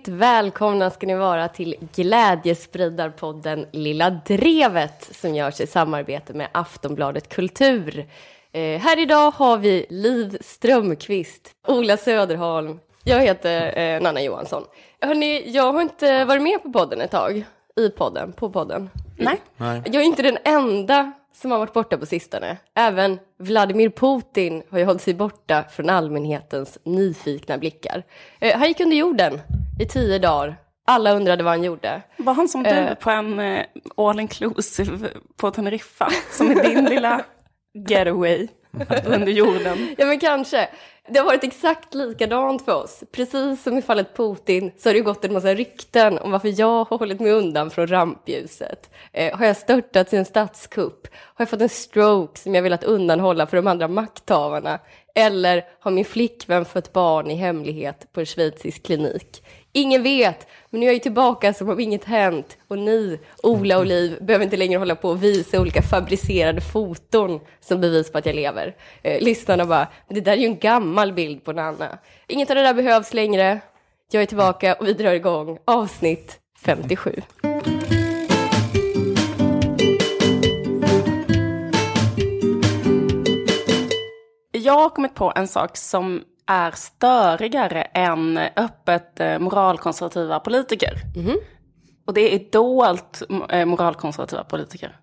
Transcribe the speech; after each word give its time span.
Hjärtligt 0.00 0.18
välkomna 0.18 0.90
ska 0.90 1.06
ni 1.06 1.14
vara 1.14 1.48
till 1.48 1.74
Glädjespridarpodden 1.94 3.66
Lilla 3.72 4.10
Drevet 4.10 5.16
som 5.16 5.34
görs 5.34 5.60
i 5.60 5.66
samarbete 5.66 6.34
med 6.34 6.48
Aftonbladet 6.52 7.28
Kultur. 7.28 8.06
Eh, 8.52 8.80
här 8.80 8.98
idag 8.98 9.30
har 9.30 9.58
vi 9.58 9.86
Liv 9.90 10.38
Strömqvist, 10.40 11.50
Ola 11.68 11.96
Söderholm, 11.96 12.78
jag 13.04 13.20
heter 13.20 13.78
eh, 13.78 14.00
Nanna 14.00 14.22
Johansson. 14.22 14.62
Hörrni, 15.00 15.50
jag 15.50 15.72
har 15.72 15.82
inte 15.82 16.24
varit 16.24 16.42
med 16.42 16.62
på 16.62 16.72
podden 16.72 17.00
ett 17.00 17.10
tag, 17.10 17.44
i 17.76 17.90
podden, 17.90 18.32
på 18.32 18.50
podden. 18.50 18.90
Nej. 19.16 19.40
Nej. 19.56 19.82
Jag 19.84 19.94
är 19.94 20.06
inte 20.06 20.22
den 20.22 20.38
enda 20.44 21.12
som 21.32 21.50
har 21.50 21.58
varit 21.58 21.72
borta 21.72 21.98
på 21.98 22.06
sistone. 22.06 22.56
Även 22.74 23.18
Vladimir 23.38 23.90
Putin 23.90 24.62
har 24.70 24.78
ju 24.78 24.84
hållit 24.84 25.02
sig 25.02 25.14
borta 25.14 25.64
från 25.70 25.90
allmänhetens 25.90 26.78
nyfikna 26.84 27.58
blickar. 27.58 28.02
Eh, 28.40 28.58
han 28.58 28.68
gick 28.68 28.80
under 28.80 28.96
jorden 28.96 29.40
i 29.80 29.86
tio 29.86 30.18
dagar. 30.18 30.56
Alla 30.86 31.12
undrade 31.12 31.44
vad 31.44 31.52
han 31.52 31.64
gjorde. 31.64 32.02
Var 32.16 32.34
han 32.34 32.48
som 32.48 32.62
du 32.62 32.70
Eh. 32.70 32.94
på 32.94 33.10
en 33.10 33.40
eh, 33.40 33.64
all 33.96 34.20
inclusive 34.20 35.08
på 35.36 35.50
Teneriffa? 35.50 36.08
Som 36.32 36.50
är 36.50 36.62
din 36.62 36.84
lilla 36.84 37.24
getaway 37.88 38.48
under 39.06 39.32
jorden. 39.32 39.94
Ja, 39.98 40.06
men 40.06 40.18
kanske. 40.20 40.68
Det 41.12 41.18
har 41.18 41.26
varit 41.26 41.44
exakt 41.44 41.94
likadant 41.94 42.64
för 42.64 42.74
oss. 42.74 43.04
Precis 43.12 43.62
som 43.62 43.78
i 43.78 43.82
fallet 43.82 44.16
Putin 44.16 44.72
så 44.78 44.88
har 44.88 44.94
det 44.94 45.00
gått 45.00 45.24
en 45.24 45.32
massa 45.32 45.54
rykten 45.54 46.18
om 46.18 46.30
varför 46.30 46.60
jag 46.60 46.84
har 46.84 46.98
hållit 46.98 47.20
mig 47.20 47.32
undan 47.32 47.70
från 47.70 47.86
rampljuset. 47.86 48.90
Eh, 49.12 49.38
har 49.38 49.46
jag 49.46 49.56
störtats 49.56 50.12
i 50.12 50.16
en 50.16 50.24
statskupp? 50.24 51.06
Har 51.12 51.42
jag 51.42 51.48
fått 51.48 51.60
en 51.60 51.68
stroke 51.68 52.38
som 52.38 52.54
jag 52.54 52.62
velat 52.62 52.84
undanhålla 52.84 53.46
för 53.46 53.56
de 53.56 53.66
andra 53.66 53.88
makthavarna? 53.88 54.78
Eller 55.14 55.64
har 55.80 55.90
min 55.90 56.04
flickvän 56.04 56.64
fött 56.64 56.92
barn 56.92 57.30
i 57.30 57.34
hemlighet 57.34 58.12
på 58.12 58.20
en 58.20 58.26
schweizisk 58.26 58.82
klinik? 58.82 59.42
Ingen 59.72 60.02
vet, 60.02 60.46
men 60.70 60.80
nu 60.80 60.86
är 60.86 60.88
jag 60.88 60.94
ju 60.94 61.00
tillbaka 61.00 61.54
som 61.54 61.68
om 61.68 61.80
inget 61.80 62.04
hänt. 62.04 62.58
Och 62.68 62.78
ni, 62.78 63.18
Ola 63.42 63.78
och 63.78 63.86
Liv, 63.86 64.18
behöver 64.20 64.44
inte 64.44 64.56
längre 64.56 64.78
hålla 64.78 64.94
på 64.94 65.08
och 65.08 65.22
visa 65.22 65.60
olika 65.60 65.82
fabricerade 65.82 66.60
foton 66.60 67.40
som 67.60 67.80
bevis 67.80 68.12
på 68.12 68.18
att 68.18 68.26
jag 68.26 68.34
lever. 68.34 68.76
Eh, 69.02 69.22
lyssnarna 69.22 69.66
bara, 69.66 69.88
men 70.08 70.14
det 70.14 70.20
där 70.20 70.32
är 70.32 70.36
ju 70.36 70.46
en 70.46 70.58
gammal 70.58 71.12
bild 71.12 71.44
på 71.44 71.52
Nanna. 71.52 71.98
Inget 72.26 72.50
av 72.50 72.56
det 72.56 72.62
där 72.62 72.74
behövs 72.74 73.14
längre. 73.14 73.60
Jag 74.10 74.22
är 74.22 74.26
tillbaka 74.26 74.74
och 74.74 74.86
vi 74.86 74.92
drar 74.92 75.12
igång 75.12 75.58
avsnitt 75.64 76.38
57. 76.64 77.22
Jag 84.52 84.72
har 84.72 84.90
kommit 84.90 85.14
på 85.14 85.32
en 85.36 85.48
sak 85.48 85.76
som 85.76 86.22
är 86.50 86.70
störigare 86.70 87.82
än 87.82 88.38
öppet 88.56 89.20
eh, 89.20 89.38
moralkonservativa 89.38 90.40
politiker. 90.40 90.94
Och 92.06 92.14
det 92.14 92.34
är 92.34 92.50
dolt 92.52 93.22
eh, 93.48 93.64
moralkonservativa 93.64 94.44
politiker. 94.44 94.96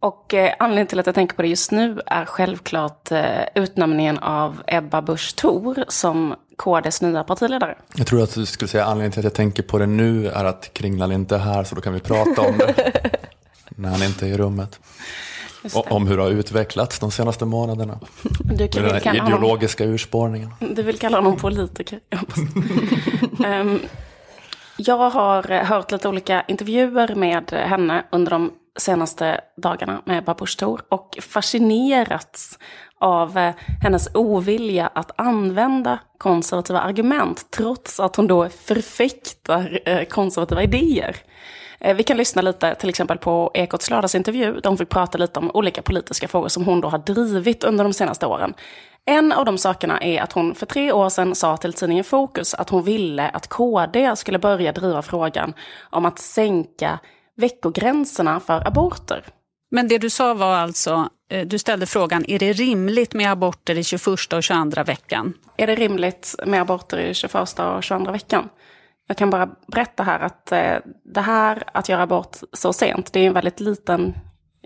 Och 0.00 0.34
eh, 0.34 0.54
anledningen 0.58 0.86
till 0.86 0.98
att 0.98 1.06
jag 1.06 1.14
tänker 1.14 1.36
på 1.36 1.42
det 1.42 1.48
just 1.48 1.70
nu 1.70 2.00
är 2.06 2.24
självklart 2.24 3.12
eh, 3.12 3.22
utnämningen 3.54 4.18
av 4.18 4.62
Ebba 4.66 5.02
Busch 5.02 5.36
Thor 5.36 5.84
som 5.88 6.34
KDs 6.56 7.02
nya 7.02 7.24
partiledare. 7.24 7.74
Jag 7.94 8.06
tror 8.06 8.22
att 8.22 8.34
du 8.34 8.46
skulle 8.46 8.68
säga 8.68 8.84
anledningen 8.84 9.12
till 9.12 9.20
att 9.20 9.24
jag 9.24 9.34
tänker 9.34 9.62
på 9.62 9.78
det 9.78 9.86
nu 9.86 10.28
är 10.28 10.44
att 10.44 10.70
Kringlan 10.72 11.12
inte 11.12 11.34
är 11.34 11.38
här 11.38 11.64
så 11.64 11.74
då 11.74 11.80
kan 11.80 11.92
vi 11.92 12.00
prata 12.00 12.42
om 12.42 12.58
det. 12.58 13.10
när 13.76 13.88
han 13.88 14.02
inte 14.02 14.26
är 14.26 14.30
i 14.30 14.36
rummet. 14.36 14.80
Om 15.72 16.06
hur 16.06 16.16
det 16.16 16.22
har 16.22 16.30
utvecklats 16.30 16.98
de 16.98 17.10
senaste 17.10 17.44
månaderna. 17.44 17.98
Du 18.42 18.68
kan 18.68 18.82
Med 18.82 18.92
den 18.94 19.02
här 19.02 19.20
honom, 19.20 19.26
ideologiska 19.26 19.84
urspårningen. 19.84 20.50
du 20.60 20.82
vill 20.82 20.98
kalla 20.98 21.16
honom 21.16 21.36
politiker. 21.36 22.00
Jag. 22.10 22.20
Ehm, 23.44 23.80
jag 24.76 25.10
har 25.10 25.64
hört 25.64 25.92
lite 25.92 26.08
olika 26.08 26.44
intervjuer 26.48 27.14
med 27.14 27.50
henne 27.52 28.04
under 28.12 28.30
de 28.30 28.52
senaste 28.78 29.40
dagarna 29.56 30.02
med 30.04 30.18
Ebba 30.18 30.34
Busch 30.34 30.58
Thor 30.58 30.82
och 30.88 31.18
fascinerats 31.20 32.58
av 32.98 33.52
hennes 33.82 34.08
ovilja 34.14 34.86
att 34.86 35.10
använda 35.16 35.98
konservativa 36.18 36.80
argument 36.80 37.46
trots 37.50 38.00
att 38.00 38.16
hon 38.16 38.26
då 38.26 38.48
förfäktar 38.48 39.80
eh, 39.84 40.04
konservativa 40.04 40.62
idéer. 40.62 41.16
Eh, 41.80 41.96
Vi 41.96 42.02
kan 42.02 42.16
lyssna 42.16 42.42
lite 42.42 42.74
till 42.74 42.88
exempel 42.88 43.18
på 43.18 43.50
Ekots 43.54 43.90
lördagsintervju 43.90 44.60
där 44.60 44.68
hon 44.70 44.78
fick 44.78 44.88
prata 44.88 45.18
lite 45.18 45.38
om 45.38 45.50
olika 45.54 45.82
politiska 45.82 46.28
frågor 46.28 46.48
som 46.48 46.64
hon 46.64 46.80
då 46.80 46.88
har 46.88 46.98
drivit 46.98 47.64
under 47.64 47.84
de 47.84 47.92
senaste 47.92 48.26
åren. 48.26 48.54
En 49.06 49.32
av 49.32 49.44
de 49.44 49.58
sakerna 49.58 49.98
är 50.00 50.22
att 50.22 50.32
hon 50.32 50.54
för 50.54 50.66
tre 50.66 50.92
år 50.92 51.08
sedan 51.08 51.34
sa 51.34 51.56
till 51.56 51.72
tidningen 51.72 52.04
Fokus 52.04 52.54
att 52.54 52.70
hon 52.70 52.82
ville 52.82 53.28
att 53.28 53.48
KD 53.48 54.16
skulle 54.16 54.38
börja 54.38 54.72
driva 54.72 55.02
frågan 55.02 55.54
om 55.90 56.04
att 56.04 56.18
sänka 56.18 56.98
veckogränserna 57.36 58.40
för 58.40 58.66
aborter. 58.66 59.24
Men 59.70 59.88
det 59.88 59.98
du 59.98 60.10
sa 60.10 60.34
var 60.34 60.56
alltså, 60.56 61.08
eh, 61.30 61.46
du 61.46 61.58
ställde 61.58 61.86
frågan, 61.86 62.24
är 62.28 62.38
det 62.38 62.52
rimligt 62.52 63.14
med 63.14 63.32
aborter 63.32 63.78
i 63.78 63.84
21 63.84 64.32
och 64.32 64.42
22 64.42 64.82
veckan? 64.84 65.34
Är 65.56 65.66
det 65.66 65.74
rimligt 65.74 66.34
med 66.46 66.60
aborter 66.60 66.98
i 66.98 67.14
21 67.14 67.58
och 67.58 67.82
22 67.82 68.10
veckan? 68.12 68.48
Jag 69.06 69.16
kan 69.16 69.30
bara 69.30 69.46
berätta 69.66 70.02
här 70.02 70.20
att 70.20 70.52
eh, 70.52 70.76
det 71.04 71.20
här 71.20 71.62
att 71.66 71.88
göra 71.88 72.02
abort 72.02 72.36
så 72.52 72.72
sent, 72.72 73.12
det 73.12 73.20
är 73.20 73.26
en 73.26 73.32
väldigt 73.32 73.60
liten, 73.60 74.14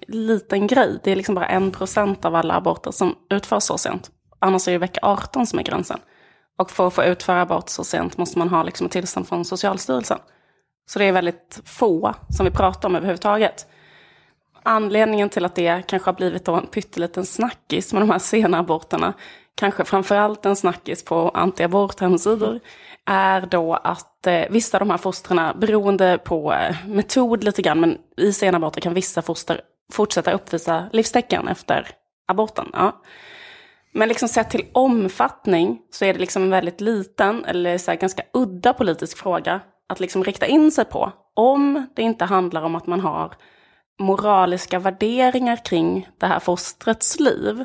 liten 0.09 0.66
grej. 0.66 0.99
Det 1.04 1.10
är 1.10 1.16
liksom 1.16 1.34
bara 1.34 1.47
en 1.47 1.71
procent 1.71 2.25
av 2.25 2.34
alla 2.34 2.54
aborter 2.54 2.91
som 2.91 3.15
utförs 3.31 3.62
så 3.62 3.78
sent. 3.78 4.10
Annars 4.38 4.69
är 4.69 4.72
det 4.72 4.78
vecka 4.78 5.00
18 5.03 5.47
som 5.47 5.59
är 5.59 5.62
gränsen. 5.62 5.99
Och 6.59 6.71
för 6.71 6.87
att 6.87 6.94
få 6.94 7.04
utföra 7.04 7.43
abort 7.43 7.69
så 7.69 7.84
sent 7.84 8.19
måste 8.19 8.38
man 8.38 8.49
ha 8.49 8.62
liksom 8.62 8.87
ett 8.87 8.93
tillstånd 8.93 9.28
från 9.28 9.44
Socialstyrelsen. 9.44 10.19
Så 10.91 10.99
det 10.99 11.05
är 11.05 11.12
väldigt 11.12 11.60
få 11.65 12.15
som 12.37 12.44
vi 12.44 12.50
pratar 12.53 12.88
om 12.88 12.97
överhuvudtaget. 12.97 13.66
Anledningen 14.62 15.28
till 15.28 15.44
att 15.44 15.55
det 15.55 15.82
kanske 15.87 16.09
har 16.09 16.15
blivit 16.15 16.44
då 16.44 16.55
en 16.55 16.66
pytteliten 16.66 17.26
snackis 17.26 17.93
med 17.93 18.03
de 18.03 18.10
här 18.10 18.19
sena 18.19 18.59
aborterna, 18.59 19.12
kanske 19.55 19.84
framförallt 19.84 20.47
en 20.47 20.56
snackis 20.56 21.05
på 21.05 21.28
antiaborthemsidor, 21.28 22.60
är 23.09 23.41
då 23.41 23.75
att 23.75 24.27
eh, 24.27 24.43
vissa 24.51 24.77
av 24.77 24.81
de 24.81 24.91
här 24.91 24.99
fostren, 24.99 25.61
beroende 25.61 26.19
på 26.19 26.53
eh, 26.53 26.77
metod 26.87 27.45
lite 27.45 27.63
grann, 27.63 27.81
men 27.81 27.99
i 28.17 28.33
sena 28.33 28.57
aborter 28.57 28.81
kan 28.81 28.95
vissa 28.95 29.23
foster 29.23 29.61
fortsätta 29.93 30.33
uppvisa 30.33 30.89
livstecken 30.93 31.49
efter 31.49 31.89
aborten. 32.27 32.71
Ja. 32.73 33.03
Men 33.93 34.09
liksom 34.09 34.29
sett 34.29 34.51
till 34.51 34.67
omfattning 34.73 35.79
så 35.91 36.05
är 36.05 36.13
det 36.13 36.21
liksom 36.21 36.43
en 36.43 36.51
väldigt 36.51 36.81
liten, 36.81 37.45
eller 37.45 37.79
så 37.79 37.91
här 37.91 37.99
ganska 37.99 38.23
udda 38.33 38.73
politisk 38.73 39.19
fråga 39.19 39.61
att 39.89 40.01
liksom 40.01 40.25
rikta 40.25 40.47
in 40.47 40.71
sig 40.71 40.85
på. 40.85 41.13
Om 41.35 41.87
det 41.97 42.03
inte 42.03 42.25
handlar 42.25 42.63
om 42.63 42.75
att 42.75 42.87
man 42.87 43.01
har 43.01 43.33
moraliska 43.99 44.79
värderingar 44.79 45.65
kring 45.65 46.09
det 46.19 46.27
här 46.27 46.41
fostrets 46.41 47.21
liv. 47.21 47.65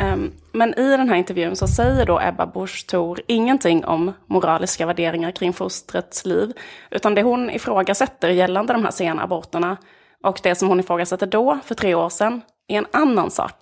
Ehm, 0.00 0.32
men 0.52 0.74
i 0.78 0.90
den 0.90 1.08
här 1.08 1.16
intervjun 1.16 1.56
så 1.56 1.66
säger 1.66 2.06
då 2.06 2.20
Ebba 2.20 2.46
Busch 2.46 2.86
Thor 2.86 3.20
ingenting 3.26 3.84
om 3.84 4.12
moraliska 4.26 4.86
värderingar 4.86 5.30
kring 5.30 5.52
fostrets 5.52 6.26
liv. 6.26 6.52
Utan 6.90 7.14
det 7.14 7.22
hon 7.22 7.50
ifrågasätter 7.50 8.28
gällande 8.28 8.72
de 8.72 8.84
här 8.84 8.90
sena 8.90 9.22
aborterna 9.22 9.76
och 10.24 10.40
det 10.42 10.54
som 10.54 10.68
hon 10.68 10.80
ifrågasätter 10.80 11.26
då, 11.26 11.58
för 11.64 11.74
tre 11.74 11.94
år 11.94 12.08
sedan, 12.08 12.40
är 12.68 12.78
en 12.78 12.86
annan 12.92 13.30
sak. 13.30 13.54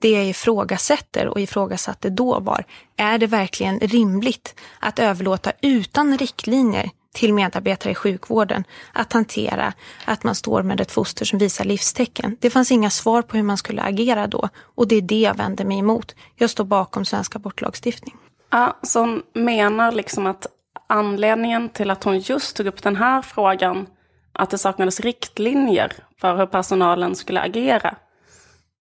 Det 0.00 0.10
jag 0.10 0.26
ifrågasätter 0.26 1.28
och 1.28 1.40
ifrågasatte 1.40 2.10
då 2.10 2.40
var, 2.40 2.64
är 2.96 3.18
det 3.18 3.26
verkligen 3.26 3.80
rimligt 3.80 4.54
att 4.80 4.98
överlåta 4.98 5.52
utan 5.62 6.18
riktlinjer 6.18 6.90
till 7.16 7.34
medarbetare 7.34 7.92
i 7.92 7.94
sjukvården 7.94 8.64
att 8.92 9.12
hantera 9.12 9.72
att 10.04 10.24
man 10.24 10.34
står 10.34 10.62
med 10.62 10.80
ett 10.80 10.92
foster 10.92 11.24
som 11.24 11.38
visar 11.38 11.64
livstecken. 11.64 12.36
Det 12.40 12.50
fanns 12.50 12.72
inga 12.72 12.90
svar 12.90 13.22
på 13.22 13.36
hur 13.36 13.44
man 13.44 13.56
skulle 13.56 13.82
agera 13.82 14.26
då 14.26 14.48
och 14.62 14.88
det 14.88 14.96
är 14.96 15.02
det 15.02 15.20
jag 15.20 15.34
vänder 15.36 15.64
mig 15.64 15.78
emot. 15.78 16.14
Jag 16.34 16.50
står 16.50 16.64
bakom 16.64 17.04
svensk 17.04 17.36
abortlagstiftning. 17.36 18.14
Ja, 18.50 18.78
så 18.82 19.00
hon 19.00 19.22
menar 19.34 19.92
liksom 19.92 20.26
att 20.26 20.46
anledningen 20.88 21.68
till 21.68 21.90
att 21.90 22.04
hon 22.04 22.18
just 22.18 22.56
tog 22.56 22.66
upp 22.66 22.82
den 22.82 22.96
här 22.96 23.22
frågan, 23.22 23.86
att 24.32 24.50
det 24.50 24.58
saknades 24.58 25.00
riktlinjer 25.00 25.92
för 26.20 26.36
hur 26.36 26.46
personalen 26.46 27.14
skulle 27.14 27.40
agera. 27.40 27.96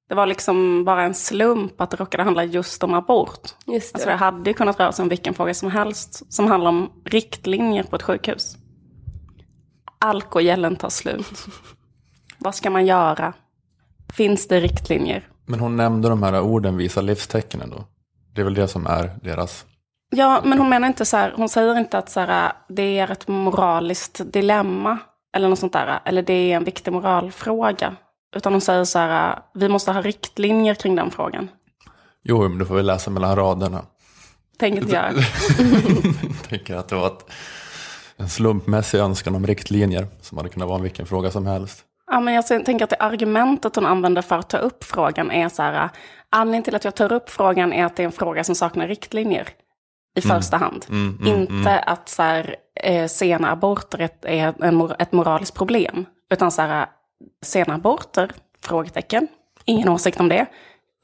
Det 0.10 0.16
var 0.16 0.25
liksom 0.25 0.86
bara 0.86 1.04
en 1.04 1.13
slump 1.13 1.81
att 1.81 1.92
det 1.92 1.98
råkade 1.98 2.24
handla 2.24 2.44
just 2.44 2.84
om 2.84 2.94
abort. 2.94 3.42
Just 3.66 3.94
det. 3.94 3.98
Alltså 3.98 4.10
det 4.10 4.16
hade 4.16 4.50
ju 4.50 4.54
kunnat 4.54 4.80
röra 4.80 4.92
sig 4.92 5.04
om 5.04 5.10
vilken 5.10 5.34
fråga 5.34 5.54
som 5.54 5.72
helst 5.72 6.34
som 6.34 6.48
handlar 6.48 6.69
om 6.69 6.92
riktlinjer 7.06 7.84
på 7.84 7.96
ett 7.96 8.04
sjukhus. 8.04 8.57
Alkogelen 10.00 10.75
tar 10.75 10.90
slut. 10.90 11.46
Vad 12.38 12.56
ska 12.56 12.69
man 12.69 12.86
göra? 12.86 13.34
Finns 14.13 14.48
det 14.48 14.60
riktlinjer? 14.60 15.28
Men 15.46 15.60
hon 15.60 15.75
nämnde 15.75 16.10
de 16.10 16.24
här 16.24 16.42
orden 16.42 16.78
visa 16.78 17.01
livstecken 17.01 17.62
ändå. 17.62 17.84
Det 18.36 18.42
är 18.42 18.46
väl 18.46 18.54
det 18.54 18.68
som 18.68 18.88
är 18.88 19.12
deras... 19.24 19.66
Ja, 20.10 20.42
men 20.44 20.58
hon 20.58 20.69
menar 20.69 20.88
inte 20.88 21.06
så 21.06 21.18
här, 21.18 21.34
hon 21.36 21.50
säger 21.50 21.78
inte 21.78 21.98
att 21.98 22.10
så 22.10 22.19
här, 22.19 22.51
det 22.69 23.00
är 23.00 23.12
ett 23.12 23.28
moraliskt 23.28 24.22
dilemma 24.34 24.98
eller 25.36 25.50
något 25.50 25.60
sånt 25.60 25.74
där, 25.74 26.00
eller 26.06 26.22
det 26.22 26.34
är 26.34 26.56
en 26.56 26.63
viktig 26.63 26.94
moralfråga. 26.94 27.96
Utan 28.36 28.54
hon 28.54 28.62
säger 28.62 28.84
så 28.84 29.00
här, 29.00 29.40
vi 29.54 29.70
måste 29.70 29.92
ha 29.92 30.02
riktlinjer 30.02 30.74
kring 30.74 30.96
den 30.96 31.12
frågan. 31.12 31.50
Jo, 32.24 32.50
men 32.50 32.58
du 32.58 32.66
får 32.66 32.76
väl 32.76 32.86
läsa 32.86 33.12
mellan 33.12 33.36
raderna. 33.36 33.86
Tänker 34.60 34.82
inte 34.82 34.96
jag. 34.96 35.14
tänker 36.50 36.76
att 36.76 36.88
det 36.88 36.96
var 36.96 37.08
ett 37.08 37.32
en 38.18 38.30
slumpmässig 38.30 39.00
önskan 39.00 39.36
om 39.36 39.48
riktlinjer 39.48 40.08
som 40.22 40.38
hade 40.38 40.50
kunnat 40.50 40.70
vara 40.70 40.82
vilken 40.82 41.06
fråga 41.06 41.32
som 41.32 41.46
helst. 41.46 41.84
Ja, 42.12 42.20
men 42.20 42.34
jag 42.34 42.48
tänker 42.48 42.84
att 42.84 42.90
det 42.90 42.96
argumentet 42.96 43.76
hon 43.76 43.86
använder 43.86 44.22
för 44.22 44.38
att 44.38 44.50
ta 44.50 44.58
upp 44.58 44.84
frågan 44.84 45.32
är 45.32 45.50
så 45.50 45.62
här, 45.62 45.90
anledningen 46.30 46.64
till 46.64 46.76
att 46.76 46.84
jag 46.84 46.96
tar 46.96 47.14
upp 47.14 47.30
frågan 47.30 47.74
är 47.74 47.86
att 47.86 47.96
det 47.96 48.04
är 48.04 48.06
en 48.06 48.12
fråga 48.12 48.44
som 48.44 48.56
saknar 48.56 48.88
riktlinjer 48.88 49.48
i 50.16 50.22
första 50.22 50.58
hand. 50.58 50.86
Mm, 50.90 51.18
mm, 51.22 51.42
Inte 51.42 51.80
att 51.80 52.10
så 52.10 52.22
här, 52.22 52.56
eh, 52.84 53.08
sena 53.08 53.52
aborter 53.52 54.00
är 54.00 54.06
ett, 54.06 54.26
är 54.26 54.64
en, 54.64 54.92
ett 55.00 55.12
moraliskt 55.12 55.56
problem. 55.56 56.06
Utan 56.32 56.52
så 56.52 56.62
här, 56.62 56.88
sena 57.42 57.74
aborter? 57.74 58.31
Frågetecken. 58.62 59.27
Ingen 59.66 59.89
åsikt 59.89 60.19
om 60.19 60.30
det. 60.30 60.45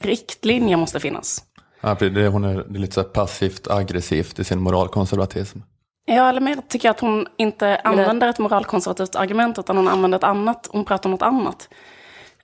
Riktlinjer 0.03 0.77
måste 0.77 0.99
finnas. 0.99 1.43
Ja, 1.81 1.95
det, 1.99 2.27
hon 2.27 2.43
är, 2.43 2.65
lite 2.69 2.93
så 2.93 3.03
passivt 3.03 3.67
aggressivt 3.67 4.39
i 4.39 4.43
sin 4.43 4.59
moralkonservatism. 4.59 5.59
Ja, 6.05 6.29
eller 6.29 6.41
mer 6.41 6.57
tycker 6.67 6.87
jag 6.87 6.93
att 6.93 6.99
hon 6.99 7.27
inte 7.37 7.77
använder 7.83 8.27
ett 8.27 8.39
moralkonservativt 8.39 9.15
argument, 9.15 9.59
utan 9.59 9.77
hon 9.77 9.87
använder 9.87 10.17
ett 10.17 10.23
annat. 10.23 10.67
Hon 10.71 10.85
pratar 10.85 11.09
om 11.09 11.11
något 11.11 11.21
annat. 11.21 11.69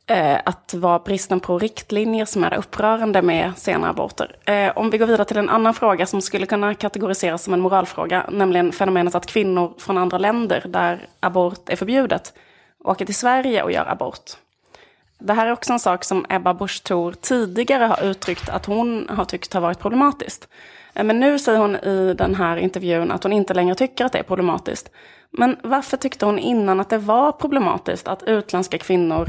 Eh, 0.10 0.40
att 0.46 0.68
det 0.68 0.78
var 0.78 1.00
bristen 1.00 1.40
på 1.40 1.60
riktlinjer 1.60 2.26
som 2.26 2.44
är 2.44 2.54
upprörande 2.54 3.22
med 3.22 3.58
sena 3.58 3.90
aborter. 3.90 4.36
Eh, 4.46 4.78
om 4.78 4.90
vi 4.90 4.98
går 4.98 5.06
vidare 5.06 5.26
till 5.26 5.38
en 5.38 5.50
annan 5.50 5.74
fråga 5.74 6.06
som 6.06 6.22
skulle 6.22 6.46
kunna 6.46 6.74
kategoriseras 6.74 7.44
som 7.44 7.54
en 7.54 7.60
moralfråga, 7.60 8.26
nämligen 8.32 8.72
fenomenet 8.72 9.16
att 9.16 9.26
kvinnor 9.26 9.74
från 9.78 9.98
andra 9.98 10.18
länder 10.18 10.64
där 10.68 11.08
abort 11.20 11.70
är 11.70 11.76
förbjudet 11.76 12.34
åker 12.84 13.06
till 13.06 13.16
Sverige 13.16 13.64
och 13.64 13.72
gör 13.72 13.86
abort. 13.86 14.32
Det 15.20 15.34
här 15.34 15.48
är 15.48 15.52
också 15.52 15.74
en 15.74 15.80
sak 15.80 16.04
som 16.04 16.26
Ebba 16.30 16.54
Busch 16.54 16.84
Thor 16.84 17.12
tidigare 17.12 17.84
har 17.84 18.04
uttryckt 18.04 18.50
att 18.50 18.66
hon 18.66 19.10
har 19.10 19.26
tyckt 19.26 19.54
har 19.54 19.62
varit 19.62 19.80
problematiskt. 19.80 20.48
Eh, 20.94 21.04
men 21.04 21.20
nu 21.20 21.40
säger 21.40 21.60
hon 21.60 21.76
i 21.76 22.14
den 22.18 22.36
här 22.36 22.58
intervjun 22.58 23.12
att 23.12 23.24
hon 23.24 23.34
inte 23.34 23.54
längre 23.54 23.76
tycker 23.76 24.06
att 24.06 24.12
det 24.12 24.20
är 24.20 24.24
problematiskt. 24.24 24.92
Men 25.32 25.58
varför 25.64 25.98
tyckte 25.98 26.26
hon 26.26 26.40
innan 26.40 26.80
att 26.80 26.90
det 26.90 26.98
var 26.98 27.32
problematiskt 27.32 28.08
att 28.08 28.24
utländska 28.24 28.78
kvinnor 28.78 29.28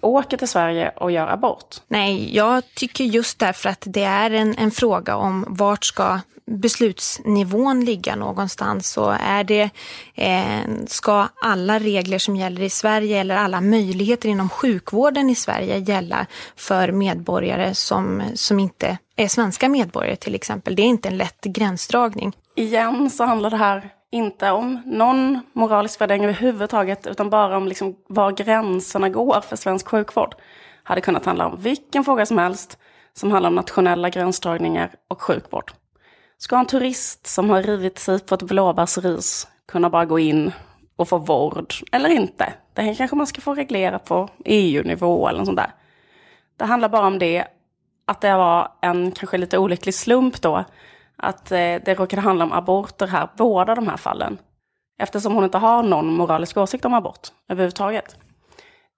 åker 0.00 0.36
till 0.36 0.48
Sverige 0.48 0.92
och 0.96 1.10
gör 1.10 1.26
abort? 1.26 1.76
Nej, 1.88 2.36
jag 2.36 2.62
tycker 2.74 3.04
just 3.04 3.38
därför 3.38 3.68
att 3.68 3.82
det 3.86 4.04
är 4.04 4.30
en, 4.30 4.54
en 4.58 4.70
fråga 4.70 5.16
om 5.16 5.44
vart 5.48 5.84
ska 5.84 6.20
beslutsnivån 6.48 7.84
ligga 7.84 8.16
någonstans. 8.16 8.90
Så 8.90 9.16
är 9.20 9.44
det, 9.44 9.70
eh, 10.14 10.60
ska 10.86 11.28
alla 11.42 11.78
regler 11.78 12.18
som 12.18 12.36
gäller 12.36 12.62
i 12.62 12.70
Sverige 12.70 13.20
eller 13.20 13.36
alla 13.36 13.60
möjligheter 13.60 14.28
inom 14.28 14.48
sjukvården 14.48 15.30
i 15.30 15.34
Sverige 15.34 15.78
gälla 15.78 16.26
för 16.56 16.92
medborgare 16.92 17.74
som, 17.74 18.22
som 18.34 18.58
inte 18.58 18.98
är 19.16 19.28
svenska 19.28 19.68
medborgare 19.68 20.16
till 20.16 20.34
exempel? 20.34 20.76
Det 20.76 20.82
är 20.82 20.86
inte 20.86 21.08
en 21.08 21.16
lätt 21.16 21.44
gränsdragning. 21.44 22.32
Igen 22.56 23.10
så 23.10 23.24
handlar 23.24 23.50
det 23.50 23.56
här 23.56 23.90
inte 24.10 24.50
om 24.50 24.82
någon 24.86 25.40
moralisk 25.52 26.00
värdering 26.00 26.24
överhuvudtaget, 26.24 27.06
utan 27.06 27.30
bara 27.30 27.56
om 27.56 27.68
liksom 27.68 27.96
var 28.06 28.32
gränserna 28.32 29.08
går 29.08 29.40
för 29.40 29.56
svensk 29.56 29.88
sjukvård. 29.88 30.34
Hade 30.82 31.00
kunnat 31.00 31.24
handla 31.24 31.46
om 31.46 31.56
vilken 31.60 32.04
fråga 32.04 32.26
som 32.26 32.38
helst 32.38 32.78
som 33.12 33.30
handlar 33.30 33.48
om 33.48 33.54
nationella 33.54 34.10
gränsdragningar 34.10 34.90
och 35.08 35.22
sjukvård. 35.22 35.72
Ska 36.38 36.58
en 36.58 36.66
turist 36.66 37.26
som 37.26 37.50
har 37.50 37.62
rivit 37.62 37.98
sig 37.98 38.20
på 38.20 38.34
ett 38.34 38.42
blåbärsris 38.42 39.48
kunna 39.66 39.90
bara 39.90 40.04
gå 40.04 40.18
in 40.18 40.52
och 40.96 41.08
få 41.08 41.18
vård 41.18 41.74
eller 41.92 42.08
inte? 42.08 42.52
Det 42.74 42.82
här 42.82 42.94
kanske 42.94 43.16
man 43.16 43.26
ska 43.26 43.40
få 43.40 43.54
reglera 43.54 43.98
på 43.98 44.28
EU-nivå 44.44 45.28
eller 45.28 45.38
något 45.38 45.46
sånt 45.46 45.58
där. 45.58 45.72
Det 46.56 46.64
handlar 46.64 46.88
bara 46.88 47.06
om 47.06 47.18
det, 47.18 47.44
att 48.06 48.20
det 48.20 48.36
var 48.36 48.72
en 48.80 49.12
kanske 49.12 49.38
lite 49.38 49.58
olycklig 49.58 49.94
slump 49.94 50.42
då, 50.42 50.64
att 51.18 51.52
eh, 51.52 51.58
det 51.58 51.98
råkade 51.98 52.22
handla 52.22 52.44
om 52.44 52.52
aborter 52.52 53.06
här, 53.06 53.28
båda 53.36 53.74
de 53.74 53.88
här 53.88 53.96
fallen. 53.96 54.38
Eftersom 55.00 55.34
hon 55.34 55.44
inte 55.44 55.58
har 55.58 55.82
någon 55.82 56.14
moralisk 56.14 56.56
åsikt 56.56 56.84
om 56.84 56.94
abort 56.94 57.28
överhuvudtaget. 57.48 58.16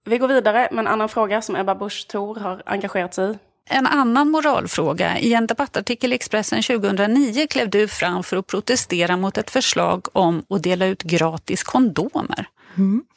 Vi 0.04 0.18
går 0.18 0.28
vidare 0.28 0.68
med 0.70 0.78
en 0.78 0.86
annan 0.86 1.08
fråga 1.08 1.42
som 1.42 1.56
Ebba 1.56 1.74
Busch 1.74 2.08
Thor 2.08 2.36
har 2.36 2.62
engagerat 2.66 3.14
sig 3.14 3.30
i. 3.30 3.38
En 3.70 3.86
annan 3.86 4.30
moralfråga. 4.30 5.18
I 5.18 5.34
en 5.34 5.46
debattartikel 5.46 6.12
i 6.12 6.14
Expressen 6.14 6.62
2009 6.62 7.46
klev 7.46 7.70
du 7.70 7.88
fram 7.88 8.22
för 8.22 8.36
att 8.36 8.46
protestera 8.46 9.16
mot 9.16 9.38
ett 9.38 9.50
förslag 9.50 10.06
om 10.12 10.42
att 10.48 10.62
dela 10.62 10.86
ut 10.86 11.02
gratis 11.02 11.62
kondomer. 11.62 12.48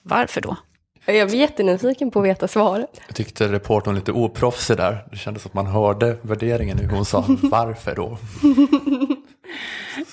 Varför 0.01 0.41
då? 0.41 0.57
Jag 1.05 1.27
blir 1.27 1.39
jättenyfiken 1.39 2.11
på 2.11 2.19
att 2.19 2.25
veta 2.25 2.47
svaret. 2.47 3.01
Jag 3.07 3.15
tyckte 3.15 3.47
reportern 3.47 3.93
var 3.93 3.99
lite 3.99 4.11
oproffsig 4.11 4.77
där. 4.77 5.05
Det 5.11 5.17
kändes 5.17 5.43
som 5.43 5.49
att 5.49 5.53
man 5.53 5.65
hörde 5.67 6.17
värderingen 6.21 6.77
hur 6.77 6.89
hon 6.89 7.05
sa 7.05 7.25
varför 7.41 7.95
då. 7.95 8.17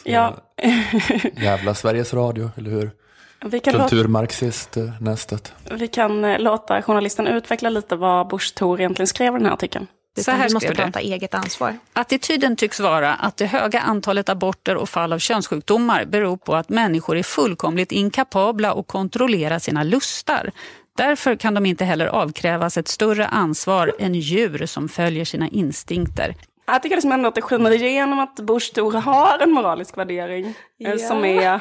Ja, 0.04 0.36
Jävla 1.36 1.74
Sveriges 1.74 2.14
Radio, 2.14 2.50
eller 2.56 2.70
hur? 2.70 2.90
vi 3.44 3.60
kan, 3.60 3.74
Kulturmarxist 3.74 4.76
eh, 4.76 4.84
nästet. 5.00 5.52
vi 5.70 5.88
kan 5.88 6.24
eh, 6.24 6.38
låta 6.38 6.82
journalisten 6.82 7.26
utveckla 7.26 7.70
lite 7.70 7.96
vad 7.96 8.28
Busch 8.28 8.54
Thor 8.54 8.80
egentligen 8.80 9.06
skrev 9.06 9.34
i 9.34 9.38
den 9.38 9.46
här 9.46 9.52
artikeln. 9.52 9.86
Så 10.18 10.30
här 10.30 10.52
måste 10.52 10.74
prata 10.74 11.00
eget 11.00 11.34
ansvar. 11.34 11.78
Attityden 11.92 12.56
tycks 12.56 12.80
vara 12.80 13.14
att 13.14 13.36
det 13.36 13.46
höga 13.46 13.80
antalet 13.80 14.28
aborter 14.28 14.76
och 14.76 14.88
fall 14.88 15.12
av 15.12 15.18
könssjukdomar 15.18 16.04
beror 16.04 16.36
på 16.36 16.56
att 16.56 16.68
människor 16.68 17.16
är 17.16 17.22
fullkomligt 17.22 17.92
inkapabla 17.92 18.72
att 18.72 18.86
kontrollera 18.86 19.60
sina 19.60 19.82
lustar. 19.82 20.50
Därför 21.00 21.36
kan 21.36 21.54
de 21.54 21.66
inte 21.66 21.84
heller 21.84 22.06
avkrävas 22.06 22.76
ett 22.76 22.88
större 22.88 23.26
ansvar 23.26 23.92
än 23.98 24.14
djur 24.14 24.66
som 24.66 24.88
följer 24.88 25.24
sina 25.24 25.48
instinkter. 25.48 26.34
Jag 26.66 26.82
tycker 26.82 26.96
liksom 26.96 27.12
ändå 27.12 27.28
att 27.28 27.34
det 27.34 27.42
skiner 27.42 27.72
igenom 27.72 28.18
att 28.18 28.36
Thor 28.36 28.92
har 28.92 29.38
en 29.42 29.50
moralisk 29.50 29.98
värdering. 29.98 30.54
Ja. 30.76 30.98
Som 30.98 31.24
är 31.24 31.46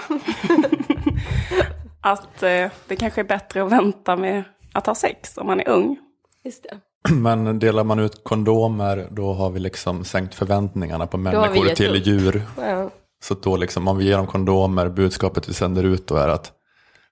att 2.02 2.44
eh, 2.44 2.72
det 2.88 2.96
kanske 3.00 3.22
är 3.22 3.26
bättre 3.26 3.64
att 3.64 3.72
vänta 3.72 4.16
med 4.16 4.44
att 4.74 4.86
ha 4.86 4.96
sex 4.96 5.38
om 5.38 5.48
man 5.48 5.60
är 5.60 5.70
ung. 5.70 5.98
Just 6.44 6.64
det. 6.64 6.78
Men 7.14 7.60
delar 7.60 7.84
man 7.84 8.00
ut 8.00 8.24
kondomer 8.24 9.08
då 9.12 9.34
har 9.34 9.50
vi 9.50 9.60
liksom 9.60 10.06
sänkt 10.06 10.36
förväntningarna 10.36 11.08
på 11.08 11.18
människor 11.18 11.76
till 11.76 11.96
upp. 11.96 12.08
djur. 12.08 12.42
Ja. 12.58 12.90
Så 13.24 13.34
då 13.34 13.58
liksom 13.58 13.88
om 13.88 13.98
vi 13.98 14.06
ger 14.06 14.18
dem 14.18 14.28
kondomer, 14.28 14.90
budskapet 14.90 15.50
vi 15.50 15.54
sänder 15.54 15.84
ut 15.84 16.08
då 16.08 16.16
är 16.16 16.28
att 16.28 16.52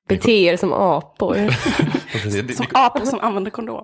Bete 0.07 0.31
er 0.31 0.57
som 0.57 0.73
apor. 0.73 1.35
Som 2.53 2.65
apor 2.73 3.05
som 3.05 3.19
använder 3.19 3.51
kondom. 3.51 3.83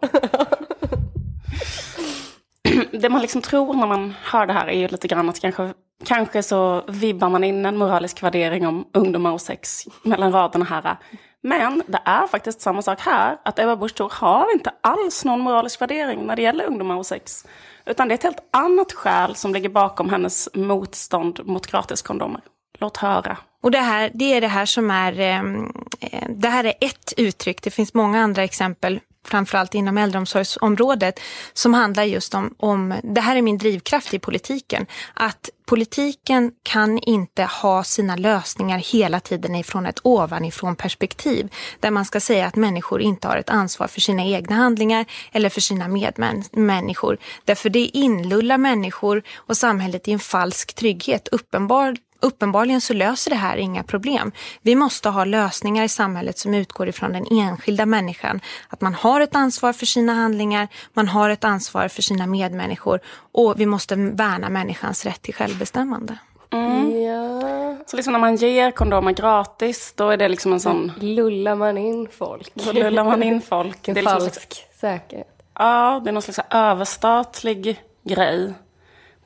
det 2.92 3.10
man 3.10 3.22
liksom 3.22 3.42
tror 3.42 3.74
när 3.74 3.88
man 3.88 4.14
hör 4.24 4.46
det 4.48 4.54
här 4.54 4.68
är 4.68 4.80
ju 4.80 4.88
lite 4.88 5.08
grann 5.08 5.30
att 5.30 5.40
kanske, 5.40 5.74
kanske 6.06 6.44
så 6.44 6.84
vibbar 6.88 7.30
man 7.30 7.44
in 7.44 7.66
en 7.66 7.78
moralisk 7.78 8.24
värdering 8.24 8.68
om 8.68 8.88
ungdomar 8.94 9.32
och 9.32 9.42
sex 9.42 9.84
mellan 10.04 10.32
raderna 10.32 10.66
här. 10.66 10.98
Men 11.42 11.84
det 11.88 12.02
är 12.06 12.28
faktiskt 12.28 12.62
samma 12.62 12.82
sak 12.82 13.02
här, 13.02 13.38
att 13.46 13.60
Ebba 13.60 13.76
Busch 13.76 13.96
Thor 13.96 14.12
har 14.14 14.54
inte 14.54 14.72
alls 14.82 15.26
någon 15.26 15.40
moralisk 15.40 15.82
värdering 15.82 16.26
när 16.26 16.36
det 16.36 16.42
gäller 16.42 16.66
ungdomar 16.66 16.96
och 16.96 17.06
sex. 17.06 17.46
Utan 17.86 18.08
det 18.08 18.14
är 18.14 18.16
ett 18.16 18.24
helt 18.24 18.50
annat 18.52 18.94
skäl 18.94 19.36
som 19.36 19.54
ligger 19.54 19.70
bakom 19.70 20.10
hennes 20.10 20.50
motstånd 20.54 21.40
mot 21.46 21.68
gratiskondomer. 21.68 22.42
Låt 22.84 22.98
höra. 22.98 23.38
Och 23.62 23.72
det, 23.72 23.80
här, 23.80 24.12
det 24.14 24.34
är 24.34 24.42
det 24.42 24.48
här 24.48 24.66
som 24.66 24.92
är, 24.92 25.20
ehm, 25.20 25.72
eh, 26.00 26.30
det 26.30 26.50
här 26.50 26.64
är 26.64 26.74
ett 26.82 27.14
uttryck. 27.18 27.62
Det 27.62 27.72
finns 27.72 27.94
många 27.94 28.24
andra 28.24 28.44
exempel, 28.44 29.00
framförallt 29.28 29.76
inom 29.76 29.98
äldreomsorgsområdet, 29.98 31.20
som 31.54 31.74
handlar 31.74 32.04
just 32.04 32.34
om, 32.34 32.56
om, 32.58 32.94
det 33.04 33.22
här 33.22 33.36
är 33.36 33.42
min 33.42 33.58
drivkraft 33.58 34.14
i 34.14 34.20
politiken, 34.20 34.86
att 35.14 35.50
politiken 35.66 36.52
kan 36.64 37.00
inte 37.00 37.44
ha 37.44 37.84
sina 37.84 38.16
lösningar 38.16 38.78
hela 38.78 39.20
tiden 39.20 39.56
ifrån 39.56 39.86
ett 39.86 40.00
ovanifrån 40.04 40.76
perspektiv, 40.76 41.54
där 41.80 41.92
man 41.92 42.06
ska 42.06 42.20
säga 42.20 42.48
att 42.48 42.56
människor 42.56 43.02
inte 43.02 43.28
har 43.28 43.38
ett 43.38 43.50
ansvar 43.50 43.88
för 43.88 44.02
sina 44.02 44.24
egna 44.24 44.56
handlingar 44.56 45.06
eller 45.32 45.50
för 45.50 45.62
sina 45.62 45.88
medmänniskor. 45.88 47.18
Därför 47.46 47.70
det 47.70 47.80
inlullar 47.80 48.58
människor 48.58 49.24
och 49.36 49.58
samhället 49.58 50.08
i 50.08 50.12
en 50.12 50.20
falsk 50.20 50.74
trygghet. 50.74 51.28
Uppenbar, 51.28 51.98
uppenbarligen 52.24 52.82
så 52.82 52.94
löser 52.94 53.32
det 53.32 53.38
här 53.38 53.58
inga 53.58 53.84
problem. 53.84 54.32
Vi 54.62 54.76
måste 54.76 55.10
ha 55.10 55.26
lösningar 55.26 55.84
i 55.84 55.90
samhället 55.90 56.38
som 56.38 56.54
utgår 56.54 56.90
ifrån 56.90 57.14
den 57.14 57.26
enskilda 57.32 57.86
människan. 57.86 58.42
Att 58.70 58.82
man 58.82 58.94
har 58.94 59.22
ett 59.22 59.36
ansvar 59.36 59.74
för 59.74 59.86
sina 59.86 60.14
handlingar, 60.14 60.68
man 60.94 61.08
har 61.08 61.30
ett 61.30 61.44
ansvar 61.44 61.88
för 61.88 62.02
sina 62.02 62.28
medmänniskor 62.28 63.00
och 63.32 63.60
vi 63.60 63.66
måste 63.66 63.96
värna 63.96 64.50
människans 64.50 65.06
rätt 65.06 65.22
till 65.22 65.34
självbestämmande. 65.34 66.18
Ja. 66.50 67.78
Så 67.86 67.96
liksom 67.96 68.14
när 68.14 68.20
man 68.20 68.36
ger 68.36 68.72
kondomer 68.72 69.12
gratis, 69.12 69.94
då 69.96 70.10
är 70.10 70.18
det 70.18 70.28
liksom 70.28 70.54
en 70.54 70.60
sån... 70.60 70.92
Lullar 71.00 71.56
man 71.56 71.78
in 71.78 72.08
folk. 72.12 72.52
Då 72.54 72.72
lullar 72.72 73.04
man 73.04 73.24
in 73.24 73.42
folk. 73.42 73.88
En 73.88 73.94
Det 73.94 74.00
är 74.00 74.04
liksom 74.04 74.20
falsk 74.20 74.66
säkerhet. 74.80 75.28
Ja, 75.60 76.02
det 76.04 76.10
är 76.10 76.12
någon 76.12 76.22
slags 76.22 76.40
överstatlig 76.50 77.82
grej. 78.04 78.54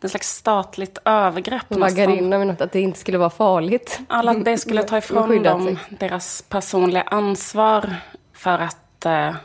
En 0.01 0.09
slags 0.09 0.29
statligt 0.35 0.97
övergrepp 1.05 1.69
Man 1.69 1.79
nästan. 1.79 2.09
in 2.09 2.51
att 2.59 2.71
det 2.71 2.81
inte 2.81 2.99
skulle 2.99 3.17
vara 3.17 3.29
farligt. 3.29 3.99
Alla 4.07 4.31
att 4.31 4.45
det 4.45 4.57
skulle 4.57 4.83
ta 4.83 4.97
ifrån 4.97 5.43
dem 5.43 5.65
sig. 5.65 5.77
deras 5.89 6.43
personliga 6.49 7.01
ansvar 7.01 7.95
för 8.33 8.59
att 8.59 9.05
eh, 9.05 9.35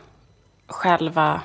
själva... 0.67 1.41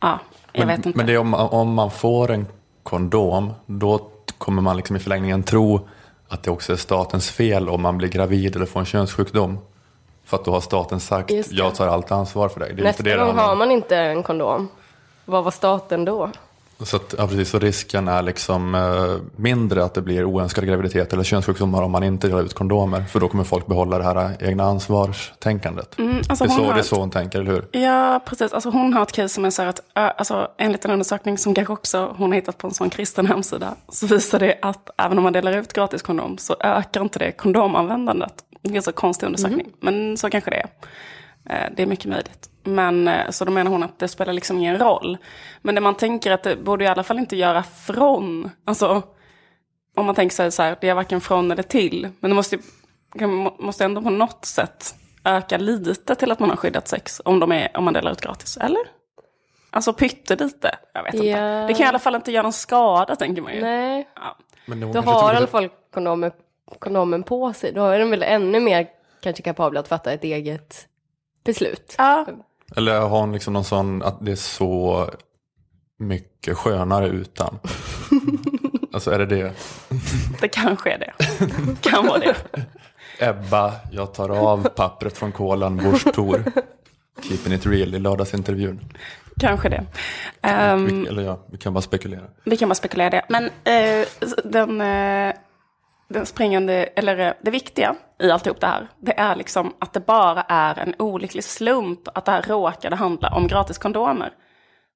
Ja, 0.00 0.18
jag 0.52 0.66
men, 0.66 0.76
vet 0.76 0.86
inte. 0.86 0.96
Men 0.96 1.06
det 1.06 1.12
är 1.12 1.18
om, 1.18 1.34
om 1.34 1.74
man 1.74 1.90
får 1.90 2.30
en 2.30 2.46
kondom, 2.82 3.52
då 3.66 4.10
kommer 4.38 4.62
man 4.62 4.76
liksom 4.76 4.96
i 4.96 4.98
förlängningen 4.98 5.42
tro 5.42 5.88
att 6.28 6.42
det 6.42 6.50
också 6.50 6.72
är 6.72 6.76
statens 6.76 7.30
fel 7.30 7.68
om 7.68 7.82
man 7.82 7.98
blir 7.98 8.08
gravid 8.08 8.56
eller 8.56 8.66
får 8.66 8.80
en 8.80 8.86
könssjukdom. 8.86 9.58
För 10.24 10.36
att 10.36 10.44
då 10.44 10.50
har 10.50 10.60
staten 10.60 11.00
sagt, 11.00 11.32
jag 11.50 11.74
tar 11.74 11.88
allt 11.88 12.12
ansvar 12.12 12.48
för 12.48 12.60
dig. 12.60 12.72
Det 12.74 12.82
är 12.82 12.84
Nästa 12.84 13.00
inte 13.00 13.10
det 13.10 13.16
det 13.16 13.24
gång 13.26 13.38
har 13.38 13.56
man 13.56 13.70
inte 13.70 13.96
en 13.96 14.22
kondom. 14.22 14.68
Vad 15.24 15.44
var 15.44 15.50
staten 15.50 16.04
då? 16.04 16.30
Så, 16.84 16.96
att, 16.96 17.14
ja, 17.18 17.26
precis, 17.26 17.48
så 17.50 17.58
risken 17.58 18.08
är 18.08 18.22
liksom 18.22 18.74
eh, 18.74 19.16
mindre 19.36 19.84
att 19.84 19.94
det 19.94 20.02
blir 20.02 20.24
oönskad 20.24 20.66
graviditet 20.66 21.12
eller 21.12 21.24
könssjukdomar 21.24 21.82
om 21.82 21.90
man 21.90 22.02
inte 22.02 22.26
delar 22.26 22.42
ut 22.42 22.54
kondomer. 22.54 23.04
För 23.04 23.20
då 23.20 23.28
kommer 23.28 23.44
folk 23.44 23.66
behålla 23.66 23.98
det 23.98 24.04
här 24.04 24.16
eh, 24.16 24.48
egna 24.48 24.64
ansvarstänkandet. 24.64 25.96
alltså 26.28 26.44
det, 26.44 26.50
är 26.50 26.54
så, 26.56 26.62
det 26.62 26.68
är 26.70 26.78
ett- 26.78 26.86
så 26.86 26.96
hon 26.96 27.10
tänker, 27.10 27.40
eller 27.40 27.50
hur? 27.52 27.80
Ja, 27.80 28.20
precis. 28.26 28.52
Alltså 28.52 28.70
hon 28.70 28.92
har 28.94 29.02
ett 29.02 29.12
case 29.12 29.28
som 29.34 29.44
är 29.44 29.50
så 29.50 29.62
här 29.62 29.68
att, 29.68 29.80
alltså, 30.18 30.48
enligt 30.58 30.84
en 30.84 30.90
undersökning 30.90 31.38
som 31.38 31.54
kanske 31.54 31.72
också 31.72 32.14
hon 32.18 32.30
har 32.30 32.36
hittat 32.36 32.58
på 32.58 32.66
en 32.66 32.74
sån 32.74 32.90
kristen 32.90 33.26
hemsida, 33.26 33.74
så 33.88 34.06
visar 34.06 34.38
det 34.38 34.58
att 34.62 34.90
även 34.98 35.18
om 35.18 35.24
man 35.24 35.32
delar 35.32 35.52
ut 35.56 35.72
gratis 35.72 36.02
kondom 36.02 36.38
så 36.38 36.56
ökar 36.60 37.00
inte 37.02 37.18
det 37.18 37.32
kondomanvändandet. 37.32 38.32
Det 38.62 38.70
är 38.70 38.76
en 38.76 38.82
så 38.82 38.92
konstig 38.92 39.26
undersökning, 39.26 39.66
men 39.80 40.16
så 40.16 40.30
kanske 40.30 40.50
det 40.50 40.56
är. 40.56 40.66
Eh, 41.50 41.66
Det 41.76 41.82
är 41.82 41.86
mycket 41.86 42.06
möjligt. 42.06 42.48
Men 42.64 43.08
eh, 43.08 43.30
så 43.30 43.44
då 43.44 43.52
menar 43.52 43.70
hon 43.70 43.82
att 43.82 43.98
det 43.98 44.08
spelar 44.08 44.32
liksom 44.32 44.58
ingen 44.58 44.78
roll. 44.78 45.18
Men 45.62 45.74
det 45.74 45.80
man 45.80 45.94
tänker 45.94 46.30
att 46.32 46.42
det 46.42 46.56
borde 46.56 46.84
i 46.84 46.88
alla 46.88 47.02
fall 47.02 47.18
inte 47.18 47.36
göra 47.36 47.62
från, 47.62 48.50
alltså 48.64 49.02
om 49.96 50.06
man 50.06 50.14
tänker 50.14 50.34
sig 50.36 50.52
så 50.52 50.62
här, 50.62 50.76
det 50.80 50.88
är 50.88 50.94
varken 50.94 51.20
från 51.20 51.50
eller 51.50 51.62
till. 51.62 52.08
Men 52.20 52.30
det 52.30 52.34
måste, 52.34 52.58
måste 53.58 53.84
ändå 53.84 54.02
på 54.02 54.10
något 54.10 54.44
sätt 54.44 54.94
öka 55.24 55.58
lite 55.58 56.14
till 56.14 56.32
att 56.32 56.38
man 56.38 56.50
har 56.50 56.56
skyddat 56.56 56.88
sex 56.88 57.20
om, 57.24 57.40
de 57.40 57.52
är, 57.52 57.76
om 57.76 57.84
man 57.84 57.94
delar 57.94 58.12
ut 58.12 58.20
gratis. 58.20 58.56
Eller? 58.56 58.80
Alltså 59.70 59.92
pyttelite. 59.92 60.78
Jag 60.94 61.02
vet 61.04 61.14
inte. 61.14 61.66
Det 61.66 61.74
kan 61.74 61.86
i 61.86 61.88
alla 61.88 61.98
fall 61.98 62.14
inte 62.14 62.32
göra 62.32 62.42
någon 62.42 62.52
skada 62.52 63.16
tänker 63.16 63.42
man 63.42 63.54
ju. 63.54 63.60
Nej, 63.60 64.08
Ja. 64.16 64.36
Men 64.66 64.92
kanske 64.92 65.10
har 65.10 65.34
i 65.34 65.36
alla 65.36 65.46
fall 65.46 65.68
kondomen, 65.94 66.30
kondomen 66.78 67.22
på 67.22 67.52
sig. 67.52 67.72
Då 67.72 67.84
är 67.86 67.98
den 67.98 68.10
väl 68.10 68.22
ännu 68.22 68.60
mer 68.60 68.86
kanske 69.22 69.42
kapabel 69.42 69.76
att 69.78 69.88
fatta 69.88 70.12
ett 70.12 70.24
eget 70.24 70.88
beslut. 71.44 71.94
Ja. 71.98 72.26
Eller 72.76 73.00
har 73.00 73.20
hon 73.20 73.32
liksom 73.32 73.52
någon 73.52 73.64
sån 73.64 74.02
att 74.02 74.16
det 74.26 74.32
är 74.32 74.36
så 74.36 75.10
mycket 75.98 76.56
skönare 76.56 77.06
utan? 77.08 77.58
alltså 78.92 79.10
är 79.10 79.18
det 79.18 79.26
det? 79.26 79.52
Det 80.40 80.48
kanske 80.48 80.90
är 80.92 80.98
det. 80.98 81.12
kan 81.80 82.06
vara 82.06 82.18
det. 82.18 82.36
Ebba, 83.18 83.72
jag 83.92 84.14
tar 84.14 84.28
av 84.28 84.68
pappret 84.68 85.18
från 85.18 85.32
kolan, 85.32 85.76
Bush 85.76 86.10
Thor. 86.10 86.44
Keeping 87.22 87.52
it 87.52 87.66
real 87.66 87.94
i 87.94 87.98
lördagsintervjun. 87.98 88.80
Kanske 89.40 89.68
det. 89.68 89.84
Ehm, 90.42 90.86
Vi, 90.86 91.06
eller 91.08 91.22
ja, 91.22 91.38
vi 91.46 91.58
kan 91.58 91.74
bara 91.74 91.82
spekulera. 91.82 92.22
Vi 92.44 92.56
kan 92.56 92.68
bara 92.68 92.74
spekulera 92.74 93.10
det. 93.10 93.24
Men 93.28 93.44
eh, 93.44 94.06
den, 94.44 94.80
eh, 94.80 95.34
den 96.12 96.26
springande, 96.26 96.74
eller 96.74 97.18
eh, 97.18 97.32
det 97.40 97.50
viktiga 97.50 97.94
i 98.18 98.30
alltihop 98.30 98.60
det 98.60 98.66
här, 98.66 98.88
det 98.98 99.18
är 99.18 99.36
liksom 99.36 99.74
att 99.78 99.92
det 99.92 100.00
bara 100.00 100.42
är 100.42 100.78
en 100.78 100.94
olycklig 100.98 101.44
slump 101.44 102.08
att 102.14 102.24
det 102.24 102.32
här 102.32 102.42
råkade 102.42 102.96
handla 102.96 103.28
om 103.28 103.46
gratis 103.46 103.78
kondomer. 103.78 104.32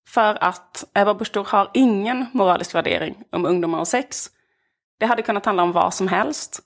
För 0.08 0.44
att 0.44 0.84
Ebba 0.94 1.14
Busch 1.14 1.32
Thor 1.32 1.44
har 1.44 1.70
ingen 1.74 2.26
moralisk 2.32 2.74
värdering 2.74 3.24
om 3.32 3.46
ungdomar 3.46 3.80
och 3.80 3.88
sex. 3.88 4.26
Det 5.00 5.06
hade 5.06 5.22
kunnat 5.22 5.46
handla 5.46 5.62
om 5.62 5.72
vad 5.72 5.94
som 5.94 6.08
helst. 6.08 6.60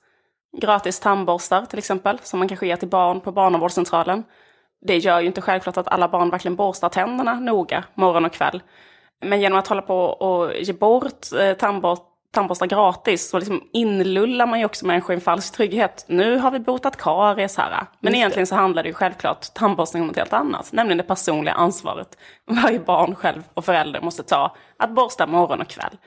Gratis 0.57 0.99
tandborstar 0.99 1.65
till 1.65 1.79
exempel, 1.79 2.19
som 2.23 2.39
man 2.39 2.47
kanske 2.47 2.67
ger 2.67 2.75
till 2.75 2.87
barn 2.87 3.21
på 3.21 3.31
barnavårdscentralen. 3.31 4.23
Det 4.85 4.97
gör 4.97 5.19
ju 5.19 5.27
inte 5.27 5.41
självklart 5.41 5.77
att 5.77 5.87
alla 5.87 6.07
barn 6.07 6.29
verkligen 6.29 6.55
borstar 6.55 6.89
tänderna 6.89 7.33
noga 7.33 7.83
morgon 7.93 8.25
och 8.25 8.33
kväll. 8.33 8.61
Men 9.25 9.41
genom 9.41 9.59
att 9.59 9.67
hålla 9.67 9.81
på 9.81 9.97
och 10.05 10.53
ge 10.55 10.73
bort 10.73 11.33
eh, 11.39 11.53
tandbort 11.53 12.10
tandborstar 12.33 12.67
gratis 12.67 13.29
så 13.29 13.39
liksom 13.39 13.61
inlullar 13.73 14.45
man 14.45 14.59
ju 14.59 14.65
också 14.65 14.85
människor 14.85 15.13
i 15.13 15.15
en 15.15 15.21
falsk 15.21 15.53
trygghet. 15.53 16.05
Nu 16.07 16.37
har 16.37 16.51
vi 16.51 16.59
botat 16.59 16.97
karies 16.97 17.57
här. 17.57 17.87
Men 17.99 18.15
egentligen 18.15 18.47
så 18.47 18.55
handlar 18.55 18.83
det 18.83 18.89
ju 18.89 18.93
självklart 18.93 19.53
tandborstning 19.53 20.03
om 20.03 20.07
något 20.07 20.17
helt 20.17 20.33
annat. 20.33 20.71
Nämligen 20.71 20.97
det 20.97 21.03
personliga 21.03 21.53
ansvaret 21.53 22.17
varje 22.47 22.79
barn 22.79 23.15
själv 23.15 23.43
och 23.53 23.65
förälder 23.65 24.01
måste 24.01 24.23
ta 24.23 24.55
att 24.79 24.95
borsta 24.95 25.27
morgon 25.27 25.61
och 25.61 25.67
kväll. 25.67 25.97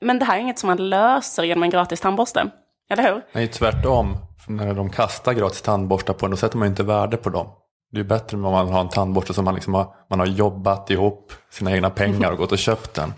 Men 0.00 0.18
det 0.18 0.24
här 0.24 0.36
är 0.36 0.40
inget 0.40 0.58
som 0.58 0.66
man 0.66 0.88
löser 0.88 1.42
genom 1.42 1.62
en 1.62 1.70
gratis 1.70 2.00
tandborste. 2.00 2.50
Eller 2.90 3.02
hur? 3.02 3.22
Nej, 3.32 3.48
tvärtom. 3.48 4.16
För 4.44 4.52
när 4.52 4.74
de 4.74 4.90
kastar 4.90 5.32
gratis 5.32 5.62
tandborstar 5.62 6.14
på 6.14 6.26
en, 6.26 6.30
då 6.30 6.36
sätter 6.36 6.58
man 6.58 6.66
ju 6.66 6.70
inte 6.70 6.82
värde 6.82 7.16
på 7.16 7.30
dem. 7.30 7.46
Det 7.92 8.00
är 8.00 8.04
bättre 8.04 8.36
om 8.36 8.42
man 8.42 8.68
har 8.68 8.80
en 8.80 8.88
tandborste 8.88 9.34
som 9.34 9.44
man, 9.44 9.54
liksom 9.54 9.74
har, 9.74 9.94
man 10.10 10.18
har 10.18 10.26
jobbat 10.26 10.90
ihop 10.90 11.32
sina 11.50 11.72
egna 11.72 11.90
pengar 11.90 12.30
och 12.30 12.38
gått 12.38 12.52
och 12.52 12.58
köpt 12.58 12.94
den. 12.94 13.12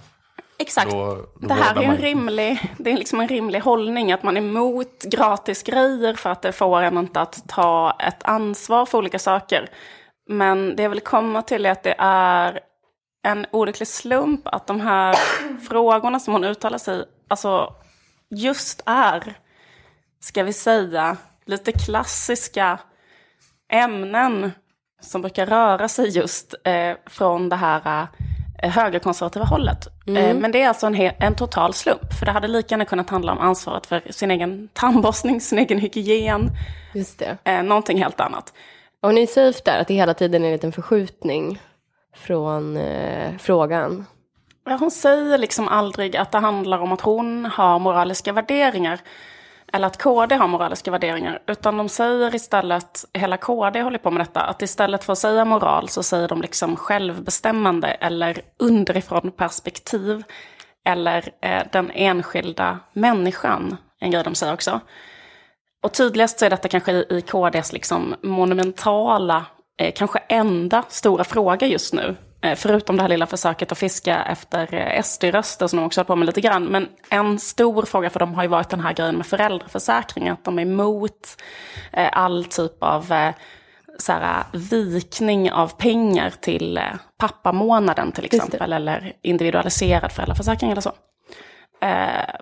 Exakt. 0.61 0.91
Då- 0.91 1.27
då 1.41 1.49
det 1.49 1.55
här 1.55 1.77
är 1.77 1.83
en 1.83 1.97
rimlig, 1.97 2.75
det 2.79 2.93
är 2.93 2.97
liksom 2.97 3.21
en 3.21 3.29
rimlig 3.29 3.61
hållning, 3.61 4.13
att 4.13 4.23
man 4.23 4.37
är 4.37 4.41
emot 4.41 5.03
gratis 5.03 5.63
grejer 5.63 6.15
för 6.15 6.31
att 6.31 6.43
det 6.43 6.53
får 6.53 6.83
en 6.83 6.99
inte 6.99 7.21
att 7.21 7.49
ta 7.49 7.97
ett 8.01 8.23
ansvar 8.25 8.87
för 8.87 8.99
olika 8.99 9.19
saker. 9.19 9.69
Men 10.29 10.77
det 10.77 10.83
jag 10.83 10.91
vill 10.91 11.01
komma 11.01 11.43
till 11.43 11.67
är 11.67 11.71
att 11.71 11.83
det 11.83 11.95
är 11.99 12.61
en 13.27 13.47
olycklig 13.51 13.89
slump 13.89 14.41
att 14.49 14.67
de 14.67 14.81
här 14.81 15.15
frågorna 15.69 16.21
som 16.21 16.33
hon 16.33 16.45
uttalar 16.45 16.79
sig 16.79 17.05
alltså 17.29 17.75
just 18.31 18.83
är, 18.87 19.35
ska 20.21 20.43
vi 20.43 20.53
säga, 20.53 21.17
lite 21.47 21.73
klassiska 21.73 22.79
ämnen 23.73 24.53
som 25.03 25.23
brukar 25.23 25.47
röra 25.47 25.89
sig 25.89 26.09
just 26.09 26.55
eh, 26.65 26.97
från 27.07 27.49
det 27.49 27.57
här 27.57 28.03
eh, 28.03 28.07
högerkonservativa 28.69 29.45
hållet. 29.45 29.87
Eh, 30.07 30.35
men 30.35 30.53
det 30.53 30.63
är 30.63 30.69
alltså 30.69 30.87
en, 30.87 30.95
en 31.19 31.35
total 31.35 31.75
slump, 31.75 32.13
för 32.19 32.27
det 32.27 32.33
hade 32.33 32.49
lika 32.49 32.73
gärna 32.75 32.85
kunnat 32.85 33.11
handla 33.11 33.33
om 33.33 33.39
ansvaret 33.39 33.87
för 33.87 34.03
sin 34.11 34.31
egen 34.31 34.69
tandborstning, 34.73 35.41
sin 35.41 35.59
egen 35.59 35.79
hygien, 35.79 36.51
Just 36.95 37.19
det. 37.19 37.37
eh, 37.45 37.63
någonting 37.63 38.03
helt 38.03 38.21
annat. 38.21 38.53
Och 39.03 39.15
ni 39.15 39.27
säger 39.27 39.55
där 39.65 39.79
att 39.81 39.89
det 39.89 39.95
hela 39.95 40.15
tiden 40.15 40.43
är 40.43 40.47
en 40.47 40.53
liten 40.53 40.73
förskjutning 40.73 41.61
från 42.17 42.77
eh, 42.77 43.31
frågan. 43.39 44.07
Ja, 44.67 44.77
Hon 44.81 44.91
säger 44.91 45.39
liksom 45.39 45.69
aldrig 45.69 46.17
att 46.17 46.33
det 46.33 46.39
handlar 46.39 46.79
om 46.79 46.93
att 46.93 47.01
hon 47.01 47.45
har 47.47 47.79
moraliska 47.79 48.33
värderingar. 48.33 48.99
Eller 49.73 49.87
att 49.87 50.03
KD 50.03 50.35
har 50.35 50.49
moraliska 50.49 50.91
värderingar. 50.91 51.43
Utan 51.47 51.77
de 51.77 51.89
säger 51.89 52.35
istället, 52.35 53.05
hela 53.13 53.37
KD 53.37 53.83
håller 53.83 53.99
på 53.99 54.11
med 54.11 54.21
detta, 54.21 54.41
att 54.41 54.63
istället 54.63 55.05
för 55.05 55.13
att 55.13 55.19
säga 55.19 55.45
moral 55.45 55.89
så 55.89 56.03
säger 56.03 56.29
de 56.29 56.43
liksom 56.43 56.77
självbestämmande 56.77 57.89
eller 57.89 58.41
underifrån 58.59 59.31
perspektiv. 59.31 60.23
Eller 60.85 61.33
eh, 61.43 61.63
den 61.73 61.91
enskilda 61.95 62.79
människan, 62.93 63.77
en 64.01 64.11
grej 64.11 64.25
de 64.25 64.35
säger 64.35 64.53
också. 64.53 64.81
Och 65.83 65.93
tydligast 65.93 66.39
så 66.39 66.45
är 66.45 66.51
detta 66.51 66.69
kanske 66.69 66.93
i, 66.93 67.23
KDs 67.27 67.73
liksom 67.73 68.15
monumentala, 68.23 69.47
eh, 69.81 69.93
kanske 69.97 70.19
enda 70.19 70.85
stora 70.89 71.25
fråga 71.25 71.67
just 71.67 71.95
nu. 71.95 72.17
Eh, 72.43 72.55
förutom 72.55 72.97
det 72.97 73.03
här 73.03 73.09
lilla 73.09 73.27
försöket 73.27 73.73
att 73.73 73.79
fiska 73.79 74.23
efter 74.23 74.75
eh, 74.75 75.03
SD-röster 75.03 75.67
som 75.67 75.77
de 75.77 75.87
också 75.87 76.01
har 76.01 76.05
på 76.05 76.17
med 76.17 76.27
lite 76.27 76.41
grann. 76.41 76.65
Men 76.65 76.89
en 77.11 77.39
stor 77.39 77.83
fråga 77.83 78.11
för 78.11 78.21
dem 78.21 78.35
har 78.35 78.43
ju 78.43 78.49
varit 78.49 78.69
den 78.69 78.81
här 78.81 78.93
grejen 78.93 79.17
med 79.17 79.27
föräldraförsäkring. 79.27 80.29
Att 80.29 80.45
de 80.45 80.59
är 80.59 80.63
emot 80.63 81.43
eh, 81.93 82.09
all 82.13 82.45
typ 82.45 82.83
av 82.83 83.13
så 83.99 84.13
här, 84.13 84.45
vikning 84.53 85.53
av 85.53 85.69
pengar 85.69 86.31
till 86.41 86.81
pappamånaden 87.19 88.13
till 88.13 88.25
exempel. 88.25 88.73
Eller 88.73 89.13
individualiserad 89.23 90.13
föräldraförsäkring 90.13 90.71
eller 90.71 90.81
så. 90.81 90.93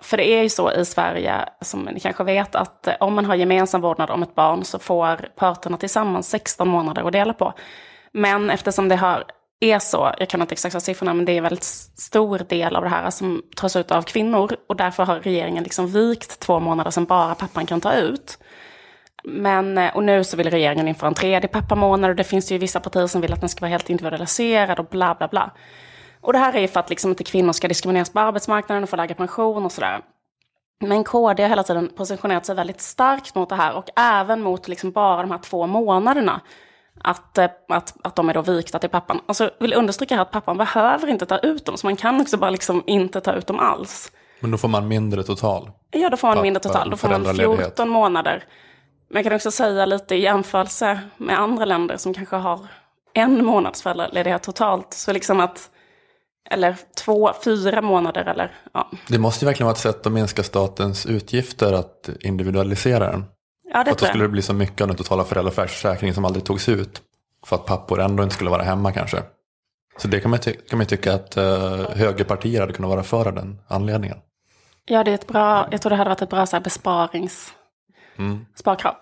För 0.01 0.17
det 0.17 0.27
är 0.27 0.43
ju 0.43 0.49
så 0.49 0.71
i 0.71 0.85
Sverige, 0.85 1.35
som 1.61 1.81
ni 1.81 1.99
kanske 1.99 2.23
vet, 2.23 2.55
att 2.55 2.87
om 2.99 3.13
man 3.13 3.25
har 3.25 3.35
gemensam 3.35 3.81
vårdnad 3.81 4.09
om 4.09 4.23
ett 4.23 4.35
barn 4.35 4.63
så 4.63 4.79
får 4.79 5.29
parterna 5.35 5.77
tillsammans 5.77 6.29
16 6.29 6.67
månader 6.69 7.03
att 7.03 7.11
dela 7.11 7.33
på. 7.33 7.53
Men 8.11 8.49
eftersom 8.49 8.89
det 8.89 8.95
har, 8.95 9.23
är 9.59 9.79
så, 9.79 10.13
jag 10.19 10.29
kan 10.29 10.41
inte 10.41 10.53
exakta 10.53 10.79
siffrorna, 10.79 11.13
men 11.13 11.25
det 11.25 11.31
är 11.31 11.37
en 11.37 11.43
väldigt 11.43 11.63
stor 11.63 12.39
del 12.39 12.75
av 12.75 12.83
det 12.83 12.89
här 12.89 13.09
som 13.09 13.43
tas 13.55 13.75
ut 13.75 13.91
av 13.91 14.01
kvinnor. 14.01 14.55
Och 14.67 14.75
därför 14.75 15.03
har 15.03 15.19
regeringen 15.19 15.63
liksom 15.63 15.87
vikt 15.87 16.39
två 16.39 16.59
månader 16.59 16.91
som 16.91 17.05
bara 17.05 17.35
pappan 17.35 17.65
kan 17.65 17.81
ta 17.81 17.93
ut. 17.93 18.37
Men, 19.23 19.77
eh, 19.77 19.95
och 19.95 20.03
nu 20.03 20.23
så 20.23 20.37
vill 20.37 20.49
regeringen 20.49 20.87
införa 20.87 21.07
en 21.07 21.13
tredje 21.13 21.47
pappamånad 21.47 22.09
och 22.09 22.15
det 22.15 22.23
finns 22.23 22.51
ju 22.51 22.57
vissa 22.57 22.79
partier 22.79 23.07
som 23.07 23.21
vill 23.21 23.33
att 23.33 23.39
den 23.39 23.49
ska 23.49 23.61
vara 23.61 23.69
helt 23.69 23.89
individualiserad 23.89 24.79
och 24.79 24.85
bla 24.85 25.15
bla 25.15 25.27
bla. 25.27 25.51
Och 26.21 26.33
det 26.33 26.39
här 26.39 26.53
är 26.53 26.59
ju 26.59 26.67
för 26.67 26.79
att 26.79 26.89
liksom 26.89 27.09
inte 27.11 27.23
kvinnor 27.23 27.53
ska 27.53 27.67
diskrimineras 27.67 28.09
på 28.09 28.19
arbetsmarknaden 28.19 28.83
och 28.83 28.89
få 28.89 28.95
lägre 28.95 29.15
pension 29.15 29.65
och 29.65 29.71
sådär. 29.71 30.01
Men 30.81 31.03
KD 31.03 31.43
har 31.43 31.49
hela 31.49 31.63
tiden 31.63 31.89
positionerat 31.97 32.45
sig 32.45 32.55
väldigt 32.55 32.81
starkt 32.81 33.35
mot 33.35 33.49
det 33.49 33.55
här 33.55 33.73
och 33.73 33.89
även 33.95 34.41
mot 34.41 34.67
liksom 34.67 34.91
bara 34.91 35.21
de 35.21 35.31
här 35.31 35.37
två 35.37 35.67
månaderna. 35.67 36.41
Att, 37.03 37.37
eh, 37.37 37.49
att, 37.69 37.95
att 38.03 38.15
de 38.15 38.29
är 38.29 38.33
då 38.33 38.41
vikta 38.41 38.79
till 38.79 38.89
pappan. 38.89 39.21
Alltså 39.25 39.49
vill 39.59 39.73
understryka 39.73 40.15
här 40.15 40.21
att 40.21 40.31
pappan 40.31 40.57
behöver 40.57 41.07
inte 41.07 41.25
ta 41.25 41.37
ut 41.37 41.65
dem, 41.65 41.77
så 41.77 41.87
man 41.87 41.95
kan 41.95 42.21
också 42.21 42.37
bara 42.37 42.49
liksom 42.49 42.83
inte 42.87 43.21
ta 43.21 43.33
ut 43.33 43.47
dem 43.47 43.59
alls. 43.59 44.11
Men 44.39 44.51
då 44.51 44.57
får 44.57 44.67
man 44.67 44.87
mindre 44.87 45.23
total. 45.23 45.71
Ja, 45.91 46.09
då 46.09 46.17
får 46.17 46.27
man 46.27 46.35
Pappa, 46.35 46.43
mindre 46.43 46.63
total. 46.63 46.89
Då 46.89 46.97
får 46.97 47.09
man 47.09 47.23
föräldraledighet. 47.23 47.67
14 47.67 47.89
månader. 47.89 48.43
Men 49.09 49.15
jag 49.15 49.23
kan 49.23 49.33
också 49.35 49.51
säga 49.51 49.85
lite 49.85 50.15
i 50.15 50.21
jämförelse 50.21 50.99
med 51.17 51.39
andra 51.39 51.65
länder 51.65 51.97
som 51.97 52.13
kanske 52.13 52.35
har 52.35 52.59
en 53.13 53.45
månads 53.45 53.81
föräldraledighet 53.81 54.43
totalt. 54.43 54.93
Så 54.93 55.13
liksom 55.13 55.39
att 55.39 55.69
Eller 56.51 56.75
två, 57.05 57.31
fyra 57.45 57.81
månader 57.81 58.25
eller 58.25 58.51
ja. 58.73 58.91
Det 59.07 59.19
måste 59.19 59.45
ju 59.45 59.47
verkligen 59.47 59.65
vara 59.65 59.73
ett 59.73 59.79
sätt 59.79 60.05
att 60.05 60.11
minska 60.11 60.43
statens 60.43 61.05
utgifter 61.05 61.73
att 61.73 62.09
individualisera 62.19 63.11
den. 63.11 63.25
Ja, 63.73 63.83
det 63.83 63.91
För 63.93 63.99
då 63.99 64.05
skulle 64.05 64.23
det 64.23 64.27
bli 64.27 64.41
så 64.41 64.53
mycket 64.53 64.81
av 64.81 64.87
den 64.87 64.97
totala 64.97 65.23
föräldraförsäkringen 65.23 66.15
som 66.15 66.25
aldrig 66.25 66.45
togs 66.45 66.69
ut. 66.69 67.01
För 67.45 67.55
att 67.55 67.65
pappor 67.65 68.01
ändå 68.01 68.23
inte 68.23 68.35
skulle 68.35 68.49
vara 68.49 68.63
hemma 68.63 68.91
kanske. 68.91 69.23
Så 69.97 70.07
det 70.07 70.19
kan 70.19 70.31
man, 70.31 70.39
ty- 70.39 70.53
kan 70.69 70.77
man 70.77 70.85
tycka 70.87 71.13
att 71.13 71.37
uh, 71.37 71.43
högerpartier 71.95 72.61
hade 72.61 72.73
kunnat 72.73 72.89
vara 72.89 73.03
för 73.03 73.27
av 73.27 73.35
den 73.35 73.61
anledningen. 73.67 74.17
Ja, 74.85 75.03
det 75.03 75.11
är 75.11 75.15
ett 75.15 75.27
bra, 75.27 75.67
jag 75.71 75.81
tror 75.81 75.89
det 75.89 75.95
hade 75.95 76.09
varit 76.09 76.21
ett 76.21 76.29
bra 76.29 76.45
så 76.45 76.55
här, 76.55 76.63
besparings, 76.63 77.53
Mm. 78.17 78.45
sparkrav. 78.55 78.95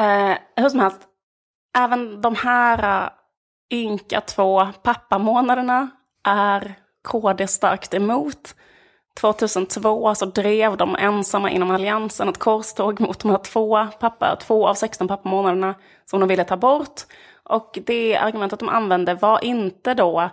Eh, 0.00 0.36
hur 0.56 0.68
som 0.68 0.80
helst, 0.80 1.00
även 1.78 2.20
de 2.20 2.34
här 2.36 3.04
uh, 3.04 3.10
ynka 3.72 4.20
två 4.20 4.68
pappamånaderna 4.82 5.90
är 6.28 6.74
KD 7.08 7.46
starkt 7.46 7.94
emot. 7.94 8.54
2002 9.14 10.14
så 10.14 10.26
drev 10.26 10.76
de 10.76 10.96
ensamma 10.98 11.50
inom 11.50 11.70
alliansen 11.70 12.28
ett 12.28 12.38
korståg 12.38 13.00
mot 13.00 13.20
de 13.20 13.30
här 13.30 13.38
två, 13.38 13.86
pappa, 14.00 14.36
två 14.36 14.68
av 14.68 14.74
16 14.74 15.08
pappamånaderna 15.08 15.74
som 16.04 16.20
de 16.20 16.28
ville 16.28 16.44
ta 16.44 16.56
bort. 16.56 17.00
Och 17.44 17.78
det 17.86 18.16
argumentet 18.16 18.60
de 18.60 18.68
använde 18.68 19.14
var 19.14 19.44
inte 19.44 19.94
då 19.94 20.30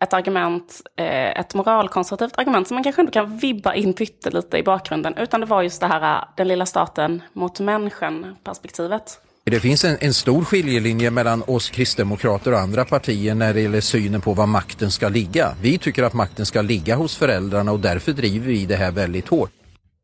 ett 0.00 0.12
argument, 0.12 0.80
eh, 0.96 1.40
ett 1.40 1.54
moralkonservativt 1.54 2.38
argument 2.38 2.68
som 2.68 2.74
man 2.74 2.84
kanske 2.84 3.02
ändå 3.02 3.12
kan 3.12 3.36
vibba 3.36 3.74
in 3.74 3.92
pyttelite 3.94 4.58
i 4.58 4.62
bakgrunden, 4.62 5.16
utan 5.16 5.40
det 5.40 5.46
var 5.46 5.62
just 5.62 5.80
det 5.80 5.86
här 5.86 6.16
eh, 6.16 6.24
den 6.36 6.48
lilla 6.48 6.66
staten 6.66 7.22
mot 7.32 7.60
människan-perspektivet. 7.60 9.20
Det 9.44 9.60
finns 9.60 9.84
en, 9.84 9.96
en 10.00 10.14
stor 10.14 10.44
skiljelinje 10.44 11.10
mellan 11.10 11.42
oss 11.46 11.70
kristdemokrater 11.70 12.52
och 12.52 12.58
andra 12.58 12.84
partier 12.84 13.34
när 13.34 13.54
det 13.54 13.60
gäller 13.60 13.80
synen 13.80 14.20
på 14.20 14.34
var 14.34 14.46
makten 14.46 14.90
ska 14.90 15.08
ligga. 15.08 15.54
Vi 15.62 15.78
tycker 15.78 16.02
att 16.02 16.14
makten 16.14 16.46
ska 16.46 16.62
ligga 16.62 16.96
hos 16.96 17.16
föräldrarna 17.16 17.72
och 17.72 17.80
därför 17.80 18.12
driver 18.12 18.46
vi 18.46 18.66
det 18.66 18.76
här 18.76 18.92
väldigt 18.92 19.28
hårt. 19.28 19.50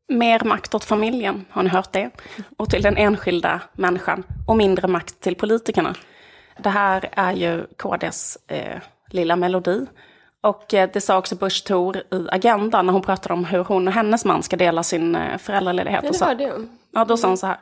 Mer 0.08 0.44
makt 0.44 0.74
åt 0.74 0.84
familjen, 0.84 1.44
har 1.50 1.62
ni 1.62 1.68
hört 1.68 1.92
det? 1.92 2.10
Och 2.56 2.70
till 2.70 2.82
den 2.82 2.96
enskilda 2.96 3.60
människan. 3.72 4.22
Och 4.46 4.56
mindre 4.56 4.88
makt 4.88 5.20
till 5.20 5.34
politikerna. 5.34 5.94
Det 6.58 6.70
här 6.70 7.08
är 7.12 7.32
ju 7.32 7.66
KDs 7.76 8.38
eh, 8.46 8.80
lilla 9.10 9.36
melodi. 9.36 9.86
Och 10.42 10.74
eh, 10.74 10.90
det 10.92 11.00
sa 11.00 11.18
också 11.18 11.36
Bush 11.36 11.64
Thor 11.66 11.96
i 11.96 12.26
Agenda 12.32 12.82
när 12.82 12.92
hon 12.92 13.02
pratade 13.02 13.34
om 13.34 13.44
hur 13.44 13.64
hon 13.64 13.88
och 13.88 13.94
hennes 13.94 14.24
man 14.24 14.42
ska 14.42 14.56
dela 14.56 14.82
sin 14.82 15.14
eh, 15.14 15.38
föräldraledighet. 15.38 16.00
Ja, 16.02 16.08
Och 16.08 16.12
det 16.12 16.18
så, 16.18 16.24
hörde 16.24 16.44
jag. 16.44 16.68
ja, 16.94 17.04
då 17.04 17.16
sa 17.16 17.28
hon 17.28 17.38
så 17.38 17.46
här. 17.46 17.56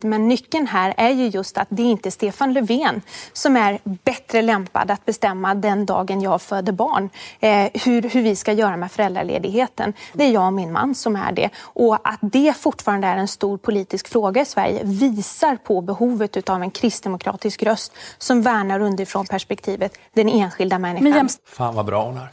Men 0.00 0.28
nyckeln 0.28 0.66
här 0.66 0.94
är 0.96 1.10
ju 1.10 1.26
just 1.26 1.58
att 1.58 1.68
det 1.70 1.82
är 1.82 1.86
inte 1.86 2.10
Stefan 2.10 2.52
Löfven 2.52 3.02
som 3.32 3.56
är 3.56 3.78
bättre 3.84 4.42
lämpad 4.42 4.90
att 4.90 5.04
bestämma 5.04 5.54
den 5.54 5.86
dagen 5.86 6.20
jag 6.20 6.42
föder 6.42 6.72
barn 6.72 7.10
eh, 7.40 7.68
hur, 7.84 8.02
hur 8.02 8.22
vi 8.22 8.36
ska 8.36 8.52
göra 8.52 8.76
med 8.76 8.92
föräldraledigheten. 8.92 9.92
Det 10.12 10.24
är 10.24 10.30
jag 10.30 10.46
och 10.46 10.52
min 10.52 10.72
man 10.72 10.94
som 10.94 11.16
är 11.16 11.32
det. 11.32 11.50
Och 11.58 12.08
att 12.08 12.18
det 12.20 12.56
fortfarande 12.56 13.06
är 13.06 13.16
en 13.16 13.28
stor 13.28 13.58
politisk 13.58 14.08
fråga 14.08 14.42
i 14.42 14.44
Sverige 14.44 14.80
visar 14.84 15.56
på 15.56 15.80
behovet 15.80 16.50
av 16.50 16.62
en 16.62 16.70
kristdemokratisk 16.70 17.62
röst 17.62 17.92
som 18.18 18.42
värnar 18.42 18.80
underifrån 18.80 19.26
perspektivet 19.26 19.98
den 20.12 20.28
enskilda 20.28 20.78
människan. 20.78 21.12
Men 21.12 21.28
Fan 21.44 21.74
vad 21.74 21.86
bra 21.86 22.04
hon 22.04 22.16
är. 22.16 22.28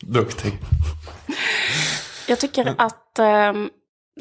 Duktig. 0.00 0.58
Jag 2.28 2.38
tycker 2.38 2.74
att 2.78 3.18
ehm, 3.18 3.70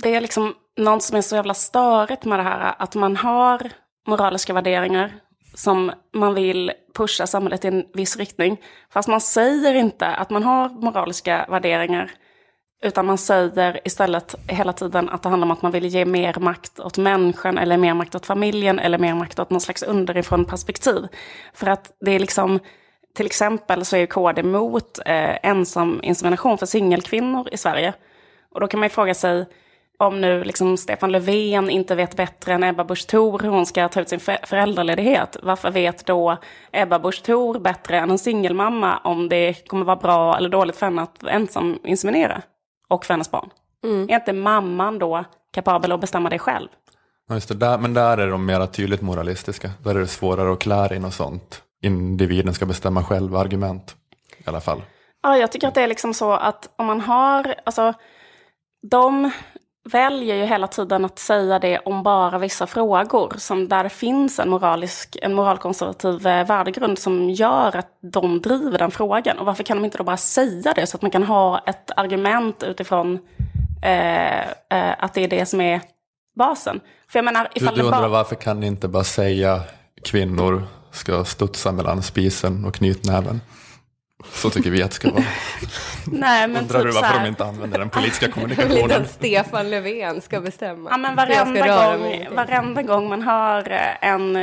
det 0.02 0.16
är 0.16 0.22
liksom 0.22 0.54
något 0.78 1.04
som 1.04 1.18
är 1.18 1.22
så 1.22 1.36
jävla 1.36 1.54
störigt 1.54 2.26
med 2.26 2.40
det 2.40 2.44
här. 2.44 2.76
Att 2.78 2.96
man 2.96 3.18
har 3.18 3.72
moraliska 4.08 4.54
värderingar 4.54 5.12
som 5.54 5.92
man 6.14 6.34
vill 6.34 6.72
pusha 6.94 7.28
samhället 7.28 7.66
i 7.66 7.68
en 7.68 7.86
viss 7.94 8.18
riktning. 8.18 8.62
Fast 8.90 9.08
man 9.08 9.22
säger 9.22 9.74
inte 9.74 10.08
att 10.08 10.30
man 10.30 10.44
har 10.44 10.70
moraliska 10.70 11.46
värderingar. 11.50 12.12
Utan 12.84 13.06
man 13.06 13.18
säger 13.18 13.80
istället 13.84 14.36
hela 14.48 14.74
tiden 14.74 15.10
att 15.10 15.24
det 15.24 15.30
handlar 15.30 15.46
om 15.46 15.52
att 15.52 15.62
man 15.62 15.72
vill 15.72 15.86
ge 15.86 16.06
mer 16.06 16.40
makt 16.40 16.80
åt 16.80 16.98
människan 16.98 17.58
eller 17.58 17.78
mer 17.78 17.94
makt 17.94 18.16
åt 18.16 18.26
familjen 18.26 18.80
eller 18.80 18.98
mer 18.98 19.14
makt 19.14 19.40
åt 19.40 19.50
någon 19.50 19.62
slags 19.62 19.84
underifrån 19.84 20.46
perspektiv. 20.46 21.08
För 21.54 21.68
att 21.68 21.92
det 22.00 22.12
är 22.12 22.20
liksom, 22.20 22.60
till 23.16 23.26
exempel 23.26 23.86
så 23.86 23.98
är 23.98 24.06
KD 24.06 24.44
mot 24.44 25.00
eh, 25.06 25.38
ensam 25.44 26.00
insemination 26.04 26.58
för 26.58 26.66
singelkvinnor 26.66 27.50
i 27.52 27.58
Sverige. 27.58 27.94
Och 28.52 28.60
då 28.60 28.68
kan 28.68 28.80
man 28.80 28.86
ju 28.86 28.94
fråga 28.94 29.14
sig, 29.14 29.46
om 30.02 30.22
nu 30.22 30.44
liksom 30.44 30.78
Stefan 30.78 31.12
Löfven 31.12 31.70
inte 31.70 31.96
vet 31.96 32.16
bättre 32.16 32.54
än 32.54 32.64
Ebba 32.64 32.84
Busch 32.84 33.08
Thor 33.08 33.40
hur 33.40 33.50
hon 33.50 33.66
ska 33.66 33.88
ta 33.88 34.02
ut 34.02 34.10
sin 34.10 34.20
för- 34.20 34.46
föräldraledighet, 34.46 35.38
varför 35.44 35.72
vet 35.72 36.06
då 36.06 36.38
Ebba 36.72 37.00
Busch 37.00 37.24
Thor 37.24 37.60
bättre 37.60 37.98
än 37.98 38.12
en 38.12 38.18
singelmamma 38.20 38.98
om 38.98 39.30
det 39.30 39.68
kommer 39.68 39.86
vara 39.86 39.96
bra 39.96 40.38
eller 40.38 40.50
dåligt 40.50 40.76
för 40.76 40.86
henne 40.86 41.02
att 41.02 41.24
ensam 41.24 41.80
inseminera? 41.84 42.42
Och 42.90 43.06
för 43.06 43.14
hennes 43.14 43.32
barn. 43.32 43.50
Är 44.10 44.16
inte 44.16 44.34
mamman 44.34 45.00
då 45.00 45.24
kapabel 45.54 45.92
att 45.92 46.02
bestämma 46.02 46.30
det 46.30 46.40
själv? 46.40 46.68
Ja, 47.28 47.36
just 47.36 47.48
det, 47.50 47.56
där, 47.56 47.78
men 47.78 47.94
där 47.94 48.18
är 48.18 48.28
de 48.28 48.46
mera 48.46 48.68
tydligt 48.68 49.02
moralistiska. 49.02 49.72
Där 49.84 49.96
är 49.96 50.00
det 50.00 50.08
svårare 50.08 50.54
att 50.54 50.60
klä 50.60 50.96
in 50.96 51.06
och 51.06 51.14
sånt. 51.14 51.62
Individen 51.84 52.54
ska 52.54 52.66
bestämma 52.66 53.04
själv 53.04 53.36
argument. 53.36 53.96
I 54.38 54.44
alla 54.46 54.62
fall. 54.62 54.82
Ja, 55.24 55.38
jag 55.38 55.52
tycker 55.52 55.68
att 55.68 55.74
det 55.74 55.82
är 55.82 55.88
liksom 55.88 56.14
så 56.14 56.32
att 56.32 56.70
om 56.76 56.86
man 56.86 57.02
har, 57.02 57.56
alltså, 57.64 57.94
de 58.90 59.32
väljer 59.84 60.36
ju 60.36 60.46
hela 60.46 60.68
tiden 60.68 61.06
att 61.06 61.20
säga 61.20 61.60
det 61.60 61.80
om 61.80 62.04
bara 62.04 62.38
vissa 62.38 62.68
frågor 62.68 63.34
som 63.38 63.68
där 63.68 63.84
det 63.84 63.90
finns 63.90 64.40
en 64.40 64.50
moralisk, 64.50 65.18
en 65.22 65.34
moralkonservativ 65.34 66.28
eh, 66.28 66.48
värdegrund 66.48 67.00
som 67.00 67.30
gör 67.30 67.76
att 67.76 67.98
de 68.02 68.42
driver 68.42 68.78
den 68.78 68.92
frågan. 68.92 69.40
Och 69.40 69.46
varför 69.46 69.64
kan 69.64 69.78
de 69.78 69.86
inte 69.86 69.98
då 69.98 70.04
bara 70.04 70.18
säga 70.18 70.74
det 70.74 70.88
så 70.88 70.98
att 70.98 71.02
man 71.02 71.12
kan 71.12 71.24
ha 71.24 71.60
ett 71.60 71.92
argument 71.96 72.64
utifrån 72.64 73.20
eh, 73.84 74.42
eh, 74.42 74.96
att 74.98 75.14
det 75.14 75.24
är 75.24 75.28
det 75.28 75.46
som 75.46 75.62
är 75.62 75.82
basen? 76.36 76.80
För 77.12 77.20
jag 77.20 77.26
menar, 77.26 77.44
Du, 77.54 77.62
ifall 77.62 77.76
du 77.76 77.82
det 77.82 77.86
undrar 77.86 78.02
bara... 78.02 78.10
varför 78.10 78.36
kan 78.36 78.60
ni 78.60 78.68
inte 78.68 78.88
bara 78.88 79.04
säga 79.04 79.62
kvinnor 80.06 80.64
ska 80.92 81.26
studsa 81.26 81.72
mellan 81.72 82.04
spisen 82.04 82.66
och 82.66 82.74
knytnäven? 82.74 83.42
Så 84.32 84.50
tycker 84.50 84.70
vi 84.72 84.84
att 84.84 84.90
det 84.90 84.96
ska 84.96 85.12
vara. 85.12 85.24
Nej, 86.06 86.48
men 86.48 86.62
Undrar 86.62 86.80
du 86.80 86.86
typ 86.86 86.94
så 86.94 87.02
varför 87.02 87.18
här- 87.18 87.24
de 87.24 87.30
inte 87.30 87.46
använder 87.46 87.80
den 87.80 87.90
politiska 87.90 88.28
kommunikationen? 88.32 89.02
att 89.02 89.12
Stefan 89.12 89.70
Löfven 89.70 90.22
ska 90.22 90.42
bestämma. 90.42 90.90
Ja, 90.90 90.98
men 90.98 91.16
varenda 91.16 91.68
gång, 91.98 92.28
varenda 92.36 92.82
gång 92.82 93.10
man 93.10 93.22
hör 93.22 93.72
eh, 93.72 94.10
en 94.10 94.38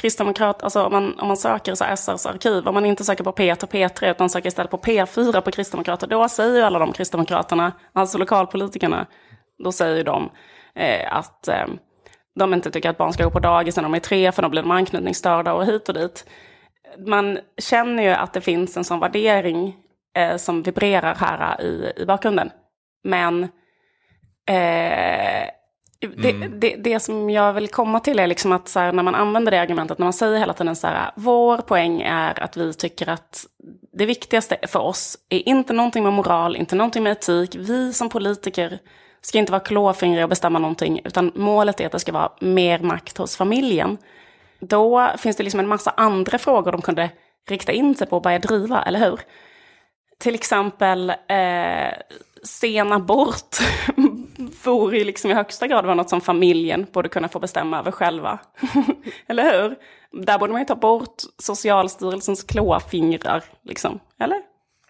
kristdemokrat, 0.00 0.62
alltså 0.62 0.84
om 0.84 0.92
man, 0.92 1.18
om 1.18 1.28
man 1.28 1.36
söker 1.36 1.74
så 1.74 1.84
SRs 1.96 2.26
arkiv, 2.26 2.68
om 2.68 2.74
man 2.74 2.86
inte 2.86 3.04
söker 3.04 3.24
på 3.24 3.32
P1 3.32 3.62
och 3.64 3.70
P3 3.72 4.10
utan 4.10 4.30
söker 4.30 4.48
istället 4.48 4.70
på 4.70 4.78
P4 4.78 5.40
på 5.40 5.50
kristdemokrater, 5.50 6.06
då 6.06 6.28
säger 6.28 6.56
ju 6.56 6.62
alla 6.62 6.78
de 6.78 6.92
kristdemokraterna, 6.92 7.72
alltså 7.92 8.18
lokalpolitikerna, 8.18 9.06
då 9.64 9.72
säger 9.72 10.04
de 10.04 10.30
eh, 10.74 11.16
att 11.16 11.48
eh, 11.48 11.66
de 12.38 12.54
inte 12.54 12.70
tycker 12.70 12.90
att 12.90 12.98
barn 12.98 13.12
ska 13.12 13.24
gå 13.24 13.30
på 13.30 13.40
dagis 13.40 13.76
när 13.76 13.82
de 13.82 13.94
är 13.94 14.00
tre, 14.00 14.32
för 14.32 14.42
då 14.42 14.48
blir 14.48 14.62
de 14.62 14.70
anknytningsstörda 14.70 15.52
och 15.52 15.66
hit 15.66 15.88
och 15.88 15.94
dit. 15.94 16.24
Man 16.98 17.38
känner 17.58 18.02
ju 18.02 18.08
att 18.08 18.32
det 18.32 18.40
finns 18.40 18.76
en 18.76 18.84
sån 18.84 19.00
värdering 19.00 19.76
eh, 20.16 20.36
som 20.36 20.62
vibrerar 20.62 21.14
här 21.14 21.60
i, 21.60 21.92
i 21.96 22.04
bakgrunden. 22.04 22.50
Men 23.04 23.42
eh, 24.48 25.48
det, 26.00 26.32
det, 26.32 26.76
det 26.76 27.00
som 27.00 27.30
jag 27.30 27.52
vill 27.52 27.68
komma 27.68 28.00
till 28.00 28.18
är 28.18 28.26
liksom 28.26 28.52
att 28.52 28.68
så 28.68 28.80
här, 28.80 28.92
när 28.92 29.02
man 29.02 29.14
använder 29.14 29.50
det 29.50 29.60
argumentet, 29.60 29.98
när 29.98 30.06
man 30.06 30.12
säger 30.12 30.38
hela 30.38 30.52
tiden 30.52 30.76
så 30.76 30.86
här, 30.86 31.10
vår 31.16 31.58
poäng 31.58 32.02
är 32.02 32.42
att 32.42 32.56
vi 32.56 32.74
tycker 32.74 33.08
att 33.08 33.46
det 33.92 34.06
viktigaste 34.06 34.56
för 34.62 34.80
oss 34.80 35.18
är 35.28 35.48
inte 35.48 35.72
någonting 35.72 36.04
med 36.04 36.12
moral, 36.12 36.56
inte 36.56 36.76
någonting 36.76 37.02
med 37.02 37.12
etik. 37.12 37.56
Vi 37.58 37.92
som 37.92 38.08
politiker 38.08 38.78
ska 39.20 39.38
inte 39.38 39.52
vara 39.52 39.62
klåfingriga 39.62 40.24
och 40.24 40.28
bestämma 40.28 40.58
någonting, 40.58 41.00
utan 41.04 41.32
målet 41.34 41.80
är 41.80 41.86
att 41.86 41.92
det 41.92 41.98
ska 41.98 42.12
vara 42.12 42.32
mer 42.40 42.78
makt 42.78 43.18
hos 43.18 43.36
familjen. 43.36 43.98
Då 44.60 45.12
finns 45.18 45.36
det 45.36 45.42
liksom 45.42 45.60
en 45.60 45.68
massa 45.68 45.90
andra 45.90 46.38
frågor 46.38 46.72
de 46.72 46.82
kunde 46.82 47.10
rikta 47.48 47.72
in 47.72 47.94
sig 47.94 48.06
på 48.06 48.16
och 48.16 48.22
börja 48.22 48.38
driva, 48.38 48.82
eller 48.82 48.98
hur? 48.98 49.20
Till 50.18 50.34
exempel 50.34 51.10
eh, 51.10 51.92
sen 52.42 52.92
abort 52.92 53.56
vore 54.64 54.98
ju 54.98 55.04
liksom 55.04 55.30
i 55.30 55.34
högsta 55.34 55.66
grad 55.66 55.84
vara 55.84 55.94
något 55.94 56.10
som 56.10 56.20
familjen 56.20 56.86
borde 56.92 57.08
kunna 57.08 57.28
få 57.28 57.38
bestämma 57.38 57.78
över 57.78 57.90
själva. 57.90 58.38
eller 59.26 59.52
hur? 59.52 59.76
Där 60.24 60.38
borde 60.38 60.52
man 60.52 60.62
ju 60.62 60.66
ta 60.66 60.74
bort 60.74 61.22
Socialstyrelsens 61.38 62.42
klåfingrar, 62.42 63.44
liksom. 63.62 64.00
Eller? 64.20 64.47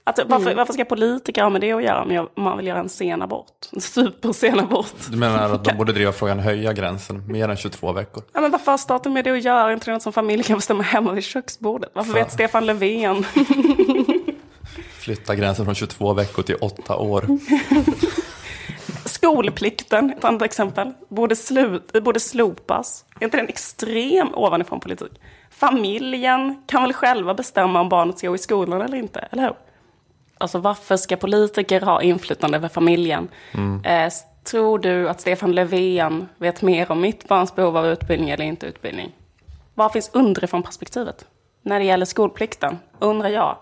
Att, 0.08 0.18
varför, 0.26 0.54
varför 0.54 0.72
ska 0.72 0.84
politiker 0.84 1.42
ha 1.42 1.50
med 1.50 1.60
det 1.60 1.72
att 1.72 1.82
göra 1.82 2.02
om 2.02 2.10
jag- 2.12 2.28
om 2.36 2.42
man 2.42 2.56
vill 2.56 2.66
göra 2.66 2.78
en 2.78 2.88
sen 2.88 3.22
abort? 3.22 3.66
En 3.72 3.80
supersen 3.80 4.60
abort. 4.60 4.92
Du 5.10 5.16
menar 5.16 5.50
att 5.54 5.64
de 5.64 5.76
borde 5.76 5.92
driva 5.92 6.12
frågan 6.12 6.38
höja 6.38 6.72
gränsen 6.72 7.22
mer 7.32 7.48
än 7.48 7.56
22 7.56 7.92
veckor? 7.92 8.22
Ja, 8.32 8.40
men 8.40 8.50
varför 8.50 8.70
har 8.70 8.78
staten 8.78 9.12
med 9.12 9.24
det 9.24 9.30
att 9.30 9.44
göra? 9.44 9.72
Inte 9.72 9.90
något 9.90 10.02
som 10.02 10.12
familjen 10.12 10.44
kan 10.44 10.56
bestämma 10.56 10.82
hemma 10.82 11.12
vid 11.12 11.24
köksbordet? 11.24 11.90
Varför 11.94 12.10
Fan. 12.12 12.22
vet 12.22 12.32
Stefan 12.32 12.66
Löfven? 12.66 13.24
Flytta 14.98 15.34
gränsen 15.34 15.64
från 15.64 15.74
22 15.74 16.12
veckor 16.12 16.42
till 16.42 16.56
8 16.60 16.96
år. 16.96 17.24
Skolplikten, 19.04 20.10
ett 20.10 20.24
annat 20.24 20.42
exempel, 20.42 20.92
borde, 21.08 21.36
slut, 21.36 21.92
borde 22.02 22.20
slopas. 22.20 23.04
Är 23.20 23.24
inte 23.24 23.36
det 23.36 23.40
en 23.40 23.48
extrem 23.48 24.28
ovanifrån 24.34 24.80
politik? 24.80 25.12
Familjen 25.50 26.62
kan 26.66 26.82
väl 26.82 26.92
själva 26.92 27.34
bestämma 27.34 27.80
om 27.80 27.88
barnet 27.88 28.18
ska 28.18 28.28
gå 28.28 28.34
i 28.34 28.38
skolan 28.38 28.80
eller 28.82 28.96
inte, 28.96 29.20
eller 29.20 29.42
hur? 29.42 29.52
Alltså 30.40 30.58
varför 30.58 30.96
ska 30.96 31.16
politiker 31.16 31.80
ha 31.80 32.02
inflytande 32.02 32.56
över 32.56 32.68
familjen? 32.68 33.28
Eh, 33.84 34.12
tror 34.44 34.78
du 34.78 35.08
att 35.08 35.20
Stefan 35.20 35.52
Löfven 35.52 36.28
vet 36.38 36.62
mer 36.62 36.92
om 36.92 37.00
mitt 37.00 37.28
barns 37.28 37.54
behov 37.54 37.76
av 37.76 37.86
utbildning 37.86 38.30
eller 38.30 38.44
inte 38.44 38.66
utbildning? 38.66 39.12
Vad 39.74 39.92
finns 39.92 40.10
underifrån 40.14 40.62
perspektivet? 40.62 41.26
När 41.62 41.78
det 41.78 41.84
gäller 41.84 42.06
skolplikten, 42.06 42.78
undrar 42.98 43.28
jag. 43.28 43.56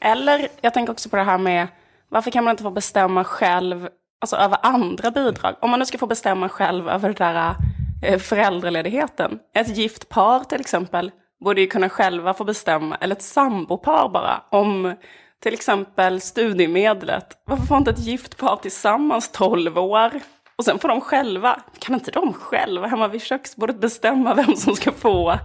Eller, 0.00 0.48
jag 0.60 0.74
tänker 0.74 0.92
också 0.92 1.08
på 1.08 1.16
det 1.16 1.22
här 1.22 1.38
med, 1.38 1.66
varför 2.08 2.30
kan 2.30 2.44
man 2.44 2.50
inte 2.50 2.62
få 2.62 2.70
bestämma 2.70 3.24
själv, 3.24 3.88
alltså 4.20 4.36
över 4.36 4.58
andra 4.62 5.10
bidrag? 5.10 5.54
Om 5.60 5.70
man 5.70 5.78
nu 5.78 5.86
ska 5.86 5.98
få 5.98 6.06
bestämma 6.06 6.48
själv 6.48 6.88
över 6.88 7.08
det 7.08 7.14
där 7.14 7.54
eh, 8.02 8.18
föräldraledigheten. 8.18 9.38
Ett 9.54 9.76
gift 9.76 10.08
par 10.08 10.44
till 10.44 10.60
exempel 10.60 11.10
borde 11.44 11.60
ju 11.60 11.66
kunna 11.66 11.88
själva 11.88 12.34
få 12.34 12.44
bestämma, 12.44 12.96
eller 12.96 13.16
ett 13.16 13.22
sambopar 13.22 14.08
bara, 14.08 14.42
om 14.50 14.94
till 15.42 15.54
exempel 15.54 16.20
studiemedlet. 16.20 17.42
Varför 17.44 17.66
får 17.66 17.76
inte 17.76 17.90
ett 17.90 17.98
gift 17.98 18.36
par 18.36 18.56
tillsammans 18.56 19.30
12 19.32 19.78
år? 19.78 20.20
Och 20.56 20.64
sen 20.64 20.78
får 20.78 20.88
de 20.88 21.00
själva, 21.00 21.60
kan 21.78 21.94
inte 21.94 22.10
de 22.10 22.32
själva 22.32 22.86
hemma 22.86 23.08
vid 23.08 23.22
köksbordet 23.22 23.80
bestämma 23.80 24.34
vem 24.34 24.56
som 24.56 24.76
ska 24.76 24.92
få 24.92 25.38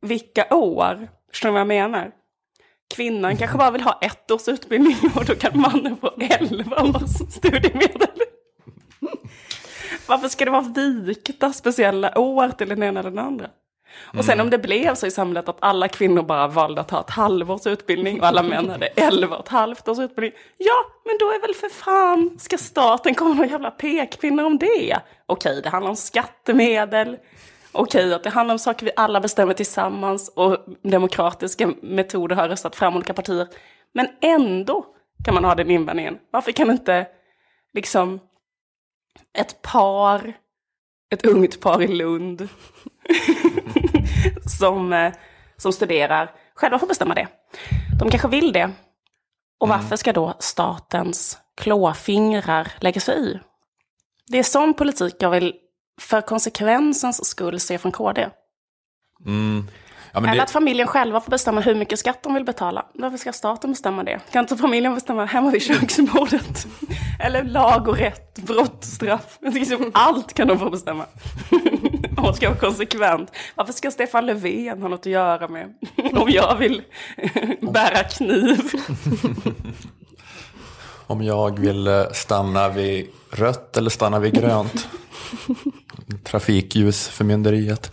vilka 0.00 0.54
år? 0.54 1.08
Förstår 1.30 1.48
ni 1.48 1.52
vad 1.52 1.60
jag 1.60 1.68
menar? 1.68 2.10
Kvinnan 2.94 3.36
kanske 3.36 3.58
bara 3.58 3.70
vill 3.70 3.82
ha 3.82 3.98
ett 4.02 4.30
års 4.30 4.48
utbildning 4.48 4.96
och 5.16 5.24
då 5.24 5.34
kan 5.34 5.60
mannen 5.60 5.96
få 5.96 6.10
11 6.18 6.82
års 6.82 7.32
studiemedel. 7.32 8.08
Varför 10.06 10.28
ska 10.28 10.44
det 10.44 10.50
vara 10.50 10.72
vikta 11.04 11.52
speciella 11.52 12.18
år 12.18 12.48
till 12.48 12.68
den 12.68 12.82
ena 12.82 13.00
eller 13.00 13.10
den 13.10 13.18
andra? 13.18 13.50
Och 14.18 14.24
sen 14.24 14.40
om 14.40 14.50
det 14.50 14.58
blev 14.58 14.94
så 14.94 15.06
i 15.06 15.10
samhället 15.10 15.48
att 15.48 15.56
alla 15.60 15.88
kvinnor 15.88 16.22
bara 16.22 16.48
valde 16.48 16.80
att 16.80 16.90
ha 16.90 17.00
ett 17.00 17.10
halvårs 17.10 17.66
utbildning 17.66 18.20
och 18.20 18.26
alla 18.26 18.42
män 18.42 18.70
hade 18.70 18.86
11 18.86 19.36
och 19.36 19.44
ett 19.44 19.48
halvt 19.48 19.88
års 19.88 19.98
utbildning. 19.98 20.40
Ja, 20.56 20.84
men 21.04 21.16
då 21.20 21.26
är 21.26 21.40
väl 21.40 21.54
för 21.54 21.68
fan, 21.68 22.38
ska 22.38 22.58
staten 22.58 23.14
komma 23.14 23.34
någon 23.34 23.48
jävla 23.48 23.70
pekpinne 23.70 24.42
om 24.42 24.58
det? 24.58 24.98
Okej, 25.26 25.60
det 25.62 25.68
handlar 25.68 25.90
om 25.90 25.96
skattemedel. 25.96 27.16
Okej, 27.72 28.14
att 28.14 28.22
det 28.22 28.30
handlar 28.30 28.54
om 28.54 28.58
saker 28.58 28.86
vi 28.86 28.92
alla 28.96 29.20
bestämmer 29.20 29.54
tillsammans 29.54 30.32
och 30.36 30.56
demokratiska 30.82 31.72
metoder 31.82 32.36
har 32.36 32.48
röstat 32.48 32.76
fram 32.76 32.96
olika 32.96 33.14
partier. 33.14 33.48
Men 33.94 34.08
ändå 34.20 34.86
kan 35.24 35.34
man 35.34 35.44
ha 35.44 35.54
den 35.54 35.70
invändningen. 35.70 36.18
Varför 36.30 36.52
kan 36.52 36.70
inte 36.70 37.06
liksom 37.74 38.20
ett 39.38 39.62
par, 39.62 40.32
ett 41.12 41.26
ungt 41.26 41.60
par 41.60 41.82
i 41.82 41.88
Lund 41.88 42.48
som, 44.58 44.92
eh, 44.92 45.12
som 45.56 45.72
studerar 45.72 46.30
själva 46.54 46.78
får 46.78 46.86
bestämma 46.86 47.14
det. 47.14 47.28
De 47.98 48.10
kanske 48.10 48.28
vill 48.28 48.52
det. 48.52 48.70
Och 49.60 49.68
varför 49.68 49.96
ska 49.96 50.12
då 50.12 50.34
statens 50.38 51.38
klåfingrar 51.56 52.72
lägga 52.80 53.00
sig 53.00 53.30
i? 53.30 53.40
Det 54.26 54.38
är 54.38 54.42
sån 54.42 54.74
politik 54.74 55.16
jag 55.18 55.30
vill 55.30 55.54
för 56.00 56.20
konsekvensens 56.20 57.24
skull 57.24 57.60
se 57.60 57.78
från 57.78 57.92
KD. 57.92 58.28
Mm. 59.26 59.68
Ja, 60.12 60.20
Eller 60.20 60.34
det, 60.34 60.42
att 60.42 60.50
familjen 60.50 60.88
själva 60.88 61.20
får 61.20 61.30
bestämma 61.30 61.60
hur 61.60 61.74
mycket 61.74 61.98
skatt 61.98 62.22
de 62.22 62.34
vill 62.34 62.44
betala. 62.44 62.86
Varför 62.94 63.18
ska 63.18 63.32
staten 63.32 63.70
bestämma 63.70 64.04
det? 64.04 64.20
Kan 64.32 64.44
inte 64.44 64.56
familjen 64.56 64.94
bestämma 64.94 65.24
hemma 65.24 65.50
vid 65.50 65.62
köksbordet? 65.62 66.66
Eller 67.20 67.42
lag 67.44 67.88
och 67.88 67.96
rätt, 67.96 68.38
brott, 68.38 68.84
straff. 68.84 69.38
Allt 69.92 70.32
kan 70.32 70.48
de 70.48 70.58
få 70.58 70.70
bestämma. 70.70 71.04
Man 72.16 72.34
ska 72.34 72.48
vara 72.48 72.58
konsekvent. 72.58 73.30
Varför 73.54 73.72
ska 73.72 73.90
Stefan 73.90 74.26
Löfven 74.26 74.82
ha 74.82 74.88
något 74.88 75.00
att 75.00 75.06
göra 75.06 75.48
med 75.48 75.74
om 76.12 76.30
jag 76.30 76.56
vill 76.56 76.82
bära 77.60 78.04
kniv? 78.04 78.72
om 81.06 81.22
jag 81.22 81.58
vill 81.58 81.86
eh, 81.86 82.04
stanna 82.12 82.68
vid 82.68 83.08
rött 83.30 83.76
eller 83.76 83.90
stanna 83.90 84.18
vid 84.18 84.34
grönt. 84.34 84.88
Trafikljusförmynderiet. 86.24 87.90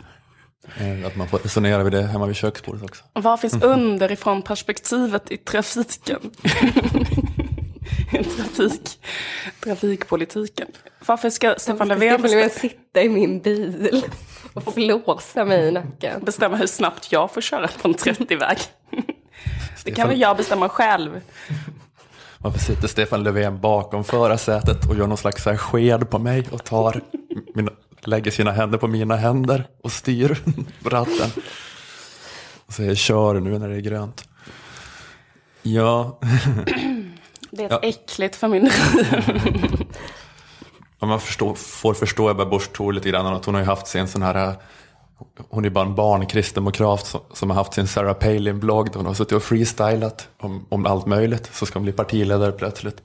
Eh, 0.79 1.07
Att 1.07 1.15
man 1.15 1.27
får 1.27 1.37
resonera 1.39 1.83
vid 1.83 1.93
det 1.93 2.01
hemma 2.03 2.25
vid 2.25 2.35
köksbordet 2.35 2.83
också. 2.83 3.03
Vad 3.13 3.39
finns 3.39 3.61
underifrån 3.63 4.41
perspektivet 4.41 5.31
i 5.31 5.37
trafiken? 5.37 6.19
Trafik, 8.11 8.99
trafikpolitiken. 9.63 10.67
Varför 11.05 11.29
ska 11.29 11.55
Stefan 11.57 11.87
Löfven 11.87 11.99
Stefan 12.19 12.21
Löfven 12.31 12.47
bestämma, 12.47 12.73
sitta 12.73 13.01
i 13.03 13.09
min 13.09 13.39
bil 13.41 14.03
och 14.53 14.73
flåsa 14.73 15.45
mig 15.45 15.67
i 15.67 15.71
nacken. 15.71 16.23
bestämma 16.25 16.55
hur 16.55 16.67
snabbt 16.67 17.11
jag 17.11 17.31
får 17.33 17.41
köra 17.41 17.67
på 17.81 17.87
en 17.87 17.93
30-väg? 17.95 18.57
Det 19.85 19.91
kan 19.91 20.07
väl 20.09 20.19
jag 20.21 20.37
bestämma 20.37 20.69
själv. 20.69 21.21
Varför 22.37 22.59
sitter 22.59 22.87
Stefan 22.87 23.23
Löfven 23.23 23.59
bakom 23.61 24.03
förarsätet 24.03 24.89
och 24.89 24.95
gör 24.95 25.07
någon 25.07 25.17
slags 25.17 25.43
sked 25.43 26.09
på 26.09 26.19
mig 26.19 26.47
och 26.51 26.63
tar 26.63 27.01
mina, 27.55 27.71
lägger 28.01 28.31
sina 28.31 28.51
händer 28.51 28.77
på 28.77 28.87
mina 28.87 29.15
händer 29.15 29.67
och 29.83 29.91
styr 29.91 30.37
ratten. 30.83 31.29
Och 32.65 32.73
säger 32.73 32.95
kör 32.95 33.39
nu 33.39 33.59
när 33.59 33.69
det 33.69 33.75
är 33.75 33.79
grönt. 33.81 34.23
Ja, 35.63 36.19
Det 37.51 37.61
är 37.63 37.65
ett 37.65 37.71
Ja. 37.71 37.79
äckligt 37.83 38.35
förmynderi. 38.35 38.73
om 40.99 41.09
man 41.09 41.19
förstår, 41.19 41.53
får 41.55 41.93
förstå 41.93 42.29
Ebba 42.29 42.45
Busch 42.45 42.71
Thor 42.73 42.93
lite 42.93 43.09
grann. 43.09 43.25
Att 43.25 43.45
hon 43.45 43.53
har 43.55 43.61
ju 43.61 43.67
haft 43.67 43.87
sin 43.87 44.07
sån 44.07 44.21
här, 44.21 44.55
hon 45.49 45.65
är 45.65 45.69
bara 45.69 45.85
en 45.85 45.95
barnkristdemokrat 45.95 47.05
som, 47.07 47.21
som 47.33 47.49
har 47.49 47.57
haft 47.57 47.73
sin 47.73 47.87
Sarah 47.87 48.13
Palin-blogg. 48.13 48.87
Där 48.91 48.95
hon 48.97 49.05
har 49.05 49.13
suttit 49.13 49.33
och 49.33 49.43
freestylat 49.43 50.27
om, 50.39 50.65
om 50.69 50.85
allt 50.85 51.05
möjligt. 51.05 51.49
Så 51.53 51.65
ska 51.65 51.79
hon 51.79 51.83
bli 51.83 51.91
partiledare 51.93 52.51
plötsligt. 52.51 52.97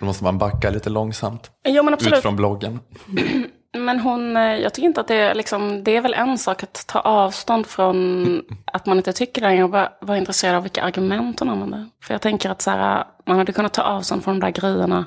Då 0.00 0.06
måste 0.06 0.24
man 0.24 0.38
backa 0.38 0.70
lite 0.70 0.90
långsamt 0.90 1.50
Jo 1.68 1.82
men 1.82 1.94
ut 1.94 2.00
absolut. 2.00 2.22
från 2.22 2.36
bloggen. 2.36 2.80
Men 3.74 4.00
hon, 4.00 4.36
eh, 4.36 4.42
jag 4.42 4.74
tycker 4.74 4.86
inte 4.86 5.00
att 5.00 5.08
det 5.08 5.14
är 5.14 5.34
liksom, 5.34 5.84
det 5.84 5.96
är 5.96 6.00
väl 6.00 6.14
en 6.14 6.38
sak 6.38 6.62
att 6.62 6.86
ta 6.86 7.00
avstånd 7.00 7.66
från 7.66 8.42
att 8.64 8.86
man 8.86 8.96
inte 8.96 9.12
tycker 9.12 9.40
det 9.40 9.64
och 9.64 9.70
bara 9.70 9.92
vara 10.00 10.18
intresserad 10.18 10.56
av 10.56 10.62
vilka 10.62 10.82
argument 10.82 11.40
hon 11.40 11.48
använder. 11.48 11.88
För 12.02 12.14
jag 12.14 12.20
tänker 12.20 12.50
att 12.50 12.62
så 12.62 12.70
här, 12.70 13.04
man 13.26 13.38
hade 13.38 13.52
kunnat 13.52 13.74
ta 13.74 13.82
avstånd 13.82 14.24
från 14.24 14.40
de 14.40 14.46
där 14.46 14.60
grejerna. 14.62 15.06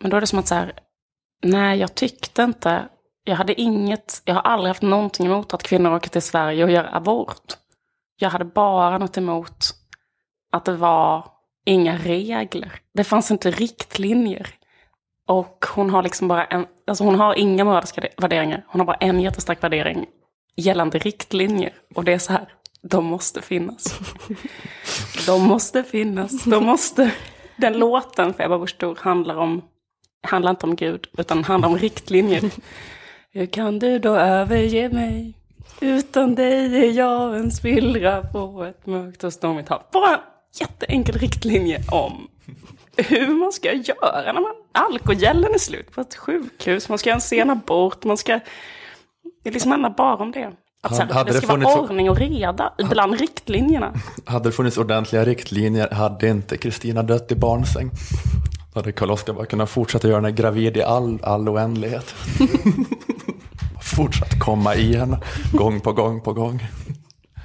Men 0.00 0.10
då 0.10 0.16
är 0.16 0.20
det 0.20 0.26
som 0.26 0.38
att 0.38 0.48
så 0.48 0.54
här, 0.54 0.72
nej 1.42 1.78
jag 1.78 1.94
tyckte 1.94 2.42
inte, 2.42 2.88
jag 3.24 3.36
hade 3.36 3.60
inget, 3.60 4.22
jag 4.24 4.34
har 4.34 4.42
aldrig 4.42 4.68
haft 4.68 4.82
någonting 4.82 5.26
emot 5.26 5.54
att 5.54 5.62
kvinnor 5.62 5.94
åker 5.94 6.10
till 6.10 6.22
Sverige 6.22 6.64
och 6.64 6.70
gör 6.70 6.88
abort. 6.92 7.54
Jag 8.16 8.30
hade 8.30 8.44
bara 8.44 8.98
något 8.98 9.18
emot 9.18 9.56
att 10.52 10.64
det 10.64 10.76
var 10.76 11.26
inga 11.64 11.98
regler. 11.98 12.72
Det 12.94 13.04
fanns 13.04 13.30
inte 13.30 13.50
riktlinjer. 13.50 14.48
Och 15.26 15.64
hon 15.74 15.90
har 15.90 16.02
liksom 16.02 16.28
bara 16.28 16.44
en, 16.44 16.66
alltså 16.86 17.04
hon 17.04 17.14
har 17.14 17.34
inga 17.34 17.64
moraliska 17.64 18.08
värderingar. 18.16 18.64
Hon 18.68 18.80
har 18.80 18.86
bara 18.86 18.96
en 18.96 19.20
jättestark 19.20 19.62
värdering 19.62 20.06
gällande 20.56 20.98
riktlinjer. 20.98 21.72
Och 21.94 22.04
det 22.04 22.12
är 22.12 22.18
så 22.18 22.32
här, 22.32 22.48
de 22.82 23.04
måste 23.04 23.42
finnas. 23.42 24.00
De 25.26 25.42
måste 25.42 25.82
finnas, 25.82 26.44
de 26.44 26.64
måste. 26.64 27.12
Den 27.56 27.78
låten 27.78 28.34
för 28.34 28.44
Ebba 28.44 28.58
Busch 28.58 28.78
Thor 28.78 28.98
handlar 29.00 29.36
om, 29.36 29.62
handlar 30.22 30.50
inte 30.50 30.66
om 30.66 30.76
Gud, 30.76 31.06
utan 31.18 31.44
handlar 31.44 31.68
om 31.68 31.78
riktlinjer. 31.78 32.50
Hur 33.30 33.46
kan 33.46 33.78
du 33.78 33.98
då 33.98 34.16
överge 34.16 34.88
mig? 34.88 35.34
Utan 35.80 36.34
dig 36.34 36.76
är 36.76 36.92
jag 36.92 37.36
en 37.36 37.50
spillra 37.50 38.22
på 38.22 38.64
ett 38.64 38.86
mörkt 38.86 39.24
och 39.24 39.32
stormigt 39.32 39.68
hav. 39.68 39.82
Bara 39.92 40.14
en 40.14 40.20
jätteenkel 40.60 41.18
riktlinje 41.18 41.82
om 41.90 42.28
hur 42.96 43.34
man 43.34 43.52
ska 43.52 43.72
göra 43.72 44.32
när 44.32 44.40
man, 44.40 44.52
alkogelen 44.72 45.54
är 45.54 45.58
slut 45.58 45.90
på 45.92 46.00
ett 46.00 46.14
sjukhus. 46.14 46.88
Man 46.88 46.98
ska 46.98 47.08
göra 47.10 47.14
en 47.16 47.20
sen 47.20 47.50
abort. 47.50 48.04
Man 48.04 48.16
ska, 48.16 48.40
det 49.44 49.50
liksom 49.50 49.70
handlar 49.70 49.90
bara 49.90 50.16
om 50.16 50.32
det. 50.32 50.52
Att 50.82 50.98
här, 50.98 51.06
Hade 51.06 51.30
det 51.30 51.32
det 51.32 51.38
ska 51.38 51.46
vara 51.46 51.56
funnits 51.56 51.72
så- 51.72 51.80
ordning 51.80 52.10
och 52.10 52.18
reda 52.18 52.72
bland 52.90 53.14
riktlinjerna. 53.20 53.92
Hade 54.24 54.48
det 54.48 54.52
funnits 54.52 54.78
ordentliga 54.78 55.24
riktlinjer 55.24 55.90
hade 55.90 56.28
inte 56.28 56.56
Kristina 56.56 57.02
dött 57.02 57.32
i 57.32 57.34
barnsäng. 57.34 57.90
Då 58.74 58.78
hade 58.80 58.92
Karl-Oskar 58.92 59.32
bara 59.32 59.46
kunnat 59.46 59.70
fortsätta 59.70 60.08
göra 60.08 60.16
henne 60.20 60.32
gravid 60.32 60.76
i 60.76 60.82
all, 60.82 61.18
all 61.22 61.48
oändlighet. 61.48 62.14
Fortsatt 63.82 64.38
komma 64.40 64.74
igen, 64.74 65.16
gång 65.52 65.80
på 65.80 65.92
gång 65.92 66.20
på 66.20 66.32
gång. 66.32 66.66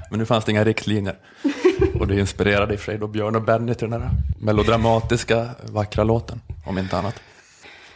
Men 0.10 0.20
nu 0.20 0.26
fanns 0.26 0.46
det 0.46 0.52
inga 0.52 0.64
riktlinjer. 0.64 1.16
Och 2.00 2.08
det 2.08 2.20
inspirerade 2.20 2.74
i 2.74 2.76
och 2.76 2.80
för 2.80 2.86
sig 2.92 2.98
då 2.98 3.08
Björn 3.08 3.36
och 3.36 3.42
Benny 3.42 3.74
till 3.74 3.90
den 3.90 4.02
här 4.02 4.12
melodramatiska, 4.40 5.50
vackra 5.64 6.04
låten, 6.04 6.42
om 6.66 6.78
inte 6.78 6.98
annat. 6.98 7.16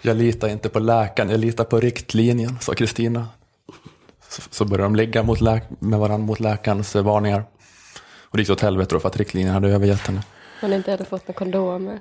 Jag 0.02 0.17
litar 0.17 0.50
inte 0.50 0.69
på 0.69 0.80
läkaren, 0.80 1.30
jag 1.30 1.39
litar 1.39 1.63
på 1.63 1.80
riktlinjen, 1.80 2.58
sa 2.62 2.74
Kristina. 2.74 3.28
Så, 4.30 4.41
så 4.50 4.65
började 4.65 4.84
de 4.84 4.96
ligga 4.96 5.24
mot 5.24 5.41
läk- 5.41 5.69
med 5.80 6.00
varandra 6.00 6.26
mot 6.28 6.39
läkarens 6.39 6.96
varningar. 6.96 7.43
Och 8.30 8.38
det 8.38 8.41
gick 8.41 8.50
åt 8.50 8.62
helvete 8.62 8.96
då 8.96 9.00
för 9.00 9.08
att 9.10 9.17
riktlinjen 9.17 9.54
hade 9.54 9.69
övergett 9.69 10.08
henne. 10.08 10.24
Hon 10.62 10.74
inte 10.74 10.91
hade 10.91 11.06
fått 11.06 11.28
några 11.28 11.38
kondomer. 11.38 12.00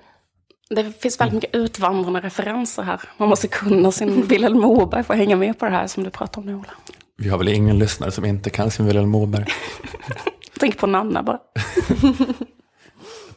Det 0.71 1.03
finns 1.03 1.21
väldigt 1.21 1.35
mycket 1.35 1.55
utvandrarna 1.55 2.21
referenser 2.21 2.83
här. 2.83 3.01
Man 3.16 3.29
måste 3.29 3.49
kunna 3.49 3.92
sin 3.92 4.27
Vilhelm 4.27 4.61
Moberg 4.61 5.05
för 5.05 5.14
att 5.14 5.18
hänga 5.21 5.37
med 5.37 5.59
på 5.59 5.64
det 5.64 5.71
här 5.71 5.87
som 5.87 6.05
du 6.05 6.11
pratar 6.11 6.40
om 6.40 6.47
nu, 6.47 6.55
Ola. 6.55 6.73
Vi 7.16 7.29
har 7.29 7.38
väl 7.38 7.49
ingen 7.49 7.79
lyssnare 7.79 8.11
som 8.11 8.25
inte 8.25 8.51
kan 8.51 8.71
sin 8.71 8.87
Vilhelm 8.87 9.09
Moberg. 9.09 9.47
Tänk 10.62 10.79
på 10.79 10.87
Nanna 10.87 11.22
bara. 11.22 11.38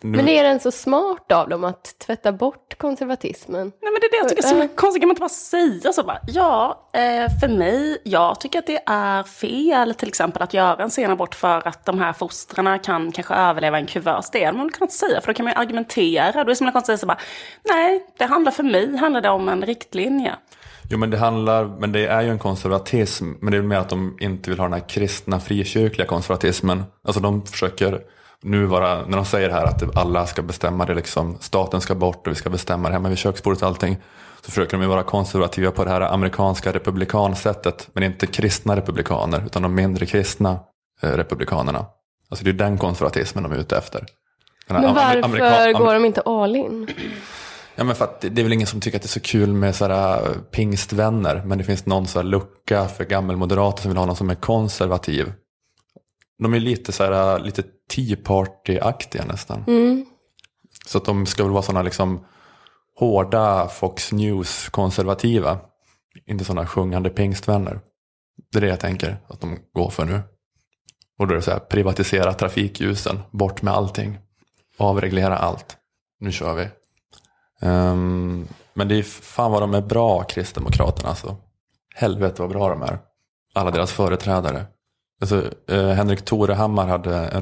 Men 0.01 0.27
är 0.27 0.43
den 0.43 0.59
så 0.59 0.71
smart 0.71 1.31
av 1.31 1.49
dem 1.49 1.63
att 1.63 1.99
tvätta 1.99 2.31
bort 2.31 2.77
konservatismen? 2.77 3.71
Nej 3.81 3.91
men 3.91 3.99
det 4.01 4.05
är 4.05 4.11
det 4.11 4.17
jag 4.17 4.29
tycker 4.29 4.43
är 4.43 4.47
så 4.47 4.55
himla 4.55 4.67
konstigt. 4.67 5.01
Kan 5.01 5.07
man 5.07 5.11
inte 5.11 5.19
bara 5.19 5.29
säga 5.29 5.93
så 5.93 6.03
bara, 6.03 6.19
ja, 6.27 6.89
eh, 6.93 7.39
för 7.39 7.47
mig, 7.47 8.01
jag 8.03 8.39
tycker 8.39 8.59
att 8.59 8.67
det 8.67 8.83
är 8.85 9.23
fel 9.23 9.93
till 9.93 10.07
exempel 10.07 10.41
att 10.41 10.53
göra 10.53 10.83
en 10.83 10.91
sen 10.91 11.11
abort 11.11 11.35
för 11.35 11.67
att 11.67 11.85
de 11.85 11.99
här 11.99 12.13
fostrarna 12.13 12.77
kan 12.77 13.11
kanske 13.11 13.33
överleva 13.33 13.77
en 13.77 13.85
kuvös. 13.85 14.29
Det 14.31 14.51
man 14.51 14.61
väl 14.61 14.71
kunnat 14.71 14.91
säga, 14.91 15.21
för 15.21 15.27
då 15.27 15.33
kan 15.33 15.43
man 15.43 15.53
ju 15.53 15.59
argumentera. 15.59 16.31
Då 16.31 16.39
är 16.39 16.45
det 16.45 16.59
himla 16.59 16.71
konstigt 16.71 16.77
att 16.77 16.85
säga 16.85 16.97
så 16.97 17.05
bara, 17.05 17.19
nej, 17.63 18.05
det 18.17 18.25
handlar 18.25 18.51
för 18.51 18.63
mig, 18.63 18.97
handlar 18.97 19.21
det 19.21 19.29
om 19.29 19.49
en 19.49 19.65
riktlinje. 19.65 20.35
Jo 20.89 20.97
men 20.97 21.09
det 21.09 21.17
handlar, 21.17 21.65
men 21.65 21.91
det 21.91 22.07
är 22.07 22.21
ju 22.21 22.29
en 22.29 22.39
konservatism, 22.39 23.31
men 23.41 23.51
det 23.51 23.57
är 23.57 23.61
mer 23.61 23.77
att 23.77 23.89
de 23.89 24.17
inte 24.19 24.49
vill 24.49 24.59
ha 24.59 24.65
den 24.65 24.73
här 24.73 24.89
kristna 24.89 25.39
frikyrkliga 25.39 26.07
konservatismen. 26.07 26.83
Alltså 27.07 27.21
de 27.21 27.45
försöker 27.45 28.01
nu 28.41 28.65
vara, 28.65 29.05
när 29.05 29.15
de 29.17 29.25
säger 29.25 29.49
här 29.49 29.63
att 29.63 29.97
alla 29.97 30.25
ska 30.25 30.41
bestämma 30.41 30.85
det 30.85 30.93
liksom, 30.93 31.37
staten 31.39 31.81
ska 31.81 31.95
bort 31.95 32.27
och 32.27 32.31
vi 32.31 32.35
ska 32.35 32.49
bestämma 32.49 32.89
det 32.89 32.93
hemma 32.93 33.09
vid 33.09 33.17
köksbordet 33.17 33.61
och 33.61 33.67
allting. 33.67 33.97
Så 34.41 34.51
försöker 34.51 34.77
de 34.77 34.83
ju 34.83 34.89
vara 34.89 35.03
konservativa 35.03 35.71
på 35.71 35.83
det 35.83 35.89
här 35.89 36.01
amerikanska 36.01 36.71
republikansättet, 36.73 37.89
men 37.93 38.03
inte 38.03 38.27
kristna 38.27 38.75
republikaner, 38.75 39.43
utan 39.45 39.61
de 39.61 39.75
mindre 39.75 40.05
kristna 40.05 40.59
eh, 41.01 41.09
republikanerna. 41.09 41.85
Alltså 42.29 42.45
det 42.45 42.51
är 42.51 42.53
den 42.53 42.77
konservatismen 42.77 43.43
de 43.43 43.51
är 43.53 43.57
ute 43.57 43.77
efter. 43.77 44.05
Men 44.67 44.93
varför 44.95 45.21
amerika- 45.23 45.73
går 45.73 45.93
de 45.93 46.05
inte 46.05 46.21
all 46.21 46.55
in? 46.55 46.87
Ja 47.75 47.83
men 47.83 47.95
för 47.95 48.05
att 48.05 48.21
det 48.21 48.41
är 48.41 48.43
väl 48.43 48.53
ingen 48.53 48.67
som 48.67 48.81
tycker 48.81 48.97
att 48.97 49.01
det 49.01 49.07
är 49.07 49.09
så 49.09 49.19
kul 49.19 49.53
med 49.53 49.75
sådär 49.75 50.27
äh, 50.27 50.41
pingstvänner. 50.51 51.43
Men 51.45 51.57
det 51.57 51.63
finns 51.63 51.85
någon 51.85 52.05
här 52.05 52.23
lucka 52.23 52.87
för 52.87 53.03
gammelmoderater 53.03 53.81
som 53.81 53.91
vill 53.91 53.97
ha 53.97 54.05
någon 54.05 54.15
som 54.15 54.29
är 54.29 54.35
konservativ. 54.35 55.33
De 56.39 56.53
är 56.53 56.59
lite 56.59 56.91
såhär, 56.91 57.39
lite 57.39 57.63
Tea 57.89 58.17
Party-aktiga 58.23 59.25
nästan. 59.25 59.63
Mm. 59.67 60.05
Så 60.85 60.97
att 60.97 61.05
de 61.05 61.25
ska 61.25 61.43
väl 61.43 61.51
vara 61.51 61.63
sådana 61.63 61.81
liksom 61.81 62.25
hårda 62.99 63.67
Fox 63.67 64.11
News-konservativa. 64.11 65.59
Inte 66.25 66.45
sådana 66.45 66.67
sjungande 66.67 67.09
pingstvänner. 67.09 67.79
Det 68.51 68.57
är 68.57 68.61
det 68.61 68.67
jag 68.67 68.79
tänker 68.79 69.17
att 69.27 69.41
de 69.41 69.57
går 69.73 69.89
för 69.89 70.05
nu. 70.05 70.21
Och 71.19 71.27
då 71.27 71.33
är 71.33 71.35
det 71.35 71.41
så 71.41 71.51
här, 71.51 71.59
privatisera 71.59 72.33
trafikljusen, 72.33 73.19
bort 73.31 73.61
med 73.61 73.73
allting. 73.73 74.17
Avreglera 74.77 75.37
allt. 75.37 75.77
Nu 76.19 76.31
kör 76.31 76.55
vi. 76.55 76.67
Um, 77.61 78.47
men 78.73 78.87
det 78.87 78.95
är 78.95 79.03
fan 79.03 79.51
vad 79.51 79.61
de 79.61 79.73
är 79.73 79.81
bra, 79.81 80.23
Kristdemokraterna 80.23 81.09
alltså. 81.09 81.35
Helvete 81.95 82.41
vad 82.41 82.51
bra 82.51 82.69
de 82.69 82.81
är. 82.81 82.99
Alla 83.53 83.71
deras 83.71 83.91
företrädare. 83.91 84.65
Alltså, 85.21 85.51
uh, 85.71 85.87
Henrik 85.87 86.25
Torehammar 86.25 86.87
hade 86.87 87.15
en 87.17 87.41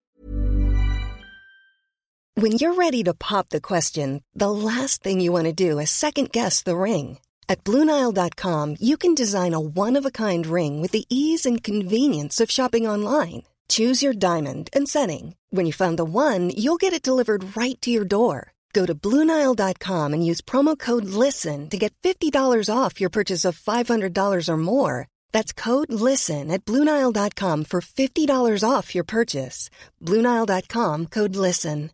When 2.35 2.53
you're 2.53 2.73
ready 2.73 3.03
to 3.03 3.13
pop 3.13 3.49
the 3.49 3.61
question, 3.61 4.23
the 4.33 4.49
last 4.49 5.03
thing 5.03 5.21
you 5.21 5.31
want 5.31 5.45
to 5.45 5.69
do 5.69 5.79
is 5.79 5.91
second 5.91 6.31
guess 6.31 6.63
the 6.63 6.75
ring. 6.75 7.19
At 7.47 7.63
Bluenile.com, 7.63 8.77
you 8.79 8.97
can 8.97 9.13
design 9.13 9.53
a 9.53 9.59
one 9.59 9.99
of 9.99 10.05
a 10.05 10.11
kind 10.11 10.47
ring 10.47 10.81
with 10.81 10.91
the 10.91 11.05
ease 11.09 11.45
and 11.45 11.63
convenience 11.63 12.41
of 12.43 12.49
shopping 12.49 12.87
online. 12.87 13.43
Choose 13.69 14.01
your 14.01 14.13
diamond 14.13 14.69
and 14.73 14.89
setting. 14.89 15.35
When 15.51 15.67
you 15.67 15.73
find 15.73 15.97
the 15.97 16.05
one, 16.05 16.49
you'll 16.49 16.77
get 16.77 16.93
it 16.93 17.03
delivered 17.03 17.55
right 17.55 17.79
to 17.81 17.91
your 17.91 18.05
door. 18.05 18.52
Go 18.73 18.85
to 18.85 18.95
Bluenile.com 18.95 20.13
and 20.13 20.25
use 20.25 20.41
promo 20.41 20.77
code 20.77 21.05
LISTEN 21.05 21.69
to 21.69 21.77
get 21.77 21.93
$50 22.01 22.69
off 22.69 22.99
your 22.99 23.11
purchase 23.11 23.45
of 23.45 23.59
$500 23.59 24.49
or 24.49 24.57
more. 24.57 25.07
That's 25.31 25.53
code 25.53 25.93
LISTEN 25.93 26.51
at 26.51 26.65
Bluenile.com 26.65 27.65
for 27.65 27.81
$50 27.81 28.69
off 28.69 28.95
your 28.95 29.05
purchase. 29.05 29.69
Bluenile.com 30.01 31.05
code 31.05 31.35
LISTEN. 31.35 31.89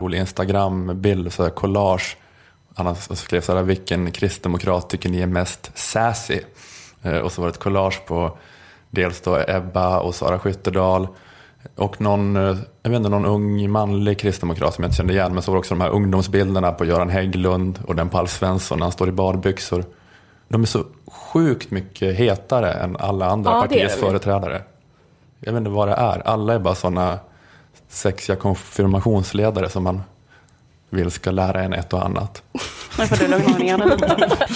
rolig 0.00 0.20
Instagram-bild, 0.20 1.32
så 1.32 1.42
här 1.42 1.50
collage. 1.50 2.16
Han 2.74 2.96
skrev 2.96 3.40
så 3.40 3.56
här, 3.56 3.62
vilken 3.62 4.12
kristdemokrat 4.12 4.90
tycker 4.90 5.08
ni 5.08 5.20
är 5.20 5.26
mest 5.26 5.70
sassy? 5.74 6.40
Eh, 7.02 7.18
och 7.18 7.32
så 7.32 7.40
var 7.40 7.48
det 7.48 7.52
ett 7.54 7.58
collage 7.58 8.06
på 8.06 8.38
dels 8.90 9.20
då 9.20 9.44
Ebba 9.48 9.98
och 10.00 10.14
Sara 10.14 10.38
Skyttedal. 10.38 11.08
Och 11.74 12.00
någon, 12.00 12.36
eh, 12.36 12.56
jag 12.82 12.90
vet 12.90 12.96
inte, 12.96 13.08
någon 13.08 13.24
ung 13.26 13.70
manlig 13.70 14.18
kristdemokrat 14.18 14.74
som 14.74 14.84
jag 14.84 14.88
inte 14.88 14.96
kände 14.96 15.12
igen. 15.12 15.34
Men 15.34 15.42
så 15.42 15.50
var 15.50 15.58
också 15.58 15.74
de 15.74 15.80
här 15.80 15.90
ungdomsbilderna 15.90 16.72
på 16.72 16.84
Göran 16.84 17.10
Hägglund 17.10 17.78
och 17.86 17.96
den 17.96 18.08
på 18.08 18.18
Alf 18.18 18.30
Svensson 18.30 18.78
när 18.78 18.84
han 18.84 18.92
står 18.92 19.08
i 19.08 19.12
badbyxor. 19.12 19.84
De 20.48 20.62
är 20.62 20.66
så 20.66 20.84
sjukt 21.06 21.70
mycket 21.70 22.16
hetare 22.16 22.72
än 22.72 22.96
alla 22.96 23.26
andra 23.26 23.50
Ja, 23.50 23.62
partiers 23.62 23.92
företrädare. 23.92 24.62
Jag 25.40 25.52
vet 25.52 25.58
inte 25.58 25.70
vad 25.70 25.88
det 25.88 25.94
är. 25.94 26.28
Alla 26.28 26.54
är 26.54 26.58
bara 26.58 26.74
sådana 26.74 27.18
sexiga 27.88 28.36
konfirmationsledare 28.36 29.68
som 29.68 29.84
man 29.84 30.02
vill 30.90 31.10
ska 31.10 31.30
lära 31.30 31.62
en 31.62 31.72
ett 31.72 31.92
och 31.92 32.04
annat. 32.04 32.42
Nu 32.98 33.06
får 33.06 33.16
du 33.16 33.28
lugna 33.28 33.58
ner 33.58 33.78
dig 33.78 33.88
lite. 33.90 34.46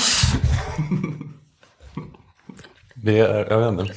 Det 2.95 3.19
är, 3.19 3.47
jag 3.51 3.59
vet 3.59 3.81
inte. 3.81 3.95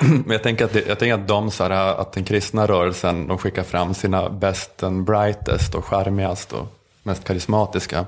Men 0.00 0.30
jag 0.30 0.42
tänker 0.42 0.64
att, 0.64 0.72
det, 0.72 0.86
jag 0.88 0.98
tänker 0.98 1.14
att 1.14 1.28
de, 1.28 1.50
så 1.50 1.64
här, 1.64 1.70
att 2.00 2.12
den 2.12 2.24
kristna 2.24 2.66
rörelsen, 2.66 3.26
de 3.26 3.38
skickar 3.38 3.62
fram 3.62 3.94
sina 3.94 4.30
best 4.30 4.82
and 4.82 5.04
brightest 5.04 5.74
och 5.74 5.84
charmigast 5.84 6.52
och 6.52 6.66
mest 7.02 7.24
karismatiska. 7.24 8.06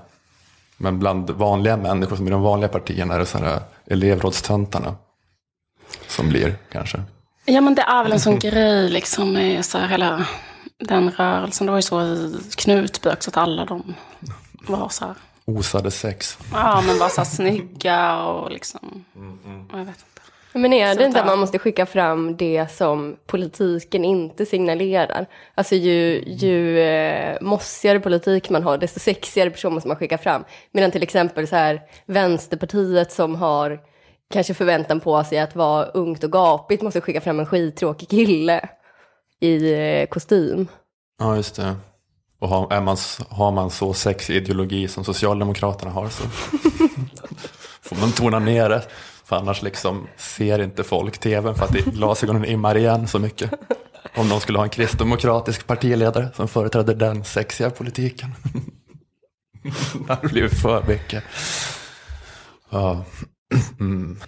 Men 0.77 0.99
bland 0.99 1.31
vanliga 1.31 1.77
människor 1.77 2.17
som 2.17 2.27
i 2.27 2.31
de 2.31 2.43
vanliga 2.43 2.69
partierna 2.69 3.15
är 3.15 3.19
det 3.19 3.27
så 3.27 3.39
här 3.39 3.61
elevrådstöntarna 3.87 4.95
som 6.07 6.29
blir 6.29 6.57
kanske. 6.73 7.03
Ja 7.45 7.61
men 7.61 7.75
det 7.75 7.83
är 7.83 8.03
väl 8.03 8.13
en 8.13 8.21
sån 8.21 8.39
grej 8.39 8.91
liksom 8.91 9.33
med 9.33 9.65
så 9.65 9.79
här 9.79 9.89
hela 9.89 10.27
den 10.79 11.11
rörelsen. 11.11 11.67
Det 11.67 11.71
var 11.71 11.79
ju 11.79 11.83
så 11.83 12.03
i 12.03 12.41
Knutby 12.57 13.11
också 13.11 13.31
att 13.31 13.37
alla 13.37 13.65
de 13.65 13.95
var 14.67 14.89
så 14.89 15.05
här, 15.05 15.15
Osade 15.45 15.91
sex. 15.91 16.39
ja 16.53 16.83
men 16.87 16.99
var 16.99 17.09
så 17.09 17.21
här 17.21 17.25
snygga 17.25 18.23
och 18.23 18.51
liksom, 18.51 19.05
jag 19.73 19.79
vet 19.79 19.89
inte. 19.89 20.14
Men 20.57 20.73
är 20.73 20.95
det 20.95 21.05
inte 21.05 21.19
att 21.19 21.25
där. 21.25 21.31
man 21.33 21.39
måste 21.39 21.59
skicka 21.59 21.87
fram 21.87 22.37
det 22.37 22.67
som 22.71 23.17
politiken 23.27 24.05
inte 24.05 24.47
signalerar? 24.47 25.27
Alltså 25.55 25.75
ju, 25.75 26.25
ju 26.27 26.81
eh, 26.81 27.39
mossigare 27.41 28.01
politik 28.01 28.51
man 28.51 28.63
har, 28.63 28.79
desto 28.79 29.01
sexigare 29.01 29.51
person 29.51 29.75
måste 29.75 29.89
man 29.89 29.97
skicka 29.97 30.19
fram. 30.19 30.45
Medan 30.73 30.91
till 30.91 31.03
exempel 31.03 31.49
så 31.49 31.57
här 31.57 31.83
Vänsterpartiet 32.07 33.13
som 33.13 33.35
har 33.35 33.81
kanske 34.33 34.55
förväntan 34.55 35.01
på 35.01 35.25
sig 35.25 35.39
att 35.39 35.57
vara 35.57 35.85
ungt 35.85 36.25
och 36.25 36.33
gapigt 36.33 36.83
måste 36.83 37.01
skicka 37.01 37.21
fram 37.21 37.41
en 37.41 37.47
skittråkig 37.47 38.09
kille 38.09 38.69
i 39.41 39.75
eh, 39.75 40.07
kostym. 40.07 40.69
Ja, 41.19 41.37
just 41.37 41.57
det. 41.57 41.77
Och 42.41 42.49
har, 42.49 42.73
är 42.73 42.81
man, 42.81 42.97
har 43.29 43.51
man 43.51 43.71
så 43.71 43.95
sexig 43.95 44.37
ideologi 44.37 44.89
som 44.89 45.05
Socialdemokraterna 45.05 45.91
har 45.91 46.09
så 46.09 46.23
får 47.83 47.97
man 47.97 48.13
tona 48.13 48.39
ner 48.39 48.69
det. 48.69 48.83
För 49.25 49.37
annars 49.37 49.63
liksom 49.63 50.07
ser 50.17 50.59
inte 50.59 50.85
folk 50.85 51.19
tvn 51.19 51.55
för 51.55 51.65
att 51.65 51.71
glasögonen 51.71 52.45
immar 52.45 52.77
igen 52.77 53.09
så 53.09 53.19
mycket. 53.19 53.51
Om 54.17 54.29
de 54.29 54.41
skulle 54.41 54.59
ha 54.59 54.65
en 54.65 54.71
kristdemokratisk 54.71 55.67
partiledare 55.67 56.29
som 56.35 56.49
företräder 56.49 56.95
den 56.95 57.25
sexiga 57.25 57.71
politiken. 57.71 58.35
Det 60.07 60.15
hade 60.15 60.29
blivit 60.29 60.61
för 60.63 60.85
mycket. 60.89 61.25
Ja. 62.71 63.05
Mm. 63.81 64.19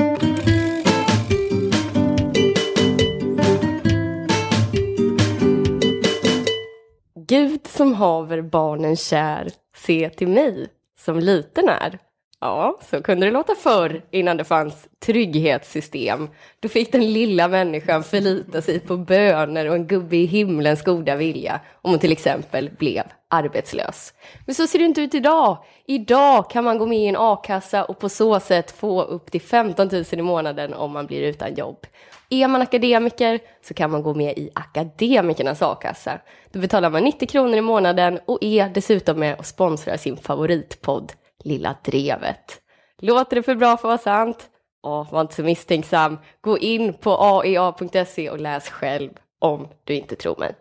Gud 7.29 7.67
som 7.67 7.95
haver 7.95 8.43
barnen 8.43 8.97
kär, 8.97 9.51
se 9.77 10.11
till 10.11 10.29
mig 10.29 10.69
som 11.05 11.19
liten 11.19 11.69
är. 11.69 11.99
Ja, 12.47 12.79
så 12.91 13.03
kunde 13.03 13.27
det 13.27 13.33
låta 13.33 13.55
förr 13.55 14.03
innan 14.11 14.37
det 14.37 14.45
fanns 14.45 14.89
trygghetssystem. 15.07 16.29
Då 16.61 16.69
fick 16.69 16.93
den 16.93 17.13
lilla 17.13 17.49
människan 17.49 18.05
förlita 18.05 18.63
sig 18.63 18.81
på 18.81 18.97
böner 18.97 19.69
och 19.69 19.75
en 19.75 19.87
gubbe 19.87 20.17
i 20.17 20.27
himlens 20.27 20.83
goda 20.83 21.17
vilja 21.17 21.61
om 21.83 21.91
hon 21.91 22.01
till 22.01 22.13
exempel 22.13 22.71
blev 22.79 23.03
arbetslös. 23.29 24.15
Men 24.45 24.55
så 24.55 24.67
ser 24.67 24.79
det 24.79 24.85
inte 24.85 25.01
ut 25.01 25.15
idag. 25.15 25.59
Idag 25.87 26.51
kan 26.51 26.65
man 26.65 26.79
gå 26.79 26.87
med 26.87 26.99
i 26.99 27.07
en 27.07 27.17
a-kassa 27.17 27.85
och 27.85 27.99
på 27.99 28.09
så 28.09 28.41
sätt 28.41 28.71
få 28.71 29.03
upp 29.03 29.31
till 29.31 29.43
15 29.43 29.89
000 29.93 30.05
i 30.11 30.23
månaden 30.23 30.75
om 30.75 30.93
man 30.93 31.07
blir 31.07 31.23
utan 31.23 31.55
jobb. 31.55 31.87
Är 32.31 32.49
man 32.49 32.63
akademiker 32.63 33.39
så 33.69 33.75
kan 33.75 33.91
man 33.91 34.03
gå 34.03 34.15
med 34.15 34.39
i 34.39 34.51
akademikernas 34.55 35.63
a-kassa. 35.63 36.19
Då 36.53 36.59
betalar 36.59 36.91
man 36.91 37.05
90 37.05 37.29
kronor 37.29 37.57
i 37.57 37.61
månaden 37.61 38.21
och 38.27 38.39
är 38.41 38.69
dessutom 38.69 39.19
med 39.19 39.39
och 39.39 39.47
sponsrar 39.47 39.97
sin 39.97 40.17
favoritpodd 40.17 41.13
Lilla 41.47 41.77
Drevet. 41.85 42.61
Låter 43.03 43.37
det 43.37 43.43
för 43.43 43.55
bra 43.55 43.69
för 43.69 43.75
att 43.75 43.85
vara 43.85 43.99
sant? 43.99 44.51
Åh, 44.83 45.13
var 45.13 45.21
inte 45.21 45.35
så 45.35 45.43
misstänksam. 45.43 46.19
Gå 46.41 46.59
in 46.59 46.95
på 46.95 47.11
aea.se 47.21 48.31
och 48.31 48.41
läs 48.41 48.69
själv 48.69 49.11
om 49.39 49.69
du 49.85 49.95
inte 49.95 50.17
tror 50.17 50.37
mig. 50.39 50.53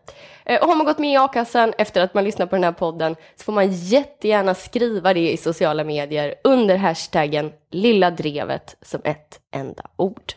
Eh, 0.46 0.62
Och 0.62 0.68
har 0.68 0.76
man 0.76 0.86
gått 0.86 1.00
med 1.00 1.14
i 1.14 1.18
a-kassan 1.18 1.74
efter 1.78 2.02
att 2.02 2.14
man 2.14 2.24
lyssnat 2.24 2.50
på 2.50 2.56
den 2.56 2.64
här 2.64 2.72
podden 2.72 3.16
så 3.36 3.44
får 3.44 3.54
man 3.54 3.72
jättegärna 3.72 4.54
skriva 4.56 5.14
det 5.14 5.32
i 5.32 5.38
sociala 5.38 5.84
medier 5.84 6.36
under 6.44 6.78
hashtaggen 6.78 7.52
Lilla 7.72 8.12
Drevet 8.12 8.78
som 8.82 9.02
ett 9.04 9.40
enda 9.56 9.84
ord. 9.96 10.34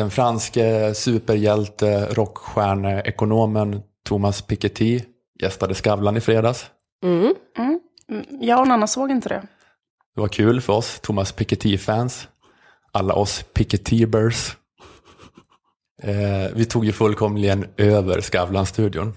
Den 0.00 0.10
franske 0.10 0.94
superhjälte, 0.94 2.06
rockstjärneekonomen 2.06 3.82
Thomas 4.04 4.42
Piketty 4.42 5.00
gästade 5.42 5.74
Skavlan 5.74 6.16
i 6.16 6.20
fredags. 6.20 6.66
Mm. 7.04 7.34
Mm. 7.58 7.80
Jag 8.40 8.60
och 8.60 8.68
Nanna 8.68 8.86
såg 8.86 9.10
inte 9.10 9.28
det. 9.28 9.42
Det 10.14 10.20
var 10.20 10.28
kul 10.28 10.60
för 10.60 10.72
oss 10.72 11.00
Thomas 11.00 11.32
Piketty-fans. 11.32 12.28
Alla 12.92 13.14
oss 13.14 13.44
Piketybers. 13.54 14.56
Eh, 16.02 16.54
vi 16.54 16.64
tog 16.64 16.84
ju 16.84 16.92
fullkomligen 16.92 17.66
över 17.76 18.20
Skavlan-studion. 18.20 19.12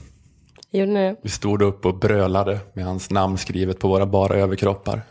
Gjorde 0.71 0.91
ni? 0.91 1.15
Vi 1.23 1.29
stod 1.29 1.61
upp 1.61 1.85
och 1.85 1.99
brölade 1.99 2.59
med 2.73 2.85
hans 2.85 3.09
namn 3.09 3.37
skrivet 3.37 3.79
på 3.79 3.87
våra 3.87 4.05
bara 4.05 4.35
överkroppar. 4.35 5.01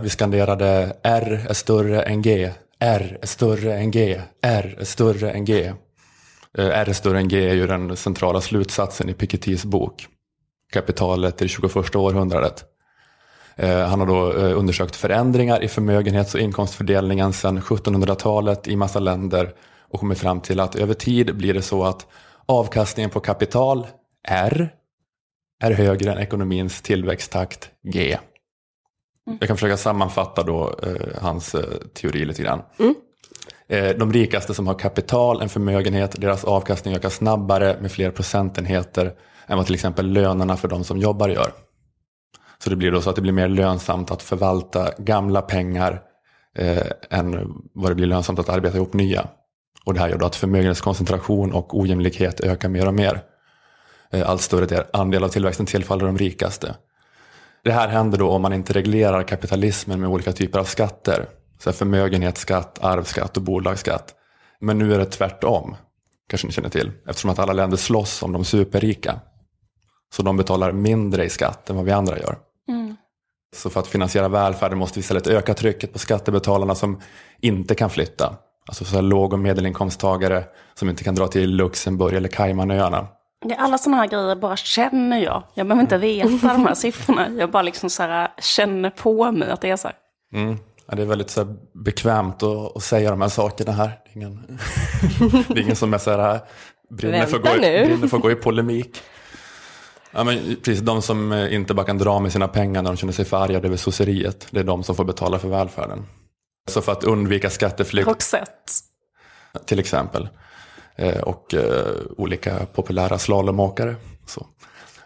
Vi 0.00 0.08
skanderade 0.08 0.96
R 1.02 1.46
är 1.48 1.54
större 1.54 2.02
än 2.02 2.22
G, 2.22 2.52
R 2.80 3.18
är 3.22 3.26
större 3.26 3.74
än 3.74 3.90
G, 3.90 4.20
R 4.42 4.76
är 4.80 4.84
större 4.84 5.30
än 5.30 5.44
G. 5.44 5.66
Eh, 6.58 6.66
R 6.66 6.88
är 6.88 6.92
större 6.92 7.18
än 7.18 7.28
G 7.28 7.50
är 7.50 7.54
ju 7.54 7.66
den 7.66 7.96
centrala 7.96 8.40
slutsatsen 8.40 9.08
i 9.08 9.14
Pikettys 9.14 9.64
bok. 9.64 10.06
Kapitalet 10.72 11.42
i 11.42 11.44
det 11.44 11.48
21 11.48 11.96
århundradet. 11.96 12.64
Eh, 13.56 13.86
han 13.86 14.00
har 14.00 14.06
då 14.06 14.32
eh, 14.32 14.58
undersökt 14.58 14.96
förändringar 14.96 15.62
i 15.62 15.68
förmögenhets 15.68 16.34
och 16.34 16.40
inkomstfördelningen 16.40 17.32
sedan 17.32 17.60
1700-talet 17.60 18.68
i 18.68 18.76
massa 18.76 18.98
länder 18.98 19.54
och 19.80 20.00
kommit 20.00 20.18
fram 20.18 20.40
till 20.40 20.60
att 20.60 20.76
över 20.76 20.94
tid 20.94 21.36
blir 21.36 21.54
det 21.54 21.62
så 21.62 21.84
att 21.84 22.06
avkastningen 22.46 23.10
på 23.10 23.20
kapital, 23.20 23.86
R, 24.28 24.72
är 25.62 25.70
högre 25.70 26.12
än 26.12 26.18
ekonomins 26.18 26.82
tillväxttakt, 26.82 27.70
G. 27.82 28.18
Jag 29.40 29.48
kan 29.48 29.56
försöka 29.56 29.76
sammanfatta 29.76 30.42
då 30.42 30.74
eh, 30.82 31.22
hans 31.22 31.54
eh, 31.54 31.60
teori 31.94 32.24
lite 32.24 32.42
grann. 32.42 32.62
Eh, 33.68 33.88
de 33.96 34.12
rikaste 34.12 34.54
som 34.54 34.66
har 34.66 34.74
kapital, 34.74 35.42
en 35.42 35.48
förmögenhet, 35.48 36.20
deras 36.20 36.44
avkastning 36.44 36.94
ökar 36.94 37.08
snabbare 37.08 37.76
med 37.80 37.92
fler 37.92 38.10
procentenheter 38.10 39.12
än 39.46 39.56
vad 39.56 39.66
till 39.66 39.74
exempel 39.74 40.06
lönerna 40.12 40.56
för 40.56 40.68
de 40.68 40.84
som 40.84 40.98
jobbar 40.98 41.28
gör. 41.28 41.52
Så 42.58 42.70
det 42.70 42.76
blir 42.76 42.90
då 42.90 43.00
så 43.00 43.10
att 43.10 43.16
det 43.16 43.22
blir 43.22 43.32
mer 43.32 43.48
lönsamt 43.48 44.10
att 44.10 44.22
förvalta 44.22 44.90
gamla 44.98 45.42
pengar 45.42 46.02
eh, 46.58 46.86
än 47.10 47.52
vad 47.74 47.90
det 47.90 47.94
blir 47.94 48.06
lönsamt 48.06 48.38
att 48.38 48.48
arbeta 48.48 48.76
ihop 48.76 48.92
nya. 48.92 49.28
Och 49.84 49.94
det 49.94 50.00
här 50.00 50.08
gör 50.08 50.18
då 50.18 50.26
att 50.26 50.36
förmögenhetskoncentration 50.36 51.52
och 51.52 51.78
ojämlikhet 51.78 52.40
ökar 52.40 52.68
mer 52.68 52.86
och 52.86 52.94
mer. 52.94 53.20
Eh, 54.10 54.30
allt 54.30 54.40
större 54.42 54.66
del- 54.66 54.84
andel 54.92 55.24
av 55.24 55.28
tillväxten 55.28 55.66
tillfaller 55.66 56.06
de 56.06 56.18
rikaste. 56.18 56.74
Det 57.66 57.72
här 57.72 57.88
händer 57.88 58.18
då 58.18 58.30
om 58.30 58.42
man 58.42 58.52
inte 58.52 58.72
reglerar 58.72 59.22
kapitalismen 59.22 60.00
med 60.00 60.08
olika 60.08 60.32
typer 60.32 60.58
av 60.58 60.64
skatter. 60.64 61.26
Så 61.58 61.72
förmögenhetsskatt, 61.72 62.78
arvsskatt 62.84 63.36
och 63.36 63.42
bolagsskatt. 63.42 64.14
Men 64.60 64.78
nu 64.78 64.94
är 64.94 64.98
det 64.98 65.04
tvärtom, 65.04 65.76
kanske 66.28 66.46
ni 66.46 66.52
känner 66.52 66.68
till, 66.68 66.92
eftersom 67.08 67.30
att 67.30 67.38
alla 67.38 67.52
länder 67.52 67.76
slåss 67.76 68.22
om 68.22 68.32
de 68.32 68.44
superrika. 68.44 69.20
Så 70.14 70.22
de 70.22 70.36
betalar 70.36 70.72
mindre 70.72 71.24
i 71.24 71.28
skatt 71.28 71.70
än 71.70 71.76
vad 71.76 71.84
vi 71.84 71.92
andra 71.92 72.18
gör. 72.18 72.38
Så 73.56 73.70
för 73.70 73.80
att 73.80 73.86
finansiera 73.86 74.28
välfärden 74.28 74.78
måste 74.78 74.98
vi 74.98 75.00
istället 75.00 75.26
öka 75.26 75.54
trycket 75.54 75.92
på 75.92 75.98
skattebetalarna 75.98 76.74
som 76.74 77.00
inte 77.40 77.74
kan 77.74 77.90
flytta. 77.90 78.36
Alltså 78.68 78.84
så 78.84 79.00
låg 79.00 79.32
och 79.32 79.38
medelinkomsttagare 79.38 80.44
som 80.74 80.88
inte 80.88 81.04
kan 81.04 81.14
dra 81.14 81.28
till 81.28 81.50
Luxemburg 81.56 82.14
eller 82.14 82.28
Caymanöarna. 82.28 83.08
Det 83.44 83.54
är 83.54 83.58
alla 83.58 83.78
sådana 83.78 83.96
här 83.96 84.08
grejer 84.08 84.36
bara 84.36 84.56
känner 84.56 85.18
jag. 85.18 85.42
Jag 85.54 85.66
behöver 85.66 85.82
inte 85.82 85.98
veta 85.98 86.52
de 86.52 86.66
här 86.66 86.74
siffrorna. 86.74 87.28
Jag 87.38 87.50
bara 87.50 87.62
liksom 87.62 87.90
så 87.90 88.02
här 88.02 88.28
känner 88.38 88.90
på 88.90 89.32
mig 89.32 89.50
att 89.50 89.60
det 89.60 89.70
är 89.70 89.76
så 89.76 89.88
här. 89.88 89.96
Mm. 90.34 90.58
Ja, 90.86 90.94
det 90.94 91.02
är 91.02 91.06
väldigt 91.06 91.30
så 91.30 91.44
här, 91.44 91.56
bekvämt 91.84 92.42
att, 92.42 92.76
att 92.76 92.82
säga 92.82 93.10
de 93.10 93.20
här 93.20 93.28
sakerna 93.28 93.72
här. 93.72 93.90
Det 94.04 94.10
är 94.10 94.16
ingen, 94.16 94.58
det 95.48 95.60
är 95.60 95.62
ingen 95.62 95.76
som 95.76 95.94
är 95.94 95.98
så 95.98 96.10
här, 96.10 96.40
brinner, 96.90 97.26
för 97.26 97.38
gå, 97.38 97.48
brinner 97.58 98.08
för 98.08 98.16
att 98.16 98.22
gå 98.22 98.30
i 98.30 98.34
polemik. 98.34 99.02
Ja, 100.10 100.24
men 100.24 100.56
precis, 100.64 100.80
de 100.80 101.02
som 101.02 101.32
eh, 101.32 101.54
inte 101.54 101.74
bara 101.74 101.86
kan 101.86 101.98
dra 101.98 102.20
med 102.20 102.32
sina 102.32 102.48
pengar 102.48 102.82
när 102.82 102.90
de 102.90 102.96
känner 102.96 103.12
sig 103.12 103.24
förargade 103.24 103.68
över 103.68 103.76
sosseriet. 103.76 104.46
Det 104.50 104.60
är 104.60 104.64
de 104.64 104.82
som 104.82 104.96
får 104.96 105.04
betala 105.04 105.38
för 105.38 105.48
välfärden. 105.48 106.06
Så 106.68 106.80
för 106.80 106.92
att 106.92 107.04
undvika 107.04 107.50
skatteflykt 107.50 108.08
Roxette. 108.08 108.72
till 109.66 109.78
exempel. 109.78 110.28
Eh, 110.98 111.20
och 111.20 111.54
eh, 111.54 111.94
olika 112.16 112.66
populära 112.72 113.18
slalomåkare. 113.18 113.96
Så. 114.26 114.46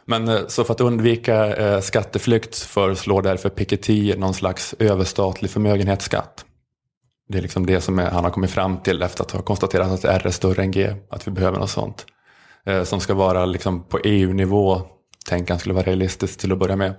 Men 0.05 0.29
eh, 0.29 0.47
så 0.49 0.65
för 0.65 0.75
att 0.75 0.81
undvika 0.81 1.83
skatteflykt 1.83 2.59
föreslår 2.59 3.23
därför 3.23 3.49
Piketty 3.49 4.17
någon 4.17 4.35
slags 4.35 4.75
överstatlig 4.79 5.51
förmögenhetsskatt. 5.51 6.45
Det 7.29 7.39
är 7.39 7.43
liksom 7.43 7.67
det 7.67 7.81
som 7.81 7.99
han 7.99 8.25
har 8.25 8.31
kommit 8.31 8.51
fram 8.51 8.79
till 8.79 9.03
efter 9.03 9.25
att 9.25 9.31
ha 9.31 9.43
konstaterat 9.43 9.93
att 9.93 10.05
R 10.05 10.23
är 10.25 10.31
större 10.31 10.63
än 10.63 10.71
G, 10.71 10.95
att 11.11 11.27
vi 11.27 11.31
behöver 11.31 11.59
något 11.59 11.71
sånt. 11.71 12.07
Som 12.85 13.01
ska 13.01 13.15
vara 13.15 13.45
liksom 13.45 13.89
på 13.89 13.99
EU-nivå, 14.05 14.83
tänk 15.29 15.51
han 15.51 15.59
skulle 15.59 15.75
vara 15.75 15.87
realistiskt 15.87 16.41
till 16.41 16.53
att 16.53 16.59
börja 16.59 16.77
med. 16.77 16.95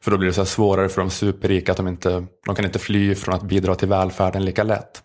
För 0.00 0.10
då 0.10 0.18
blir 0.18 0.28
det 0.28 0.34
så 0.34 0.40
här 0.40 0.46
svårare 0.46 0.88
för 0.88 1.00
de 1.00 1.10
superrika 1.10 1.72
att 1.72 1.76
de 1.76 1.88
inte, 1.88 2.26
de 2.46 2.54
kan 2.54 2.64
inte 2.64 2.78
fly 2.78 3.14
från 3.14 3.34
att 3.34 3.42
bidra 3.42 3.74
till 3.74 3.88
välfärden 3.88 4.44
lika 4.44 4.62
lätt. 4.62 5.02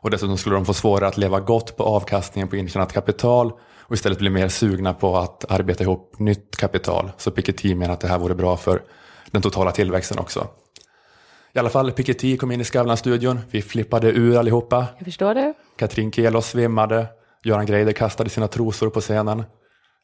Och 0.00 0.10
dessutom 0.10 0.36
skulle 0.38 0.54
de 0.54 0.64
få 0.66 0.74
svårare 0.74 1.08
att 1.08 1.16
leva 1.16 1.40
gott 1.40 1.76
på 1.76 1.84
avkastningen 1.84 2.48
på 2.48 2.56
intjänat 2.56 2.92
kapital 2.92 3.52
och 3.80 3.94
istället 3.94 4.18
bli 4.18 4.30
mer 4.30 4.48
sugna 4.48 4.94
på 4.94 5.16
att 5.16 5.50
arbeta 5.50 5.84
ihop 5.84 6.18
nytt 6.18 6.56
kapital. 6.56 7.10
Så 7.16 7.30
Piketty 7.30 7.74
menar 7.74 7.94
att 7.94 8.00
det 8.00 8.08
här 8.08 8.18
vore 8.18 8.34
bra 8.34 8.56
för 8.56 8.82
den 9.30 9.42
totala 9.42 9.70
tillväxten 9.70 10.18
också. 10.18 10.46
I 11.52 11.58
alla 11.58 11.70
fall, 11.70 11.92
Piketty 11.92 12.36
kom 12.36 12.52
in 12.52 12.60
i 12.60 12.64
Skavlan-studion. 12.64 13.40
Vi 13.50 13.62
flippade 13.62 14.08
ur 14.08 14.36
allihopa. 14.36 14.86
Jag 14.98 15.04
förstår 15.04 15.34
det. 15.34 15.54
Katrin 15.76 16.12
Kelos 16.12 16.46
svimmade. 16.46 17.06
Göran 17.44 17.66
Greider 17.66 17.92
kastade 17.92 18.30
sina 18.30 18.48
trosor 18.48 18.90
på 18.90 19.00
scenen. 19.00 19.44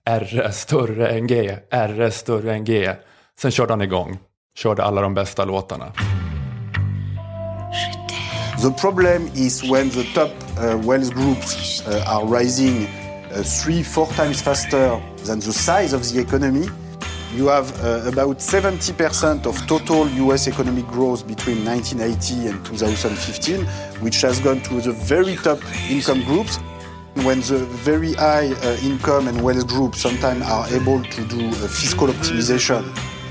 R 0.05 0.41
är 0.45 0.51
större 0.51 1.09
än 1.09 1.27
G. 1.27 1.57
R 1.71 2.01
är 2.01 2.11
större 2.11 2.53
än 2.53 2.65
G. 2.65 2.95
Sen 3.39 3.51
körde 3.51 3.73
han 3.73 3.83
igång. 3.83 4.19
Körde 4.57 4.85
alla 4.85 5.01
de 5.01 5.15
bästa 5.15 5.45
låtarna. 5.45 5.93
The 8.65 8.71
problem 8.71 9.27
is 9.35 9.63
when 9.63 9.91
the 9.91 10.05
top 10.15 10.31
uh, 10.57 10.81
wealth 10.83 11.13
groups 11.13 11.87
uh, 11.87 12.03
are 12.09 12.25
rising 12.25 12.87
uh, 12.87 13.43
three, 13.43 13.83
four 13.83 14.07
times 14.13 14.41
faster 14.41 15.03
than 15.25 15.41
the 15.41 15.53
size 15.53 15.93
of 15.93 16.01
the 16.09 16.19
economy. 16.19 16.69
You 17.35 17.49
have 17.49 17.69
uh, 17.85 18.09
about 18.09 18.39
70% 18.39 19.45
of 19.45 19.55
total 19.67 20.09
US 20.09 20.49
economic 20.49 20.87
growth 20.87 21.27
between 21.27 21.63
1980 21.63 22.47
and 22.49 22.65
2015, 22.65 23.67
which 24.03 24.23
has 24.23 24.41
gone 24.41 24.63
to 24.63 24.81
the 24.81 24.93
very 24.93 25.37
top 25.37 25.59
income 25.91 26.25
groups. 26.25 26.57
When 27.17 27.41
the 27.41 27.59
very 27.85 28.15
high 28.15 28.51
uh, 28.51 28.79
income 28.83 29.29
and 29.29 29.43
wealth 29.43 29.69
groups 29.69 30.01
sometimes 30.01 30.41
are 30.41 30.67
able 30.69 31.03
to 31.05 31.25
do 31.27 31.49
uh, 31.49 31.69
fiscal 31.69 32.07
optimization 32.07 32.83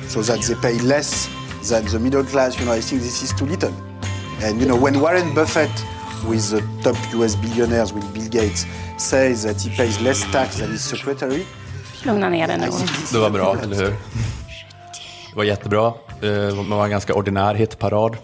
so 0.08 0.22
that 0.22 0.43
they 0.43 0.54
pay 0.62 0.78
less 0.84 1.28
than 1.67 1.86
the 1.88 1.98
middle 1.98 2.24
class, 2.24 2.60
you 2.60 2.67
know, 2.67 2.74
I 2.74 2.82
think 2.82 3.02
this 3.02 3.24
is 3.24 3.34
too 3.34 3.48
little. 3.48 3.74
And 4.41 4.62
you 4.62 4.65
know, 4.65 4.84
when 4.84 5.00
Warren 5.00 5.34
Buffett, 5.34 5.86
with 6.30 6.50
the 6.50 6.62
top 6.84 6.98
US 7.15 7.36
billionaires, 7.36 7.93
with 7.93 8.13
Bill 8.13 8.30
Gates, 8.30 8.65
says 8.98 9.43
that 9.43 9.62
he 9.62 9.69
pays 9.78 10.02
less 10.02 10.32
tax 10.32 10.58
than 10.60 10.72
his 10.72 10.82
secretary, 10.89 11.46
Lugna 12.06 12.30
ner 12.30 12.48
dig 12.48 12.58
nu. 12.58 12.67
Det 13.12 13.17
var 13.19 13.30
bra, 13.30 13.58
eller 13.63 13.76
hur? 13.76 13.89
Det 15.30 15.36
var 15.36 15.43
jättebra. 15.43 15.88
Eh, 15.88 15.93
Det 16.22 16.51
var 16.51 16.84
en 16.84 16.89
ganska 16.91 17.14
ordinär 17.14 17.55
hitparad. 17.55 18.18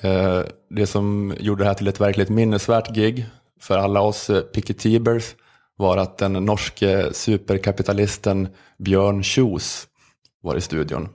Eh, 0.00 0.40
Det 0.70 0.86
som 0.86 1.34
gjorde 1.40 1.64
det 1.64 1.68
här 1.68 1.74
till 1.74 1.88
ett 1.88 2.00
verkligt 2.00 2.28
minnesvärt 2.28 2.94
gig 2.94 3.26
för 3.60 3.78
alla 3.78 4.00
oss 4.00 4.30
eh, 4.30 4.40
Piketybers 4.40 5.24
var 5.76 5.96
att 5.96 6.18
den 6.18 6.32
norske 6.32 7.08
superkapitalisten 7.12 8.48
Björn 8.78 9.22
Kjos 9.22 9.86
var 10.42 10.56
i 10.56 10.60
studion. 10.60 11.08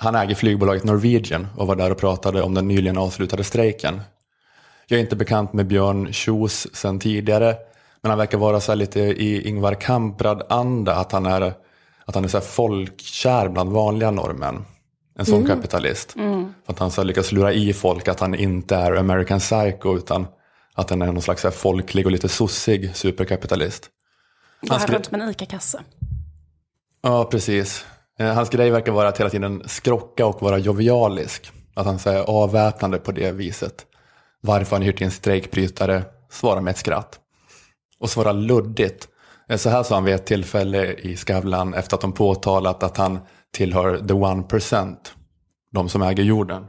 Han 0.00 0.14
äger 0.14 0.34
flygbolaget 0.34 0.84
Norwegian 0.84 1.46
och 1.56 1.66
var 1.66 1.76
där 1.76 1.90
och 1.90 1.98
pratade 1.98 2.42
om 2.42 2.54
den 2.54 2.68
nyligen 2.68 2.98
avslutade 2.98 3.44
strejken. 3.44 4.00
Jag 4.86 4.98
är 4.98 5.02
inte 5.02 5.16
bekant 5.16 5.52
med 5.52 5.66
Björn 5.66 6.12
Kjos 6.12 6.66
sedan 6.74 6.98
tidigare, 6.98 7.56
men 8.02 8.10
han 8.10 8.18
verkar 8.18 8.38
vara 8.38 8.60
så 8.60 8.74
lite 8.74 9.00
i 9.00 9.48
Ingvar 9.48 9.74
Kamprad-anda, 9.74 10.94
att 10.94 11.12
han 11.12 11.26
är, 11.26 11.54
att 12.04 12.14
han 12.14 12.24
är 12.24 12.28
så 12.28 12.40
folkkär 12.40 13.48
bland 13.48 13.70
vanliga 13.72 14.10
norrmän. 14.10 14.64
En 15.18 15.26
sån 15.26 15.46
kapitalist. 15.46 16.12
För 16.12 16.72
att 16.72 16.78
han 16.78 16.90
så 16.90 17.02
lyckas 17.02 17.32
lura 17.32 17.52
i 17.52 17.72
folk 17.72 18.08
att 18.08 18.20
han 18.20 18.34
inte 18.34 18.76
är 18.76 18.94
American 18.96 19.38
Psycho, 19.38 19.96
utan 19.96 20.26
att 20.74 20.90
han 20.90 21.02
är 21.02 21.06
någon 21.06 21.22
slags 21.22 21.42
så 21.42 21.50
folklig 21.50 22.06
och 22.06 22.12
lite 22.12 22.28
sossig 22.28 22.96
superkapitalist. 22.96 23.88
Går 24.60 24.70
här 24.74 24.78
skrev- 24.78 24.94
runt 24.94 25.10
med 25.10 25.20
en 25.20 25.30
ICA-kasse. 25.30 25.80
Ja, 27.02 27.24
precis. 27.24 27.84
Eh, 28.18 28.32
Hans 28.34 28.50
grej 28.50 28.70
verkar 28.70 28.92
vara 28.92 29.08
att 29.08 29.20
hela 29.20 29.30
tiden 29.30 29.62
skrocka 29.66 30.26
och 30.26 30.42
vara 30.42 30.58
jovialisk. 30.58 31.52
Att 31.74 31.86
han 31.86 31.98
säger 31.98 32.20
avväpnande 32.22 32.98
på 32.98 33.12
det 33.12 33.32
viset. 33.32 33.86
Varför 34.40 34.76
har 34.76 34.80
ni 34.80 34.86
hyrt 34.86 35.00
in 35.00 35.10
strejkbrytare? 35.10 36.02
Svara 36.30 36.60
med 36.60 36.70
ett 36.70 36.78
skratt. 36.78 37.18
Och 38.00 38.10
svara 38.10 38.32
luddigt. 38.32 39.08
Eh, 39.48 39.56
Så 39.56 39.70
här 39.70 39.82
sa 39.82 39.94
han 39.94 40.04
vid 40.04 40.14
ett 40.14 40.26
tillfälle 40.26 40.86
i 40.92 41.16
Skavlan 41.16 41.74
efter 41.74 41.94
att 41.96 42.00
de 42.00 42.12
påtalat 42.12 42.82
att 42.82 42.96
han 42.96 43.18
tillhör 43.52 43.98
the 44.08 44.14
one 44.14 44.42
percent. 44.42 45.12
De 45.72 45.88
som 45.88 46.02
äger 46.02 46.24
jorden. 46.24 46.66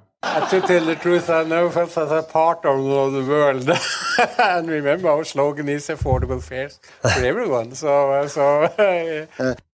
To 0.51 0.61
tell 0.67 0.85
the 0.85 0.95
truth, 0.95 1.29
I 1.29 1.45
know 1.45 1.77
us 1.77 1.97
as 1.97 2.11
a 2.11 2.21
part 2.21 2.65
of 2.65 2.75
the 3.13 3.21
world. 3.21 3.69
and 4.37 4.69
remember, 4.69 5.09
our 5.09 5.23
slogan 5.23 5.69
is 5.69 5.89
affordable 5.89 6.41
fares 6.41 6.79
for 7.01 7.25
everyone. 7.25 7.75
So, 7.75 7.87
uh, 8.21 8.27
so 8.27 8.41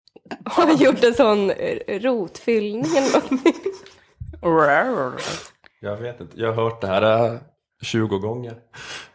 Har 0.44 0.66
han 0.66 0.76
gjort 0.80 1.04
en 1.04 1.14
sån 1.14 1.50
eh, 1.50 2.00
rotfyllning 2.00 2.84
eller 2.96 3.12
någonting? 3.20 3.54
Jag 5.80 5.96
vet 5.96 6.20
inte, 6.20 6.40
jag 6.40 6.52
har 6.52 6.62
hört 6.64 6.80
det 6.80 6.86
här 6.86 7.02
eh, 7.26 7.38
20 7.84 8.18
gånger. 8.18 8.54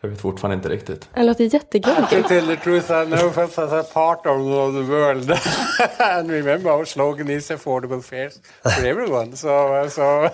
Jag 0.01 0.09
vet 0.09 0.21
fortfarande 0.21 0.55
inte 0.55 0.69
riktigt. 0.69 1.09
Han 1.13 1.25
låter 1.25 1.49
to 1.49 1.53
jättegullig. 1.55 2.27
tell 2.27 2.47
the 2.47 2.55
truth, 2.55 2.91
I 2.91 3.05
know 3.05 3.39
as 3.39 3.57
a 3.57 3.83
part 3.93 4.25
of 4.25 4.37
the 4.73 4.81
world. 4.81 5.31
and 5.99 6.31
remember, 6.31 6.71
our 6.71 6.85
slogan 6.85 7.29
is 7.29 7.51
affordable 7.51 8.01
fares 8.01 8.39
for 8.63 8.85
everyone. 8.85 9.35
So, 9.35 9.47
uh, 9.47 9.87
so 9.89 10.29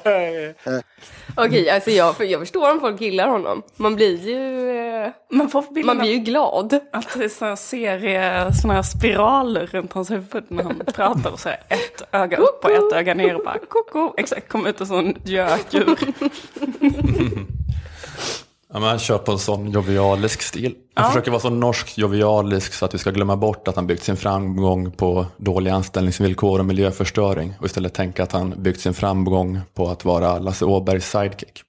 Okej, 1.37 1.69
alltså 1.69 1.91
jag, 1.91 2.15
för 2.17 2.23
jag 2.23 2.39
förstår 2.39 2.71
om 2.71 2.79
folk 2.79 3.01
gillar 3.01 3.27
honom. 3.27 3.63
Man 3.75 3.95
blir 3.95 4.27
ju, 4.27 4.69
eh, 5.05 5.11
Man 5.31 5.49
får 5.49 5.83
man 5.83 5.97
blir 5.97 6.11
ju 6.11 6.19
glad. 6.19 6.79
att 6.91 7.13
det 7.13 7.23
är 7.23 7.29
såna 7.29 7.55
serie, 7.55 8.53
såna 8.61 8.73
här 8.73 8.81
spiraler 8.81 9.67
runt 9.67 9.93
hans 9.93 10.11
huvud 10.11 10.43
när 10.47 10.63
han 10.63 10.81
pratar. 10.93 11.31
Och 11.31 11.39
så 11.39 11.49
här, 11.49 11.59
ett 11.69 12.01
öga 12.11 12.37
upp 12.37 12.65
och 12.65 12.71
ett 12.71 12.93
öga 12.93 13.13
ner 13.13 13.35
och 13.35 13.43
bara 13.45 13.57
koko. 13.69 14.13
Exakt, 14.17 14.49
kom 14.49 14.65
ut 14.67 14.81
en 14.81 14.87
sån 14.87 15.15
gök 15.23 15.73
ur. 15.73 15.97
Ja, 18.75 18.79
men 18.79 18.89
han 18.89 18.99
kör 18.99 19.17
på 19.17 19.31
en 19.31 19.39
sån 19.39 19.71
jovialisk 19.71 20.41
stil. 20.41 20.75
Han 20.93 21.11
försöker 21.11 21.31
vara 21.31 21.41
så 21.41 21.49
norsk 21.49 21.97
jovialisk 21.97 22.73
så 22.73 22.85
att 22.85 22.93
vi 22.93 22.97
ska 22.97 23.11
glömma 23.11 23.37
bort 23.37 23.67
att 23.67 23.75
han 23.75 23.87
byggt 23.87 24.03
sin 24.03 24.17
framgång 24.17 24.91
på 24.91 25.25
dåliga 25.37 25.73
anställningsvillkor 25.73 26.59
och 26.59 26.65
miljöförstöring 26.65 27.53
och 27.59 27.65
istället 27.65 27.93
tänka 27.93 28.23
att 28.23 28.31
han 28.31 28.63
byggt 28.63 28.79
sin 28.79 28.93
framgång 28.93 29.61
på 29.73 29.87
att 29.87 30.05
vara 30.05 30.39
Lasse 30.39 30.65
Åbergs 30.65 31.11
sidekick. 31.11 31.61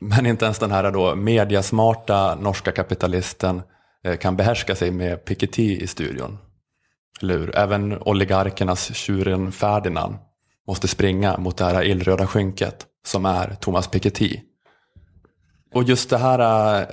Men 0.00 0.26
inte 0.26 0.44
ens 0.44 0.58
den 0.58 0.70
här 0.70 0.90
då 0.90 1.14
mediasmarta 1.14 2.34
norska 2.34 2.72
kapitalisten 2.72 3.62
eh, 4.04 4.16
kan 4.16 4.36
behärska 4.36 4.76
sig 4.76 4.90
med 4.90 5.24
Piketty 5.24 5.76
i 5.76 5.86
studion. 5.86 6.38
Eller 7.22 7.38
hur? 7.38 7.56
Även 7.56 8.02
oligarkernas 8.02 8.94
tjuren 8.94 9.52
Ferdinand 9.52 10.14
måste 10.66 10.88
springa 10.88 11.38
mot 11.38 11.56
det 11.56 11.64
här 11.64 11.84
illröda 11.84 12.26
skynket 12.26 12.86
som 13.06 13.26
är 13.26 13.56
Thomas 13.60 13.88
Piketty. 13.88 14.40
Och 15.74 15.82
just 15.82 16.10
det 16.10 16.18
här 16.18 16.40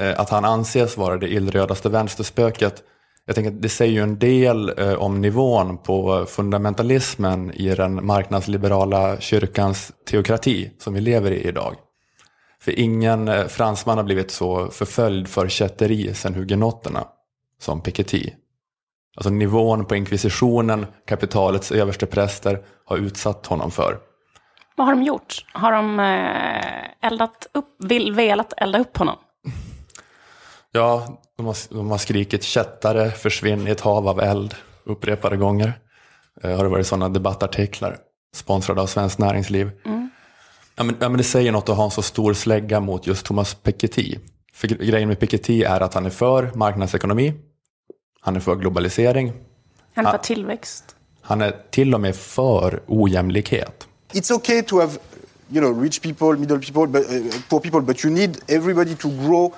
eh, 0.01 0.19
att 0.19 0.29
han 0.29 0.45
anses 0.45 0.97
vara 0.97 1.17
det 1.17 1.27
illrödaste 1.27 1.89
vänsterspöket, 1.89 2.83
jag 3.25 3.35
tänker 3.35 3.51
att 3.51 3.61
det 3.61 3.69
säger 3.69 3.93
ju 3.93 4.01
en 4.01 4.19
del 4.19 4.79
eh, 4.79 4.93
om 4.93 5.21
nivån 5.21 5.77
på 5.77 6.25
fundamentalismen 6.25 7.51
i 7.53 7.75
den 7.75 8.05
marknadsliberala 8.05 9.19
kyrkans 9.19 9.91
teokrati 10.09 10.71
som 10.77 10.93
vi 10.93 11.01
lever 11.01 11.31
i 11.31 11.47
idag. 11.47 11.75
För 12.61 12.79
ingen 12.79 13.27
eh, 13.27 13.47
fransman 13.47 13.97
har 13.97 14.03
blivit 14.03 14.31
så 14.31 14.67
förföljd 14.71 15.27
för 15.27 15.47
kätteri 15.47 16.13
sedan 16.13 16.33
hugenotterna 16.33 17.07
som 17.59 17.81
Piketty. 17.81 18.29
Alltså 19.15 19.29
nivån 19.29 19.85
på 19.85 19.95
inkvisitionen, 19.95 20.85
kapitalets 21.07 21.71
överstepräster, 21.71 22.63
har 22.85 22.97
utsatt 22.97 23.45
honom 23.45 23.71
för. 23.71 23.97
Vad 24.77 24.87
har 24.87 24.95
de 24.95 25.03
gjort? 25.03 25.45
Har 25.53 25.71
de 25.71 25.99
eh, 25.99 27.07
eldat 27.07 27.47
upp, 27.53 27.75
vill, 27.79 28.11
velat 28.11 28.53
elda 28.57 28.79
upp 28.79 28.97
honom? 28.97 29.15
Ja, 30.71 31.19
de 31.37 31.45
har, 31.45 31.55
de 31.69 31.91
har 31.91 31.97
skrikit 31.97 32.43
kättare, 32.43 33.11
försvinn 33.11 33.67
i 33.67 33.71
ett 33.71 33.81
hav 33.81 34.07
av 34.07 34.19
eld 34.19 34.55
upprepade 34.83 35.37
gånger. 35.37 35.73
Eh, 36.43 36.55
har 36.55 36.63
det 36.63 36.69
varit 36.69 36.87
sådana 36.87 37.09
debattartiklar 37.09 37.97
sponsrade 38.35 38.81
av 38.81 38.85
Svenskt 38.87 39.19
Näringsliv. 39.19 39.71
Ja, 40.75 40.83
men, 40.83 40.95
ja, 40.99 41.09
men 41.09 41.17
det 41.17 41.23
säger 41.23 41.51
något 41.51 41.69
att 41.69 41.77
ha 41.77 41.83
en 41.83 41.91
så 41.91 42.01
stor 42.01 42.33
slägga 42.33 42.79
mot 42.79 43.07
just 43.07 43.25
Thomas 43.25 43.53
Piketty. 43.53 44.15
För 44.53 44.67
gre- 44.67 44.83
grejen 44.85 45.07
med 45.07 45.19
Piketty 45.19 45.63
är 45.63 45.81
att 45.81 45.93
han 45.93 46.05
är 46.05 46.09
för 46.09 46.51
marknadsekonomi, 46.55 47.33
han 48.21 48.35
är 48.35 48.39
för 48.39 48.55
globalisering, 48.55 49.33
Han 49.93 50.05
är 50.05 50.11
för 50.11 50.17
Ah. 50.17 50.21
tillväxt. 50.21 50.95
han 51.21 51.41
är 51.41 51.55
till 51.71 51.93
och 51.93 52.01
med 52.01 52.15
för 52.15 52.79
ojämlikhet. 52.87 53.86
It's 54.13 54.31
okay 54.35 54.61
to 54.61 54.79
have, 54.79 54.99
you 55.49 55.61
know, 55.61 55.83
rich 55.83 56.01
people, 56.01 56.37
middle 56.39 56.59
people, 56.59 56.87
but, 56.87 57.01
uh, 57.11 57.41
poor 57.49 57.59
people, 57.59 57.81
but 57.81 58.03
you 58.03 58.13
need 58.13 58.37
everybody 58.47 58.95
to 58.95 59.09
grow 59.09 59.53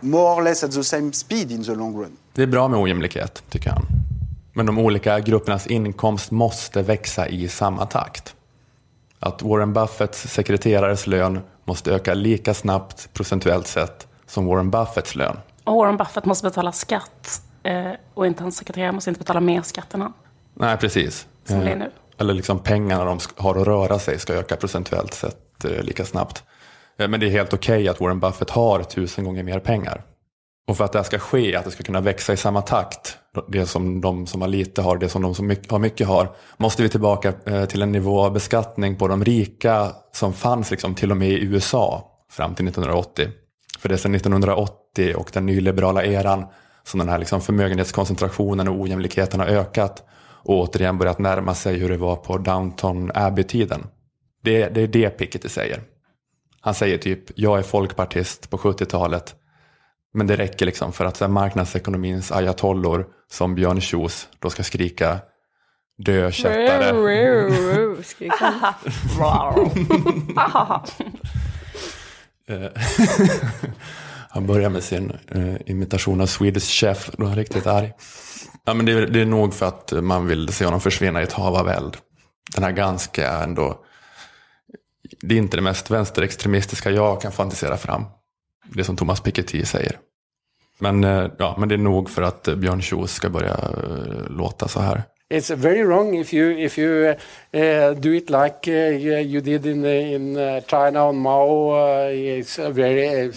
more 0.00 0.34
or 0.40 0.42
less 0.42 0.64
at 0.64 0.72
the 0.72 0.84
same 0.84 1.12
speed 1.12 1.50
in 1.50 1.64
the 1.64 1.74
long 1.74 1.96
run. 1.96 2.16
Det 2.32 2.42
är 2.42 2.46
bra 2.46 2.68
med 2.68 2.80
ojämlikhet, 2.80 3.42
tycker 3.50 3.70
han. 3.70 3.86
Men 4.52 4.66
de 4.66 4.78
olika 4.78 5.20
gruppernas 5.20 5.66
inkomst 5.66 6.30
måste 6.30 6.82
växa 6.82 7.28
i 7.28 7.48
samma 7.48 7.86
takt. 7.86 8.34
Att 9.18 9.42
Warren 9.42 9.72
Buffetts 9.72 10.32
sekreterares 10.32 11.06
lön 11.06 11.40
måste 11.64 11.90
öka 11.92 12.14
lika 12.14 12.54
snabbt 12.54 13.08
procentuellt 13.12 13.66
sett 13.66 14.06
som 14.26 14.46
Warren 14.46 14.70
Buffetts 14.70 15.14
lön. 15.14 15.36
Och 15.64 15.76
Warren 15.76 15.96
Buffett 15.96 16.24
måste 16.24 16.44
betala 16.46 16.72
skatt. 16.72 17.42
Eh, 17.62 17.90
och 18.14 18.26
inte 18.26 18.42
hans 18.42 18.56
sekreterare 18.56 18.92
måste 18.92 19.10
inte 19.10 19.18
betala 19.18 19.40
mer 19.40 19.62
skatt 19.62 19.94
än 19.94 20.00
han. 20.00 20.12
Nej, 20.54 20.76
precis. 20.76 21.26
Som 21.44 21.60
det 21.60 21.66
är 21.66 21.72
Eh, 21.72 21.78
nu. 21.78 21.90
Eller 22.20 22.34
liksom 22.34 22.58
pengarna 22.58 23.04
de 23.04 23.18
har 23.36 23.60
att 23.60 23.66
röra 23.66 23.98
sig 23.98 24.18
ska 24.18 24.34
öka 24.34 24.56
procentuellt 24.56 25.14
sett 25.14 25.64
eh, 25.64 25.82
lika 25.82 26.04
snabbt. 26.04 26.42
Eh, 26.98 27.08
men 27.08 27.20
det 27.20 27.26
är 27.26 27.30
helt 27.30 27.54
okej 27.54 27.88
att 27.88 28.00
Warren 28.00 28.20
Buffett 28.20 28.50
har 28.50 28.82
tusen 28.82 29.24
gånger 29.24 29.42
mer 29.42 29.58
pengar. 29.58 30.02
Och 30.68 30.76
för 30.76 30.84
att 30.84 30.92
det 30.92 30.98
här 30.98 31.04
ska 31.04 31.18
ske, 31.18 31.56
att 31.56 31.64
det 31.64 31.70
ska 31.70 31.82
kunna 31.82 32.00
växa 32.00 32.32
i 32.32 32.36
samma 32.36 32.62
takt, 32.62 33.16
det 33.48 33.66
som 33.66 34.00
de 34.00 34.26
som 34.26 34.40
har 34.40 34.48
lite 34.48 34.82
har, 34.82 34.96
det 34.96 35.08
som 35.08 35.22
de 35.22 35.34
som 35.34 35.46
mycket, 35.46 35.70
har 35.70 35.78
mycket 35.78 36.06
har, 36.06 36.36
måste 36.56 36.82
vi 36.82 36.88
tillbaka 36.88 37.32
eh, 37.46 37.64
till 37.64 37.82
en 37.82 37.92
nivå 37.92 38.20
av 38.20 38.32
beskattning 38.32 38.96
på 38.96 39.08
de 39.08 39.24
rika 39.24 39.92
som 40.12 40.32
fanns 40.32 40.70
liksom 40.70 40.94
till 40.94 41.10
och 41.10 41.16
med 41.16 41.28
i 41.28 41.44
USA 41.44 42.04
fram 42.30 42.54
till 42.54 42.68
1980. 42.68 43.28
För 43.78 43.88
det 43.88 43.94
är 43.94 43.96
sedan 43.96 44.14
1980 44.14 45.14
och 45.16 45.30
den 45.32 45.46
nyliberala 45.46 46.04
eran 46.04 46.46
som 46.84 46.98
den 46.98 47.08
här 47.08 47.18
liksom 47.18 47.40
förmögenhetskoncentrationen 47.40 48.68
och 48.68 48.80
ojämlikheten 48.80 49.40
har 49.40 49.46
ökat 49.46 50.02
och 50.42 50.58
återigen 50.58 50.98
börjat 50.98 51.18
närma 51.18 51.54
sig 51.54 51.78
hur 51.78 51.88
det 51.88 51.96
var 51.96 52.16
på 52.16 52.38
Downton 52.38 53.10
Abbey-tiden. 53.14 53.86
Det, 54.42 54.68
det 54.68 54.80
är 54.80 54.86
det 54.86 55.10
Piketty 55.10 55.48
säger. 55.48 55.82
Han 56.60 56.74
säger 56.74 56.98
typ, 56.98 57.24
jag 57.34 57.58
är 57.58 57.62
folkpartist 57.62 58.50
på 58.50 58.56
70-talet, 58.56 59.34
men 60.14 60.26
det 60.26 60.36
räcker 60.36 60.66
liksom 60.66 60.92
för 60.92 61.04
att 61.04 61.16
så 61.16 61.24
här, 61.24 61.32
marknadsekonomins 61.32 62.32
ayatollor 62.32 63.06
som 63.30 63.54
Björn 63.54 63.80
Kjos 63.80 64.28
då 64.38 64.50
ska 64.50 64.62
skrika 64.62 65.18
dö 65.98 66.30
kättare. 66.30 66.92
Han. 74.30 74.46
Börjar 74.46 74.70
med 74.70 74.82
sin 74.82 75.12
eh, 75.28 75.54
imitation 75.66 76.20
av 76.20 76.26
Swedish 76.26 76.80
Chef, 76.80 77.10
då 77.18 77.24
är 77.24 77.28
han 77.28 77.36
riktigt 77.36 77.66
arg. 77.66 77.92
Ja, 78.64 78.74
men 78.74 78.86
det, 78.86 78.92
är- 78.92 79.06
det 79.06 79.20
är 79.20 79.26
nog 79.26 79.54
för 79.54 79.66
att 79.66 79.92
man 80.02 80.26
vill 80.26 80.48
se 80.48 80.64
honom 80.64 80.80
försvinna 80.80 81.20
i 81.20 81.24
ett 81.24 81.32
hav 81.32 81.54
av 81.56 81.68
eld. 81.68 81.96
Den 82.54 82.64
här 82.64 82.70
ganska 82.72 83.30
ändå, 83.42 83.84
det 85.20 85.34
är 85.34 85.38
inte 85.38 85.56
det 85.56 85.62
mest 85.62 85.90
vänsterextremistiska 85.90 86.90
jag 86.90 87.20
kan 87.22 87.32
fantisera 87.32 87.76
fram. 87.76 88.04
Det 88.64 88.84
som 88.84 88.96
Thomas 88.96 89.20
Piketty 89.20 89.64
säger. 89.64 89.98
Men, 90.78 91.04
eh, 91.04 91.26
ja, 91.38 91.56
men 91.58 91.68
det 91.68 91.74
är 91.74 91.78
nog 91.78 92.10
för 92.10 92.22
att 92.22 92.48
eh, 92.48 92.54
Björn 92.56 92.82
Kjos 92.82 93.12
ska 93.12 93.28
börja 93.30 93.54
eh, 93.54 94.28
låta 94.30 94.68
så 94.68 94.80
här. 94.80 95.02
It's 95.30 95.50
very 95.50 95.82
wrong 95.84 96.14
if 96.14 96.32
you 96.32 96.50
if 96.58 96.76
you 96.78 97.14
uh, 97.54 97.94
do 98.00 98.12
it 98.12 98.30
like 98.30 98.66
uh, 98.66 99.22
you 99.32 99.40
did 99.40 99.64
in 99.66 99.84
in 99.84 100.36
uh, 100.36 100.60
China 100.66 101.08
on 101.08 101.16
Mao. 101.16 101.70
Uh, 101.70 102.38
it's 102.38 102.56
very 102.58 103.30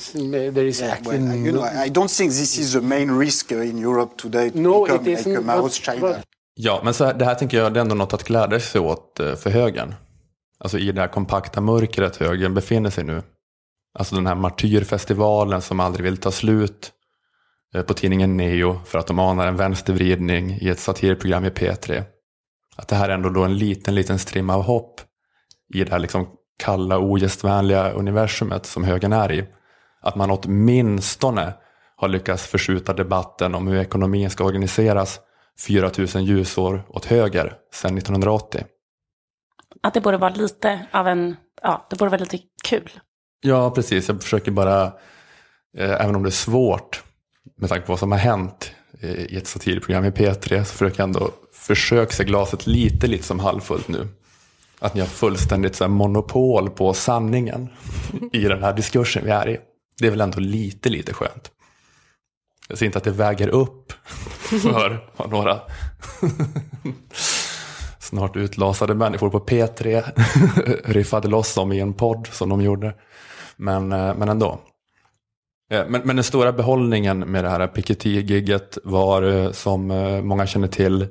there 0.51 0.67
is 0.67 0.81
Yeah, 0.81 0.91
actually 0.93 1.19
well, 1.19 1.35
you 1.45 1.51
know, 1.51 1.85
I 1.85 1.89
don't 1.89 2.09
think 2.17 2.31
this 2.31 2.57
is 2.57 2.73
the 2.73 2.81
main 2.81 3.11
risk 3.19 3.51
in 3.51 3.77
Europe 3.77 4.17
today 4.17 4.49
to 4.49 4.59
No, 4.59 4.83
become 4.85 4.95
it 4.95 5.05
like 5.05 5.17
a 5.17 5.21
isn't, 5.29 5.45
Mao's 5.45 5.61
but- 5.63 5.85
China. 5.85 6.01
but- 6.07 6.23
Ja, 6.55 6.81
men 6.83 6.93
så 6.93 7.05
här, 7.05 7.13
det 7.13 7.25
här 7.25 7.35
tänker 7.35 7.57
jag 7.57 7.73
det 7.73 7.79
är 7.79 7.81
ändå 7.81 7.95
något 7.95 8.13
att 8.13 8.23
glädja 8.23 8.59
sig 8.59 8.81
åt 8.81 9.19
eh, 9.19 9.35
för 9.35 9.49
högern. 9.49 9.95
Alltså 10.59 10.77
i 10.77 10.91
det 10.91 11.01
här 11.01 11.07
kompakta 11.07 11.61
mörkret 11.61 12.15
högern 12.17 12.53
befinner 12.53 12.89
sig 12.89 13.03
nu. 13.03 13.21
Alltså 13.99 14.15
den 14.15 14.27
här 14.27 14.35
martyrfestivalen 14.35 15.61
som 15.61 15.79
aldrig 15.79 16.03
vill 16.03 16.17
ta 16.17 16.31
slut. 16.31 16.91
Eh, 17.73 17.81
På 17.81 17.93
tidningen 17.93 18.37
Neo 18.37 18.79
för 18.85 18.99
att 18.99 19.07
de 19.07 19.19
anar 19.19 19.47
en 19.47 19.57
vänstervridning 19.57 20.57
i 20.61 20.69
ett 20.69 20.79
satirprogram 20.79 21.45
i 21.45 21.49
P3. 21.49 22.03
Att 22.75 22.87
det 22.87 22.95
här 22.95 23.09
är 23.09 23.13
ändå 23.13 23.29
då 23.29 23.43
en 23.43 23.57
liten, 23.57 23.95
liten 23.95 24.19
strimma 24.19 24.55
av 24.55 24.63
hopp 24.63 25.01
i 25.73 25.83
det 25.83 25.91
här 25.91 25.99
liksom 25.99 26.27
kalla, 26.59 26.99
ogästvänliga 26.99 27.91
universumet 27.91 28.65
som 28.65 28.83
högern 28.83 29.13
är 29.13 29.31
i. 29.31 29.45
Att 30.01 30.15
man 30.15 30.31
åtminstone 30.31 31.53
har 31.95 32.07
lyckats 32.07 32.47
förskjuta 32.47 32.93
debatten 32.93 33.55
om 33.55 33.67
hur 33.67 33.77
ekonomin 33.77 34.29
ska 34.29 34.43
organiseras 34.43 35.19
4000 35.59 36.25
ljusår 36.25 36.83
åt 36.89 37.05
höger 37.05 37.57
sedan 37.73 37.97
1980. 37.97 38.63
Att 39.83 39.93
det 39.93 40.01
borde 40.01 40.17
vara 40.17 40.33
lite 40.33 40.87
av 40.91 41.07
en, 41.07 41.35
ja, 41.61 41.87
det 41.89 41.95
borde 41.95 42.11
vara 42.11 42.19
lite 42.19 42.39
kul. 42.63 42.91
Ja, 43.41 43.71
precis. 43.71 44.07
Jag 44.07 44.23
försöker 44.23 44.51
bara, 44.51 44.83
eh, 45.77 46.01
även 46.01 46.15
om 46.15 46.23
det 46.23 46.29
är 46.29 46.31
svårt 46.31 47.03
med 47.63 47.69
tanke 47.69 47.85
på 47.85 47.91
vad 47.91 47.99
som 47.99 48.11
har 48.11 48.19
hänt 48.19 48.71
i 49.01 49.37
ett 49.37 49.47
satirprogram 49.47 50.05
i 50.05 50.09
P3, 50.09 50.63
så 50.63 50.73
försöker 50.73 50.99
jag 50.99 51.07
ändå 51.07 51.31
försöka 51.53 52.11
se 52.11 52.23
glaset 52.23 52.67
lite, 52.67 53.07
lite 53.07 53.23
som 53.23 53.39
halvfullt 53.39 53.87
nu. 53.87 54.07
att 54.79 54.93
ni 54.93 54.99
har 54.99 55.07
fullständigt 55.07 55.75
så 55.75 55.83
här, 55.83 55.89
monopol 55.89 56.69
på 56.69 56.93
sanningen 56.93 57.69
i 58.33 58.39
den 58.39 58.63
här 58.63 58.73
diskursen 58.73 59.25
vi 59.25 59.31
är 59.31 59.49
i. 59.49 59.59
Det 59.99 60.07
är 60.07 60.11
väl 60.11 60.21
ändå 60.21 60.39
lite, 60.39 60.89
lite 60.89 61.13
skönt. 61.13 61.51
Jag 62.67 62.77
ser 62.77 62.85
inte 62.85 62.97
att 62.97 63.03
det 63.03 63.11
väger 63.11 63.47
upp 63.47 63.93
för 64.43 64.99
vad 65.17 65.29
några 65.29 65.59
snart 67.99 68.35
utlasade 68.35 68.95
människor 68.95 69.29
på 69.29 69.39
P3 69.39 70.03
riffade 70.91 71.27
loss 71.27 71.57
om 71.57 71.71
i 71.71 71.79
en 71.79 71.93
podd 71.93 72.27
som 72.31 72.49
de 72.49 72.61
gjorde. 72.61 72.93
Men, 73.55 73.91
eh, 73.91 74.15
men 74.15 74.29
ändå. 74.29 74.59
Eh, 75.73 75.85
Men, 75.87 76.01
men 76.03 76.15
den 76.15 76.23
stora 76.23 76.51
behållningen 76.51 77.19
med 77.19 77.43
det 77.43 77.49
här 77.49 77.67
Piketty-gigget 77.67 78.77
var 78.83 79.23
eh, 79.23 79.51
som 79.51 79.91
eh, 79.91 80.21
många 80.21 80.45
känner 80.47 80.67
till, 80.67 81.07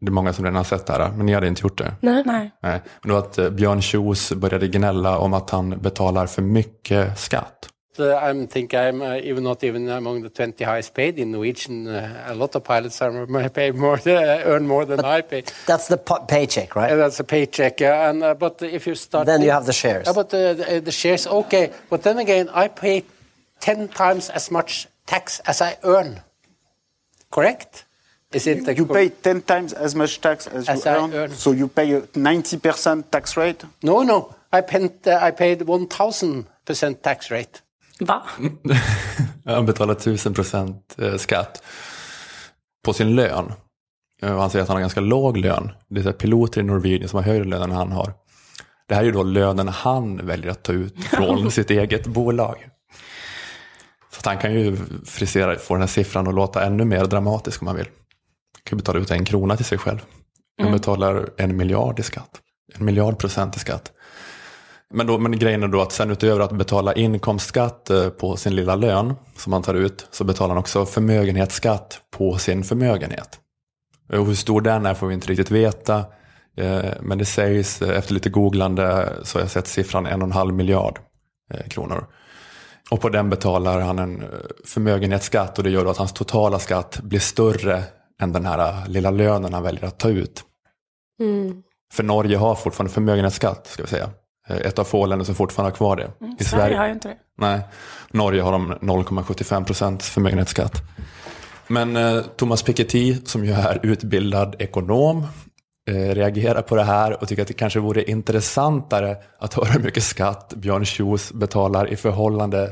det 0.00 0.06
är 0.06 0.10
många 0.10 0.32
som 0.32 0.44
redan 0.44 0.56
har 0.56 0.64
sett 0.64 0.86
det 0.86 0.92
här, 0.92 1.10
men 1.16 1.26
ni 1.26 1.34
hade 1.34 1.46
inte 1.46 1.62
gjort 1.62 1.78
det. 1.78 1.94
Nej. 2.00 2.22
Nej. 2.26 2.50
Nej, 2.62 2.82
men 3.02 3.08
det 3.08 3.12
var 3.12 3.18
att 3.18 3.52
Björn 3.52 3.82
Kjos 3.82 4.32
började 4.32 4.68
gnälla 4.68 5.18
om 5.18 5.34
att 5.34 5.50
han 5.50 5.78
betalar 5.78 6.26
för 6.26 6.42
mycket 6.42 7.18
skatt. 7.18 7.68
Uh, 7.98 8.14
I 8.14 8.46
think 8.46 8.74
I'm 8.74 9.02
uh, 9.02 9.30
even 9.30 9.44
not 9.44 9.64
even 9.64 9.88
among 9.88 10.22
the 10.22 10.28
20 10.28 10.64
highest 10.64 10.94
paid 10.94 11.18
in 11.18 11.32
Norwegian. 11.32 11.86
Uh, 11.86 12.30
a 12.32 12.34
lot 12.34 12.56
of 12.56 12.64
pilots 12.64 13.02
are 13.02 13.48
paid 13.54 13.74
more, 13.74 13.98
uh, 14.06 14.42
earn 14.44 14.66
more 14.66 14.84
than 14.84 15.04
I 15.04 15.22
pay. 15.22 15.42
That's 15.66 15.88
the 15.88 15.96
paycheck, 16.28 16.76
right? 16.76 16.92
And 16.92 17.00
that's 17.00 17.20
a 17.20 17.24
paycheck. 17.24 17.80
Uh, 17.80 18.10
and 18.10 18.22
uh, 18.22 18.34
but 18.34 18.62
if 18.62 18.86
you 18.86 18.94
start, 18.94 19.26
Then 19.26 19.42
you 19.42 19.50
have 19.50 19.64
the 19.64 19.72
shares. 19.72 20.06
But 20.14 20.34
uh, 20.34 20.54
the, 20.54 20.82
the 20.84 20.92
shares, 20.92 21.26
okay. 21.26 21.70
But 21.88 22.02
then 22.02 22.18
again, 22.18 22.50
I 22.52 22.68
pay 22.68 23.04
ten 23.60 23.88
times 23.88 24.30
as 24.30 24.50
much 24.50 24.86
tax 25.06 25.40
as 25.46 25.60
I 25.60 25.76
earn. 25.82 26.20
Correct? 27.30 27.84
Is 28.32 28.46
it? 28.46 28.78
You 28.78 28.86
pay 28.86 29.08
10 29.08 29.40
times 29.42 29.72
as 29.72 29.94
much 29.94 30.20
tax 30.20 30.46
as, 30.48 30.68
As 30.68 30.84
you 30.86 30.92
earn, 30.92 31.14
earn. 31.14 31.30
so 31.30 31.52
you 31.52 31.68
pay 31.68 31.92
a 31.94 32.00
90% 32.00 33.02
tax 33.10 33.36
rate? 33.36 33.64
No, 33.82 34.02
no. 34.02 34.34
I 34.52 34.60
paid. 34.62 34.90
Uh, 35.06 35.28
I 35.28 35.30
paid 35.32 35.62
one 35.68 35.86
thousand 35.86 36.44
percent 36.64 37.02
tax 37.02 37.30
rate. 37.30 37.60
Va? 38.00 38.22
Han 39.44 39.66
betalar 39.66 39.94
1000 39.94 40.34
procent 40.34 40.94
eh, 40.98 41.16
skatt 41.16 41.62
på 42.84 42.92
sin 42.92 43.14
lön. 43.16 43.52
Eh, 44.22 44.32
och 44.34 44.40
Han 44.40 44.50
säger 44.50 44.62
att 44.62 44.68
han 44.68 44.74
har 44.76 44.80
ganska 44.80 45.00
låg 45.00 45.36
lön. 45.36 45.72
Det 45.88 45.98
är 46.00 46.02
så 46.02 46.08
här 46.08 46.16
piloter 46.16 46.60
i 46.60 46.64
Norwegian 46.64 47.08
som 47.08 47.16
har 47.16 47.24
högre 47.24 47.44
lön 47.44 47.62
än 47.62 47.70
han 47.70 47.92
har. 47.92 48.12
Det 48.88 48.94
här 48.94 49.02
är 49.02 49.06
ju 49.06 49.12
då 49.12 49.22
lönen 49.22 49.68
han 49.68 50.26
väljer 50.26 50.50
att 50.50 50.62
ta 50.62 50.72
ut 50.72 51.04
från 51.04 51.50
sitt 51.50 51.70
eget 51.70 52.06
bolag. 52.06 52.68
Så 54.22 54.30
han 54.30 54.38
kan 54.38 54.54
ju 54.54 54.76
frisera, 55.04 55.56
få 55.58 55.74
den 55.74 55.80
här 55.80 55.88
siffran 55.88 56.28
att 56.28 56.34
låta 56.34 56.64
ännu 56.64 56.84
mer 56.84 57.04
dramatisk 57.04 57.62
om 57.62 57.66
han 57.66 57.76
vill. 57.76 57.86
Han 57.86 58.60
kan 58.64 58.78
ju 58.78 58.82
betala 58.82 58.98
ut 58.98 59.10
en 59.10 59.24
krona 59.24 59.56
till 59.56 59.64
sig 59.64 59.78
själv. 59.78 59.98
Han 60.62 60.72
betalar 60.72 61.28
en 61.36 61.56
miljard 61.56 61.98
i 61.98 62.02
skatt. 62.02 62.30
En 62.74 62.84
miljard 62.84 63.18
procent 63.18 63.56
i 63.56 63.58
skatt. 63.58 63.92
Men, 64.94 65.06
då, 65.06 65.18
men 65.18 65.38
grejen 65.38 65.62
är 65.62 65.68
då 65.68 65.80
att 65.82 65.92
sen 65.92 66.10
utöver 66.10 66.40
att 66.40 66.52
betala 66.52 66.94
inkomstskatt 66.94 67.90
eh, 67.90 68.08
på 68.08 68.36
sin 68.36 68.54
lilla 68.56 68.74
lön 68.76 69.14
som 69.36 69.50
man 69.50 69.62
tar 69.62 69.74
ut 69.74 70.06
så 70.10 70.24
betalar 70.24 70.48
han 70.48 70.58
också 70.58 70.86
förmögenhetsskatt 70.86 72.00
på 72.16 72.38
sin 72.38 72.64
förmögenhet. 72.64 73.40
Och 74.12 74.26
hur 74.26 74.34
stor 74.34 74.60
den 74.60 74.86
är 74.86 74.94
får 74.94 75.06
vi 75.06 75.14
inte 75.14 75.28
riktigt 75.28 75.50
veta. 75.50 75.98
eh, 76.56 76.90
Men 77.00 77.18
det 77.18 77.24
sägs, 77.24 77.82
eh, 77.82 77.98
efter 77.98 78.14
lite 78.14 78.30
googlande 78.30 79.12
så 79.22 79.38
har 79.38 79.42
jag 79.42 79.50
sett 79.50 79.66
siffran 79.66 80.06
en 80.06 80.22
och 80.22 80.26
en 80.28 80.32
halv 80.32 80.54
miljard 80.54 80.98
kronor. 81.68 82.06
Och 82.90 83.00
på 83.00 83.08
den 83.08 83.30
betalar 83.30 83.80
han 83.80 83.98
en 83.98 84.22
eh, 84.22 84.28
förmögenhetsskatt 84.64 85.58
och 85.58 85.64
det 85.64 85.70
gör 85.70 85.84
då 85.84 85.90
att 85.90 85.96
hans 85.96 86.12
totala 86.12 86.58
skatt 86.58 87.00
blir 87.02 87.20
större 87.20 87.82
än 88.20 88.32
den 88.32 88.46
här 88.46 88.58
eh, 88.58 88.88
lilla 88.88 89.10
lönen 89.10 89.54
han 89.54 89.62
väljer 89.62 89.84
att 89.84 89.98
ta 89.98 90.08
ut. 90.08 90.44
Mm. 91.20 91.62
För 91.92 92.02
Norge 92.02 92.36
har 92.36 92.54
fortfarande 92.54 92.94
förmögenhetsskatt, 92.94 93.66
ska 93.66 93.82
vi 93.82 93.88
säga. 93.88 94.10
Eh, 94.48 94.56
Ett 94.56 94.78
av 94.78 94.84
få 94.84 95.06
länder 95.06 95.24
som 95.24 95.34
fortfarande 95.34 95.70
har 95.70 95.76
kvar 95.76 95.96
det. 95.96 96.10
Mm, 96.20 96.36
Sverige 96.40 96.76
har 96.76 96.86
ju 96.86 96.92
inte 96.92 97.08
det. 97.08 97.16
Nej, 97.38 97.60
Norge 98.10 98.42
har 98.42 98.52
de 98.52 98.72
0,75 98.72 99.64
procent 99.64 100.02
förmögenhetsskatt. 100.02 100.82
Men 101.68 101.96
eh, 101.96 102.20
Thomas 102.36 102.62
Piketty, 102.62 103.16
som 103.24 103.44
ju 103.44 103.52
är 103.52 103.80
utbildad 103.82 104.56
ekonom, 104.58 105.26
eh, 105.86 105.94
reagerar 105.94 106.62
på 106.62 106.76
det 106.76 106.82
här 106.82 107.22
och 107.22 107.28
tycker 107.28 107.42
att 107.42 107.48
det 107.48 107.54
kanske 107.54 107.80
vore 107.80 108.02
intressantare 108.10 109.16
att 109.38 109.54
höra 109.54 109.66
hur 109.66 109.80
mycket 109.80 110.02
skatt 110.02 110.54
Björn 110.56 110.84
Kjos 110.84 111.32
betalar 111.32 111.92
i 111.92 111.96
förhållande 111.96 112.70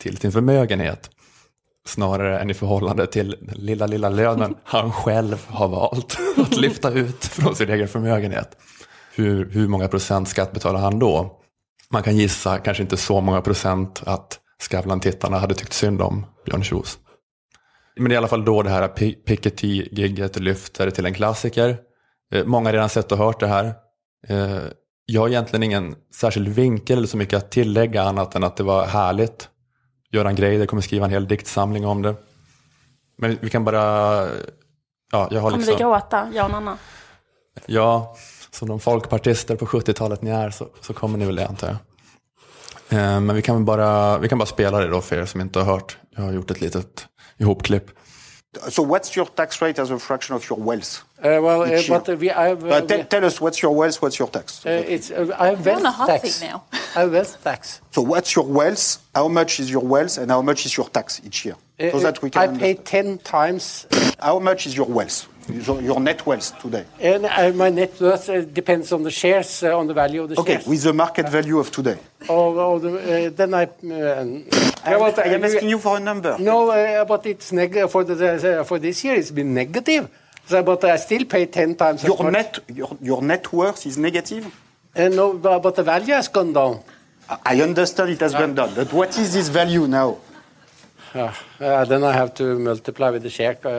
till 0.00 0.16
sin 0.16 0.32
förmögenhet. 0.32 1.10
Snarare 1.86 2.38
än 2.40 2.50
i 2.50 2.54
förhållande 2.54 3.06
till 3.06 3.36
den 3.40 3.56
lilla, 3.58 3.86
lilla 3.86 4.08
lönen 4.08 4.54
han 4.64 4.92
själv 4.92 5.46
har 5.48 5.68
valt 5.68 6.18
att 6.36 6.56
lyfta 6.56 6.90
ut 6.90 7.24
från 7.24 7.56
sin 7.56 7.70
egen 7.70 7.88
förmögenhet. 7.88 8.56
Hur, 9.14 9.50
hur 9.50 9.68
många 9.68 9.88
procent 9.88 10.28
skatt 10.28 10.52
betalar 10.52 10.80
han 10.80 10.98
då? 10.98 11.40
Man 11.90 12.02
kan 12.02 12.16
gissa, 12.16 12.58
kanske 12.58 12.82
inte 12.82 12.96
så 12.96 13.20
många 13.20 13.40
procent, 13.40 14.02
att 14.06 14.40
Skavlan-tittarna 14.62 15.38
hade 15.38 15.54
tyckt 15.54 15.72
synd 15.72 16.02
om 16.02 16.26
Björn 16.46 16.64
Kjos. 16.64 16.98
Men 17.96 18.04
det 18.04 18.12
är 18.12 18.14
i 18.14 18.16
alla 18.16 18.28
fall 18.28 18.44
då 18.44 18.62
det 18.62 18.70
här 18.70 18.88
Pi- 18.88 19.24
Piketty-gigget 19.26 20.40
lyfter 20.40 20.90
till 20.90 21.06
en 21.06 21.14
klassiker. 21.14 21.76
Eh, 22.34 22.44
Många 22.44 22.68
har 22.68 22.72
redan 22.72 22.88
sett 22.88 23.12
och 23.12 23.18
hört 23.18 23.40
det 23.40 23.46
här. 23.46 23.74
Eh, 24.28 24.58
Jag 25.06 25.20
har 25.20 25.28
egentligen 25.28 25.62
ingen 25.62 25.94
särskild 26.14 26.48
vinkel 26.48 26.98
eller 26.98 27.06
så 27.08 27.16
mycket 27.16 27.36
att 27.36 27.50
tillägga 27.50 28.02
annat 28.02 28.34
än 28.34 28.44
att 28.44 28.56
det 28.56 28.62
var 28.62 28.86
härligt. 28.86 29.48
Göran 30.12 30.34
Greider 30.34 30.66
kommer 30.66 30.82
skriva 30.82 31.04
en 31.04 31.10
hel 31.10 31.28
diktsamling 31.28 31.86
om 31.86 32.02
det. 32.02 32.14
Men 33.18 33.38
vi 33.40 33.50
kan 33.50 33.64
bara... 33.64 33.82
Ja, 35.12 35.28
jag 35.30 35.40
har 35.40 35.50
Kommer 35.50 35.56
liksom... 35.58 35.76
vi 35.76 35.82
gråta, 35.82 36.28
jag 36.34 36.44
och 36.44 36.50
Nanna? 36.50 36.78
Ja, 37.66 38.16
som 38.50 38.68
de 38.68 38.80
folkpartister 38.80 39.56
på 39.56 39.66
70-talet 39.66 40.22
ni 40.22 40.30
är 40.30 40.50
så, 40.50 40.68
så 40.80 40.92
kommer 40.94 41.18
ni 41.18 41.24
väl 41.26 41.36
det 41.36 41.46
antar 41.48 41.66
jag. 41.68 41.76
Eh, 42.98 43.20
Men 43.20 43.36
vi 43.36 43.42
kan, 43.42 43.64
bara, 43.64 44.18
vi 44.18 44.28
kan 44.28 44.38
bara 44.38 44.46
spela 44.46 44.78
det 44.80 44.88
då 44.88 45.00
för 45.00 45.16
er 45.16 45.24
som 45.26 45.40
inte 45.40 45.58
har 45.58 45.66
hört. 45.66 45.98
Jag 46.16 46.22
har 46.22 46.32
gjort 46.32 46.50
ett 46.50 46.60
litet 46.60 47.06
ihopklipp. 47.38 47.84
So 48.70 48.82
what's 48.82 49.14
your 49.16 49.26
tax 49.26 49.60
rate 49.62 49.78
as 49.78 49.90
a 49.90 49.98
fraction 49.98 50.34
of 50.34 50.48
your 50.48 50.58
wealth? 50.58 51.04
Uh, 51.18 51.40
well, 51.42 51.62
uh, 51.62 51.66
Each 51.78 51.88
but 51.88 52.08
uh, 52.08 52.16
we, 52.16 52.30
I 52.30 52.48
have, 52.48 52.86
te- 52.86 53.02
tell 53.04 53.24
us 53.24 53.40
what's 53.40 53.62
your 53.62 53.74
wealth, 53.74 54.00
what's 54.02 54.18
your 54.18 54.28
tax? 54.28 54.64
uh, 54.66 54.70
it's, 54.86 55.10
uh, 55.10 55.34
I 55.38 55.48
have 55.48 55.66
on 55.68 55.86
a 55.86 55.90
hot 55.90 56.06
tax. 56.08 56.34
seat 56.34 56.46
now. 56.46 56.64
I 56.72 57.00
have 57.00 57.12
wealth 57.12 57.42
tax. 57.42 57.80
So 57.92 58.02
what's 58.02 58.34
your 58.36 58.44
wealth? 58.46 58.98
How 59.14 59.28
much 59.28 59.58
is 59.60 59.70
your 59.70 59.82
wealth, 59.82 60.18
and 60.18 60.30
how 60.30 60.42
much 60.42 60.66
is 60.66 60.76
your 60.76 60.88
tax 60.88 61.20
each 61.24 61.44
year? 61.44 61.56
Uh, 61.80 61.90
So 61.92 62.00
that 62.00 62.20
we 62.22 62.30
can 62.30 62.54
I 62.54 62.58
pay 62.58 62.74
ten 62.74 63.18
times, 63.18 63.86
How 64.20 64.38
much 64.38 64.66
is 64.66 64.76
your 64.76 64.86
wealth? 64.86 65.26
Your 65.48 65.82
your 65.82 66.00
net 66.00 66.24
wealth 66.26 66.58
today? 66.60 66.84
and 67.00 67.26
uh, 67.26 67.52
my 67.54 67.70
net 67.70 68.00
worth 68.00 68.28
uh, 68.28 68.40
depends 68.42 68.92
on 68.92 69.02
the 69.02 69.10
shares, 69.10 69.62
uh, 69.62 69.76
on 69.78 69.86
the 69.86 69.94
value 69.94 70.22
of 70.22 70.28
the 70.30 70.36
shares. 70.36 70.48
Okay, 70.48 70.70
with 70.70 70.82
the 70.82 70.92
market 70.92 71.28
value 71.28 71.58
of 71.58 71.70
today. 71.70 71.98
Or, 72.28 72.54
or 72.56 72.80
the, 72.80 73.26
uh, 73.26 73.30
then 73.30 73.54
I. 73.54 73.64
Uh, 73.64 74.24
yeah, 74.86 74.98
but, 74.98 75.18
I 75.18 75.34
am 75.34 75.44
asking 75.44 75.68
you 75.68 75.78
for 75.78 75.96
a 75.96 76.00
number. 76.00 76.36
No, 76.38 76.70
uh, 76.70 77.04
but 77.04 77.26
it's 77.26 77.52
neg- 77.52 77.88
for 77.88 78.04
the, 78.04 78.60
uh, 78.60 78.64
for 78.64 78.78
this 78.78 79.04
year. 79.04 79.14
It's 79.14 79.30
been 79.30 79.52
negative. 79.54 80.08
So, 80.46 80.62
but 80.62 80.84
I 80.84 80.96
still 80.96 81.24
pay 81.24 81.46
ten 81.46 81.74
times 81.74 82.02
as 82.04 82.08
Your 82.08 82.22
much. 82.22 82.32
net, 82.32 82.58
your, 82.68 82.96
your 83.00 83.22
net 83.22 83.52
worth 83.52 83.86
is 83.86 83.96
negative? 83.98 84.46
Uh, 84.96 85.08
no, 85.08 85.34
but, 85.34 85.60
but 85.60 85.74
the 85.74 85.82
value 85.82 86.14
has 86.14 86.28
gone 86.28 86.52
down. 86.52 86.80
I 87.44 87.62
understand 87.62 88.10
it 88.10 88.20
has 88.20 88.32
gone 88.34 88.54
down, 88.54 88.74
but 88.74 88.92
what 88.92 89.16
is 89.18 89.32
this 89.32 89.48
value 89.48 89.86
now? 89.86 90.18
Uh, 91.14 91.84
then 91.84 92.02
I 92.02 92.12
have 92.12 92.34
to 92.34 92.58
multiply 92.58 93.10
with 93.10 93.22
the 93.22 93.30
share. 93.30 93.56
Uh, 93.64 93.70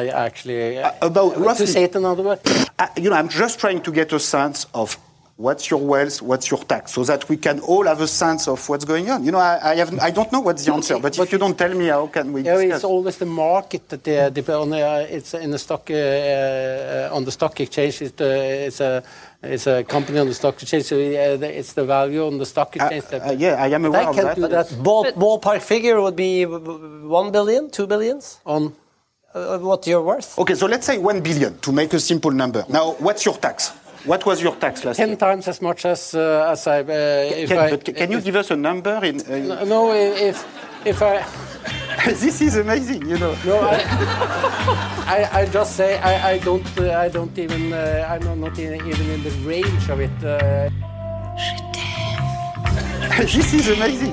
I 0.00 0.06
actually 0.26 0.78
Uh, 0.78 0.92
about 1.02 1.56
to 1.56 1.66
say 1.66 1.84
it 1.84 1.94
another 1.96 2.22
way. 2.22 2.38
Uh, 2.78 2.86
you 2.96 3.10
know, 3.10 3.16
I'm 3.16 3.28
just 3.28 3.58
trying 3.58 3.80
to 3.82 3.90
get 3.92 4.12
a 4.12 4.20
sense 4.20 4.66
of 4.72 4.96
what's 5.36 5.68
your 5.68 5.80
wealth, 5.80 6.22
what's 6.22 6.48
your 6.50 6.60
tax, 6.62 6.92
so 6.92 7.02
that 7.04 7.28
we 7.28 7.36
can 7.36 7.58
all 7.60 7.84
have 7.86 8.00
a 8.00 8.06
sense 8.06 8.46
of 8.46 8.68
what's 8.68 8.84
going 8.84 9.10
on. 9.10 9.24
You 9.24 9.32
know, 9.32 9.38
I, 9.38 9.72
I, 9.72 9.74
have, 9.76 9.98
I 9.98 10.10
don't 10.10 10.30
know 10.32 10.40
what's 10.40 10.64
the 10.64 10.72
answer, 10.72 10.98
but 10.98 11.18
if 11.18 11.32
you 11.32 11.38
don't 11.38 11.58
tell 11.58 11.74
me, 11.74 11.86
how 11.88 12.06
can 12.06 12.32
we 12.32 12.42
Yeah, 12.42 12.54
discuss? 12.56 12.76
it's 12.76 12.84
always 12.84 13.16
the 13.18 13.26
market 13.26 13.88
that 13.88 14.06
uh, 14.08 14.30
depend 14.30 14.58
on. 14.58 14.72
Uh, 14.72 15.06
it's 15.10 15.34
in 15.34 15.50
the 15.50 15.58
stock 15.58 15.90
uh, 15.90 15.94
uh, 15.94 17.08
on 17.16 17.24
the 17.24 17.32
stock 17.32 17.58
exchange. 17.60 18.00
It, 18.02 18.20
uh, 18.20 18.24
it's 18.68 18.80
a 18.80 19.02
it's 19.42 19.66
a 19.66 19.82
company 19.84 20.18
on 20.20 20.26
the 20.28 20.34
stock 20.34 20.54
exchange. 20.62 20.84
So 20.84 20.96
uh, 20.96 21.00
it's 21.60 21.72
the 21.74 21.84
value 21.84 22.24
on 22.26 22.38
the 22.38 22.46
stock 22.46 22.68
Uh, 22.76 22.84
exchange. 22.84 23.04
that- 23.10 23.28
uh, 23.28 23.32
yeah, 23.32 23.56
I 23.62 23.68
am 23.68 23.84
aware 23.84 24.02
I 24.02 24.10
of 24.10 24.14
can't 24.14 24.26
that. 24.28 24.36
do 24.36 24.48
that 24.48 24.82
Ball, 24.82 25.04
ballpark 25.12 25.60
figure 25.62 26.00
would 26.00 26.16
be 26.16 26.44
one 26.46 27.30
billion, 27.32 27.70
two 27.70 27.86
billions. 27.86 28.38
on. 28.46 28.72
Uh, 29.34 29.58
what 29.58 29.84
you're 29.88 30.00
worth? 30.00 30.38
Okay, 30.38 30.54
so 30.54 30.66
let's 30.66 30.86
say 30.86 30.96
1 30.96 31.20
billion 31.20 31.58
to 31.58 31.72
make 31.72 31.92
a 31.92 31.98
simple 31.98 32.30
number. 32.30 32.64
Now, 32.68 32.92
what's 33.00 33.24
your 33.26 33.34
tax? 33.34 33.72
What 34.04 34.26
was 34.26 34.42
your 34.42 34.54
tax 34.56 34.84
last 34.84 34.96
Ten 34.98 35.08
year? 35.08 35.16
times 35.16 35.48
as 35.48 35.62
much 35.62 35.84
as 35.86 36.14
uh, 36.14 36.50
as 36.52 36.66
I. 36.66 36.80
Uh, 36.80 37.42
if 37.42 37.48
Can, 37.48 37.58
I 37.58 37.70
but 37.70 37.84
ca- 37.86 37.92
can 37.92 38.10
you 38.12 38.20
give 38.20 38.36
us 38.36 38.50
a 38.50 38.56
number? 38.56 39.00
In, 39.04 39.20
uh, 39.50 39.64
No, 39.64 39.92
if 39.92 40.44
if 40.84 41.00
I. 41.02 41.24
this 42.12 42.40
is 42.42 42.56
amazing, 42.56 43.08
you 43.08 43.16
know. 43.18 43.34
No, 43.46 43.60
I, 43.60 43.80
I, 45.06 45.40
I 45.40 45.46
just 45.46 45.76
say 45.76 45.96
I, 45.98 46.32
I 46.32 46.38
don't 46.38 46.66
uh, 46.78 46.92
I 47.04 47.08
don't 47.08 47.38
even 47.38 47.72
uh, 47.72 48.06
I'm 48.10 48.40
not 48.40 48.58
in, 48.58 48.74
even 48.74 49.10
in 49.10 49.22
the 49.22 49.30
range 49.48 49.88
of 49.88 50.00
it. 50.00 50.10
Uh, 50.22 50.68
this 53.22 53.54
is 53.54 53.68
amazing. 53.68 54.12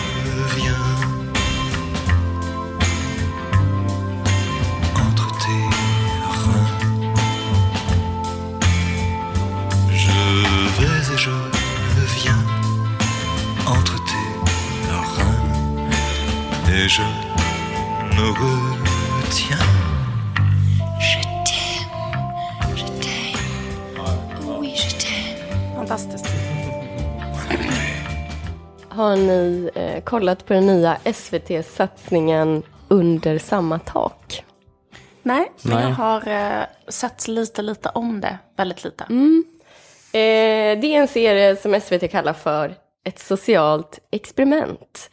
Et 16.73 16.87
je 16.87 17.01
me 18.15 18.27
retiens. 19.21 19.67
Je 20.99 21.19
t'aime, 21.47 22.75
je 22.75 22.85
t'aime, 22.85 24.57
oui 24.59 24.73
je 24.75 24.89
t'aime. 24.95 25.75
Fantastiskt. 25.75 26.25
Har 28.89 29.15
ni 29.15 29.69
eh, 29.75 30.03
kollat 30.03 30.45
på 30.45 30.53
den 30.53 30.65
nya 30.65 30.97
SVT-satsningen 31.13 32.63
Under 32.87 33.37
samma 33.37 33.79
tak? 33.79 34.43
Nej, 35.23 35.51
men 35.61 35.75
Nej. 35.77 35.83
jag 35.83 35.95
har 35.95 36.27
eh, 36.27 36.65
sett 36.87 37.27
lite, 37.27 37.61
lite 37.61 37.89
om 37.89 38.21
det. 38.21 38.37
Väldigt 38.57 38.83
lite. 38.83 39.03
Eh, 39.03 40.79
det 40.81 40.95
är 40.95 41.01
en 41.01 41.07
serie 41.07 41.55
som 41.55 41.81
SVT 41.81 42.11
kallar 42.11 42.33
för 42.33 42.75
ett 43.03 43.19
socialt 43.19 43.99
experiment 44.11 45.09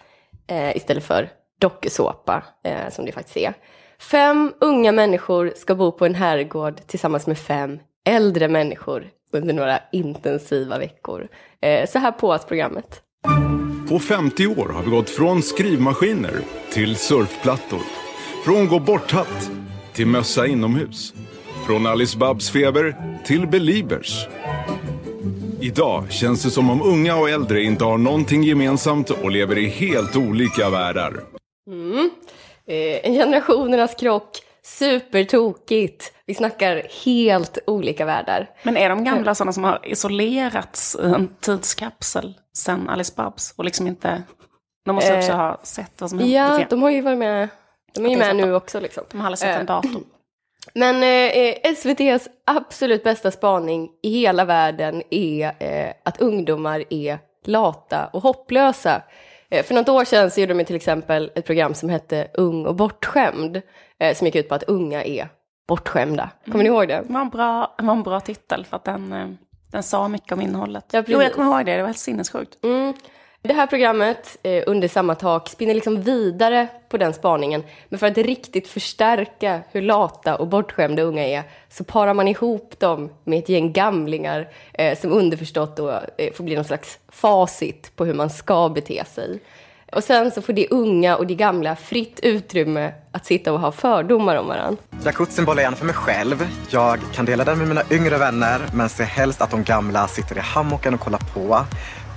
eh, 0.47 0.77
istället 0.77 1.05
för 1.05 1.31
dokusåpa, 1.59 2.43
eh, 2.65 2.91
som 2.91 3.05
det 3.05 3.13
faktiskt 3.13 3.37
är. 3.37 3.55
Fem 3.99 4.53
unga 4.61 4.93
människor 4.93 5.53
ska 5.57 5.75
bo 5.75 5.93
på 5.93 6.07
en 6.07 6.15
herrgård 6.15 6.81
tillsammans 6.87 7.27
med 7.27 7.39
fem 7.39 7.79
äldre 8.09 8.49
människor 8.49 9.07
under 9.33 9.55
några 9.55 9.81
intensiva 9.93 10.79
veckor. 10.79 11.29
Eh, 11.61 11.89
så 11.89 11.99
här 11.99 12.13
påas 12.13 12.45
programmet. 12.45 13.03
På 13.89 13.99
50 13.99 14.47
år 14.47 14.69
har 14.69 14.83
vi 14.83 14.91
gått 14.91 15.11
från 15.11 15.43
skrivmaskiner 15.43 16.41
till 16.73 16.97
surfplattor. 16.97 17.81
Från 18.45 18.69
gå 18.69 18.79
bort-hatt 18.79 19.51
till 19.93 20.07
mössa 20.07 20.47
inomhus. 20.47 21.15
Från 21.67 21.87
Alice 21.87 22.19
Babs 22.19 22.51
feber 22.51 22.97
till 23.25 23.47
Beliebers. 23.47 24.29
Idag 25.61 26.13
känns 26.13 26.43
det 26.43 26.51
som 26.51 26.71
om 26.71 26.83
unga 26.83 27.17
och 27.17 27.31
äldre 27.31 27.63
inte 27.63 27.85
har 27.85 27.99
någonting 27.99 28.43
gemensamt 28.43 29.11
och 29.11 29.31
lever 29.31 29.59
i 29.59 29.67
helt 29.67 30.17
olika 30.17 30.71
världar. 30.71 31.38
Mm. 31.69 32.11
Eh, 32.67 33.07
en 33.07 33.15
generationernas 33.15 33.95
krock, 33.95 34.39
supertokigt. 34.63 36.13
Vi 36.27 36.35
snackar 36.35 36.83
helt 37.05 37.59
olika 37.67 38.05
världar. 38.05 38.51
Men 38.63 38.77
är 38.77 38.89
de 38.89 39.05
gamla 39.05 39.35
sådana 39.35 39.53
som 39.53 39.65
har 39.65 39.81
isolerats 39.85 40.97
i 41.03 41.05
en 41.05 41.29
tidskapsel 41.41 42.35
sen 42.57 42.89
Alice 42.89 43.13
Babs 43.17 43.55
och 43.57 43.65
liksom 43.65 43.87
inte... 43.87 44.23
De 44.85 44.95
måste 44.95 45.17
också 45.17 45.33
Eh, 45.33 45.37
ha 45.37 45.61
sett 45.63 46.01
vad 46.01 46.11
som 46.11 46.19
hänt. 46.19 46.31
Ja, 46.31 46.65
de 46.71 46.83
har 46.83 46.91
ju 46.91 47.01
varit 47.01 47.19
med, 47.19 47.49
de 47.95 48.07
är 48.07 48.11
ju 48.11 48.17
med 48.17 48.37
nu 48.37 48.55
också 48.55 48.81
liksom. 48.81 49.05
De 49.11 49.21
har 49.21 49.27
aldrig 49.27 49.39
sett 49.39 49.49
en 49.49 49.61
Eh, 49.61 49.67
dator. 49.67 49.91
Men 50.75 51.03
eh, 51.03 51.55
SVTs 51.63 52.29
absolut 52.47 53.05
bästa 53.05 53.31
spaning 53.31 53.91
i 54.03 54.11
hela 54.21 54.45
världen 54.45 55.03
är 55.11 55.53
eh, 55.59 55.93
att 56.05 56.21
ungdomar 56.21 56.85
är 56.91 57.19
lata 57.45 58.07
och 58.13 58.23
hopplösa. 58.23 59.03
Eh, 59.51 59.65
för 59.65 59.75
något 59.75 59.89
år 59.89 60.05
sedan 60.05 60.31
så 60.31 60.41
gjorde 60.41 60.55
de 60.55 60.65
till 60.65 60.77
exempel 60.77 61.31
ett 61.35 61.47
program 61.47 61.75
som 61.75 61.89
hette 61.89 62.29
Ung 62.35 62.67
och 62.67 62.75
bortskämd, 62.75 63.63
eh, 64.01 64.17
som 64.17 64.27
gick 64.27 64.37
ut 64.37 64.49
på 64.49 64.55
att 64.55 64.63
unga 64.63 65.05
är 65.05 65.29
bortskämda. 65.69 66.31
Kommer 66.45 66.65
ni 66.65 66.71
ihåg 66.71 66.89
det? 66.89 67.03
Det 67.07 67.13
var 67.13 67.21
en 67.21 67.29
bra, 67.29 67.75
var 67.79 67.93
en 67.93 68.03
bra 68.03 68.21
titel 68.21 68.65
för 68.65 68.77
att 68.77 68.85
den, 68.85 69.13
eh, 69.13 69.29
den 69.73 69.83
sa 69.83 70.09
mycket 70.09 70.33
om 70.33 70.41
innehållet. 70.41 70.85
Ja, 70.91 71.03
jo, 71.07 71.23
jag 71.23 71.33
kommer 71.33 71.57
ihåg 71.57 71.67
det. 71.67 71.77
Det 71.77 71.83
var 71.83 71.89
helt 71.89 71.99
sinnessjukt. 71.99 72.65
Mm. 72.65 72.95
Det 73.49 73.55
här 73.55 73.67
programmet, 73.67 74.37
eh, 74.43 74.63
Under 74.67 74.89
samma 74.89 75.15
tak, 75.15 75.49
spinner 75.49 75.75
liksom 75.75 76.03
vidare 76.03 76.69
på 76.89 76.97
den 76.97 77.15
spaningen. 77.15 77.63
Men 77.89 77.99
för 77.99 78.07
att 78.07 78.19
riktigt 78.19 78.69
förstärka 78.69 79.61
hur 79.73 79.83
lata 79.83 80.37
och 80.37 80.49
bortskämda 80.49 81.03
unga 81.03 81.27
är 81.27 81.43
så 81.69 81.85
parar 81.85 82.15
man 82.15 82.29
ihop 82.29 82.79
dem 82.79 83.11
med 83.25 83.39
ett 83.39 83.49
gäng 83.49 83.73
gamlingar 83.73 84.49
eh, 84.73 84.99
som 84.99 85.13
underförstått 85.13 85.77
då 85.77 86.01
eh, 86.17 86.33
får 86.33 86.45
bli 86.45 86.55
någon 86.55 86.65
slags 86.65 86.99
facit 87.09 87.97
på 87.97 88.05
hur 88.05 88.15
man 88.15 88.31
ska 88.31 88.69
bete 88.69 89.05
sig. 89.05 89.41
Och 89.93 90.05
sen 90.05 90.31
så 90.31 90.43
får 90.43 90.53
de 90.53 90.69
unga 90.71 91.17
och 91.17 91.27
de 91.27 91.35
gamla 91.35 91.77
fritt 91.77 92.21
utrymme 92.23 92.93
att 93.13 93.27
sitta 93.27 93.53
och 93.53 93.61
ha 93.61 93.73
fördomar 93.73 94.37
om 94.37 94.47
varandra. 94.47 94.83
Jacuzzin 95.05 95.45
bollar 95.45 95.63
jag 95.63 95.67
gärna 95.67 95.77
för 95.77 95.87
mig 95.87 95.95
själv. 95.95 96.49
Jag 96.71 96.99
kan 97.13 97.25
dela 97.25 97.45
den 97.45 97.59
med 97.59 97.69
mina 97.69 97.83
yngre 97.91 98.19
vänner 98.19 98.61
men 98.73 98.89
ser 98.89 99.05
helst 99.05 99.43
att 99.43 99.51
de 99.51 99.65
gamla 99.65 100.09
sitter 100.09 100.37
i 100.37 100.41
hammocken 100.41 100.95
och 100.95 101.01
kollar 101.01 101.23
på. 101.35 101.65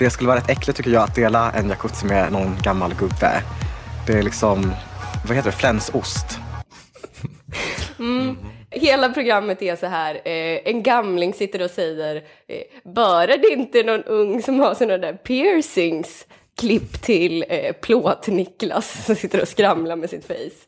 Det 0.01 0.09
skulle 0.09 0.27
vara 0.27 0.37
rätt 0.37 0.49
äckligt 0.49 0.77
tycker 0.77 0.91
jag 0.91 1.03
att 1.03 1.15
dela 1.15 1.51
en 1.51 1.69
jacuzzi 1.69 2.05
med 2.05 2.31
någon 2.31 2.57
gammal 2.63 2.93
gubbe. 2.93 3.43
Det 4.07 4.13
är 4.13 4.23
liksom, 4.23 4.73
vad 5.27 5.35
heter 5.35 5.51
det, 5.51 5.57
flänsost. 5.57 6.25
Mm. 7.99 8.37
Hela 8.69 9.09
programmet 9.09 9.61
är 9.61 9.75
så 9.75 9.85
här, 9.85 10.15
eh, 10.15 10.59
en 10.65 10.83
gamling 10.83 11.33
sitter 11.33 11.61
och 11.61 11.71
säger, 11.71 12.15
eh, 12.47 12.91
bara 12.93 13.37
det 13.37 13.49
inte 13.49 13.79
är 13.79 13.83
någon 13.83 14.03
ung 14.03 14.41
som 14.41 14.59
har 14.59 14.73
sådana 14.73 14.97
där 14.97 15.13
piercings, 15.13 16.27
klipp 16.59 17.01
till 17.01 17.45
eh, 17.49 17.73
plåt-Niklas 17.81 19.05
som 19.05 19.15
sitter 19.15 19.41
och 19.41 19.47
skramlar 19.47 19.95
med 19.95 20.09
sitt 20.09 20.27
face. 20.27 20.67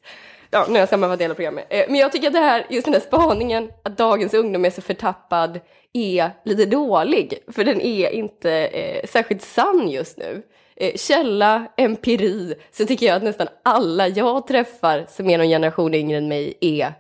Ja, 0.53 0.65
nu 0.67 0.73
har 0.73 0.79
jag 0.79 0.89
sammanfattat 0.89 1.21
hela 1.21 1.33
programmet. 1.33 1.65
Eh, 1.69 1.85
men 1.87 1.95
jag 1.95 2.11
tycker 2.11 2.27
att 2.27 2.33
det 2.33 2.39
här, 2.39 2.65
just 2.69 2.85
den 2.85 2.93
här 2.93 3.01
spaningen, 3.01 3.69
att 3.83 3.97
dagens 3.97 4.33
ungdom 4.33 4.65
är 4.65 4.69
så 4.69 4.81
förtappad, 4.81 5.59
är 5.93 6.31
lite 6.45 6.65
dålig. 6.65 7.39
För 7.51 7.63
den 7.63 7.81
är 7.81 8.09
inte 8.09 8.51
eh, 8.51 9.07
särskilt 9.07 9.41
sann 9.41 9.89
just 9.89 10.17
nu. 10.17 10.41
Eh, 10.75 10.95
källa, 10.95 11.65
empiri, 11.77 12.55
så 12.71 12.85
tycker 12.85 13.05
jag 13.05 13.15
att 13.15 13.23
nästan 13.23 13.47
alla 13.63 14.07
jag 14.07 14.47
träffar 14.47 15.05
som 15.09 15.29
är 15.29 15.37
någon 15.37 15.47
generation 15.47 15.93
yngre 15.93 16.17
än 16.17 16.27
mig 16.27 16.57
är 16.61 16.93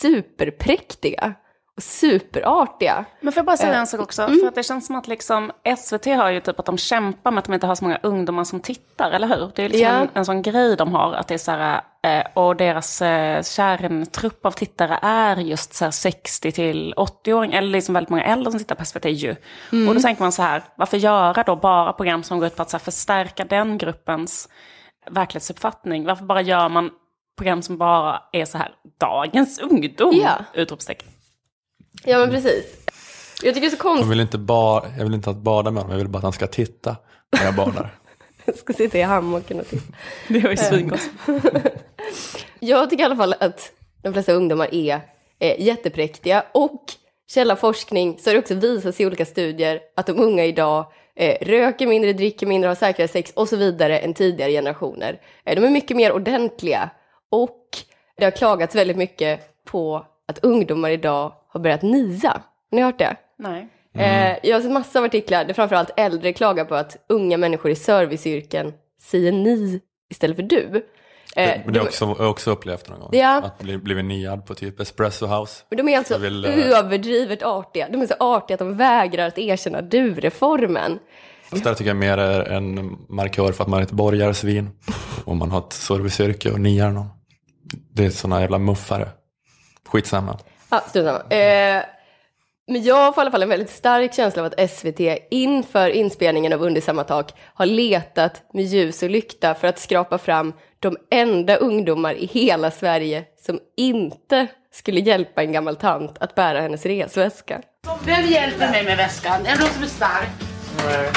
superpräktiga 0.00 1.34
superartiga. 1.78 3.04
Men 3.20 3.32
får 3.32 3.38
jag 3.38 3.46
bara 3.46 3.56
säga 3.56 3.72
Eh, 3.72 3.78
en 3.80 3.86
sak 3.86 4.00
också? 4.00 4.22
mm. 4.22 4.40
För 4.40 4.48
att 4.48 4.54
det 4.54 4.62
känns 4.62 4.86
som 4.86 4.96
att 4.96 5.08
liksom 5.08 5.52
SVT 5.78 6.06
har 6.06 6.30
ju 6.30 6.40
typ 6.40 6.58
att 6.60 6.66
de 6.66 6.78
kämpar 6.78 7.30
med 7.30 7.38
att 7.38 7.44
de 7.44 7.54
inte 7.54 7.66
har 7.66 7.74
så 7.74 7.84
många 7.84 7.98
ungdomar 8.02 8.44
som 8.44 8.60
tittar, 8.60 9.10
eller 9.10 9.26
hur? 9.28 9.50
Det 9.54 9.62
är 9.64 9.68
liksom 9.68 9.86
Ja. 9.88 9.94
en, 10.00 10.08
en 10.14 10.24
sån 10.24 10.42
grej 10.42 10.76
de 10.76 10.94
har, 10.94 11.12
att 11.12 11.28
det 11.28 11.34
är 11.34 11.38
så 11.38 11.50
här, 11.50 11.80
eh, 12.02 12.24
och 12.34 12.56
deras 12.56 13.02
eh, 13.02 13.42
kärntrupp 13.42 14.46
av 14.46 14.50
tittare 14.50 14.98
är 15.02 15.36
just 15.36 15.74
så 15.74 15.84
här 15.84 15.90
60 15.92 16.52
till 16.52 16.94
80-åring, 16.96 17.52
eller 17.52 17.68
liksom 17.68 17.94
väldigt 17.94 18.10
många 18.10 18.24
äldre 18.24 18.50
som 18.50 18.58
tittar 18.60 18.74
på 18.74 18.84
SVT 18.84 19.04
ju. 19.04 19.36
Mm. 19.72 19.88
Och 19.88 19.94
då 19.94 20.00
tänker 20.00 20.22
man 20.22 20.32
så 20.32 20.42
här, 20.42 20.62
varför 20.76 20.96
göra 20.96 21.42
då 21.42 21.56
bara 21.56 21.92
program 21.92 22.22
som 22.22 22.38
går 22.38 22.46
ut 22.46 22.56
på 22.56 22.62
att 22.62 22.70
så 22.70 22.76
här, 22.76 22.84
förstärka 22.84 23.44
den 23.44 23.78
gruppens 23.78 24.48
verklighetsuppfattning? 25.10 26.04
Varför 26.04 26.24
bara 26.24 26.40
gör 26.40 26.68
man 26.68 26.90
program 27.38 27.62
som 27.62 27.78
bara 27.78 28.22
är 28.32 28.44
så 28.44 28.58
här, 28.58 28.70
dagens 29.00 29.58
ungdom? 29.58 30.12
Ja. 30.14 30.30
Utropstecken. 30.54 31.08
Ja 32.04 32.18
men 32.18 32.30
precis. 32.30 32.64
Jag 33.42 33.54
tycker 33.54 33.60
det 33.60 33.66
är 33.66 33.70
så 33.70 33.74
Jag 33.74 33.78
konstigt 33.80 34.10
vill 34.10 34.20
inte, 34.20 34.38
ba, 34.38 34.82
jag 34.98 35.04
vill 35.04 35.14
inte 35.14 35.30
att 35.30 35.36
bada 35.36 35.70
med 35.70 35.82
honom, 35.82 35.90
jag 35.92 35.98
vill 35.98 36.08
bara 36.08 36.18
att 36.18 36.22
han 36.24 36.32
ska 36.32 36.46
titta 36.46 36.96
när 37.38 37.44
jag 37.44 37.54
badar. 37.54 37.94
Jag 38.44 38.56
ska 38.56 38.72
sitta 38.72 38.98
i 38.98 39.02
hammocken 39.02 39.60
och 39.60 39.68
titta. 39.68 39.92
Det 40.28 40.40
var 40.40 40.50
ju 40.50 40.56
Eh. 40.56 40.70
svingott. 40.70 41.00
Jag 42.60 42.90
tycker 42.90 43.02
i 43.02 43.06
alla 43.06 43.16
fall 43.16 43.34
att 43.40 43.72
de 44.02 44.12
flesta 44.12 44.32
ungdomar 44.32 44.74
är 44.74 45.00
eh, 45.40 45.60
jättepräktiga 45.60 46.44
och 46.54 46.84
källa 47.30 47.56
forskning 47.56 48.18
så 48.18 48.30
har 48.30 48.34
det 48.34 48.40
också 48.40 48.54
visat 48.54 48.94
sig 48.94 49.04
i 49.04 49.06
olika 49.06 49.24
studier 49.24 49.80
att 49.96 50.06
de 50.06 50.12
unga 50.18 50.44
idag 50.44 50.92
eh, 51.16 51.36
röker 51.46 51.86
mindre, 51.86 52.12
dricker 52.12 52.46
mindre, 52.46 52.68
har 52.68 52.74
säkrare 52.74 53.08
sex 53.08 53.32
och 53.36 53.48
så 53.48 53.56
vidare 53.56 53.98
än 53.98 54.14
tidigare 54.14 54.50
generationer. 54.52 55.20
Eh, 55.44 55.54
de 55.60 55.64
är 55.66 55.70
mycket 55.70 55.96
mer 55.96 56.12
ordentliga 56.12 56.90
och 57.30 57.68
det 58.16 58.24
har 58.24 58.30
klagats 58.30 58.74
väldigt 58.74 58.96
mycket 58.96 59.40
på 59.64 60.06
att 60.28 60.38
ungdomar 60.44 60.90
idag 60.90 61.32
har 61.48 61.60
börjat 61.60 61.82
nia. 61.82 62.30
Har 62.70 62.76
ni 62.76 62.82
hört 62.82 62.98
det? 62.98 63.16
Nej. 63.38 63.68
Eh, 63.94 64.36
jag 64.42 64.56
har 64.56 64.60
sett 64.62 64.72
massor 64.72 64.98
av 64.98 65.04
artiklar 65.04 65.44
där 65.44 65.54
framförallt 65.54 65.90
äldre 65.96 66.32
klagar 66.32 66.64
på 66.64 66.74
att 66.74 66.96
unga 67.08 67.36
människor 67.36 67.70
i 67.70 67.74
serviceyrken 67.74 68.72
säger 69.02 69.32
ni 69.32 69.80
istället 70.10 70.36
för 70.36 70.42
du. 70.42 70.86
Eh, 71.36 71.60
Men 71.64 71.72
det 71.72 71.78
har 71.78 71.84
jag 71.84 71.86
också, 71.86 72.04
jag 72.04 72.14
har 72.14 72.30
också 72.30 72.50
upplevt 72.50 72.88
någon 72.88 73.00
gång. 73.00 73.10
Ja. 73.12 73.42
Att 73.42 73.58
bli, 73.58 73.78
blivit 73.78 74.04
niad 74.04 74.46
på 74.46 74.54
typ 74.54 74.80
Espresso 74.80 75.26
House. 75.26 75.64
Men 75.68 75.76
de 75.76 75.88
är 75.88 75.98
alltså 75.98 76.18
vill, 76.18 76.44
eh, 76.44 76.78
överdrivet 76.78 77.42
artiga. 77.42 77.88
De 77.88 78.00
är 78.02 78.06
så 78.06 78.14
artiga 78.20 78.54
att 78.54 78.58
de 78.58 78.76
vägrar 78.76 79.26
att 79.26 79.38
erkänna 79.38 79.82
du-reformen. 79.82 80.98
Så 81.50 81.56
där 81.56 81.74
tycker 81.74 81.90
jag 81.90 81.96
mer 81.96 82.18
är 82.18 82.40
en 82.44 82.96
markör 83.08 83.52
för 83.52 83.64
att 83.64 83.70
man 83.70 83.78
är 83.80 83.82
ett 83.84 83.90
borgarsvin. 83.92 84.70
Om 85.24 85.38
man 85.38 85.50
har 85.50 85.58
ett 85.58 85.72
serviceyrke 85.72 86.50
och 86.50 86.60
niar 86.60 86.90
någon. 86.90 87.06
Det 87.92 88.04
är 88.04 88.10
sådana 88.10 88.40
jävla 88.40 88.58
muffare. 88.58 89.08
Skitsamma. 89.88 90.38
Ja, 90.70 90.80
strunt 90.88 91.06
samma. 91.06 91.18
eh, 91.36 91.82
Men 92.70 92.82
jag 92.82 93.14
får 93.14 93.20
i 93.20 93.24
alla 93.24 93.30
fall 93.30 93.42
en 93.42 93.48
väldigt 93.48 93.70
stark 93.70 94.14
känsla 94.14 94.42
av 94.42 94.46
att 94.46 94.70
SVT 94.70 95.00
inför 95.30 95.90
inspelningen 95.90 96.52
av 96.52 96.62
Under 96.62 96.80
samma 96.80 97.04
tak 97.04 97.32
har 97.54 97.66
letat 97.66 98.42
med 98.52 98.64
ljus 98.64 99.02
och 99.02 99.10
lykta 99.10 99.54
för 99.54 99.68
att 99.68 99.78
skrapa 99.78 100.18
fram 100.18 100.52
de 100.78 100.96
enda 101.10 101.56
ungdomar 101.56 102.14
i 102.14 102.26
hela 102.26 102.70
Sverige 102.70 103.24
som 103.46 103.60
inte 103.76 104.46
skulle 104.72 105.00
hjälpa 105.00 105.42
en 105.42 105.52
gammal 105.52 105.76
tant 105.76 106.16
att 106.20 106.34
bära 106.34 106.60
hennes 106.60 106.86
resväska. 106.86 107.60
Vem 108.04 108.26
hjälper 108.26 108.70
mig 108.70 108.84
med 108.84 108.96
väskan? 108.96 109.46
Är 109.46 109.52
det 109.56 109.60
någon 109.60 109.68
som 109.70 109.82
är 109.82 109.86
stark? 109.86 110.28
Nej. 110.86 111.10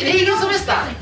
Är 0.00 0.12
det 0.12 0.18
ingen 0.18 0.36
som 0.38 0.48
är 0.48 0.52
stark? 0.52 0.98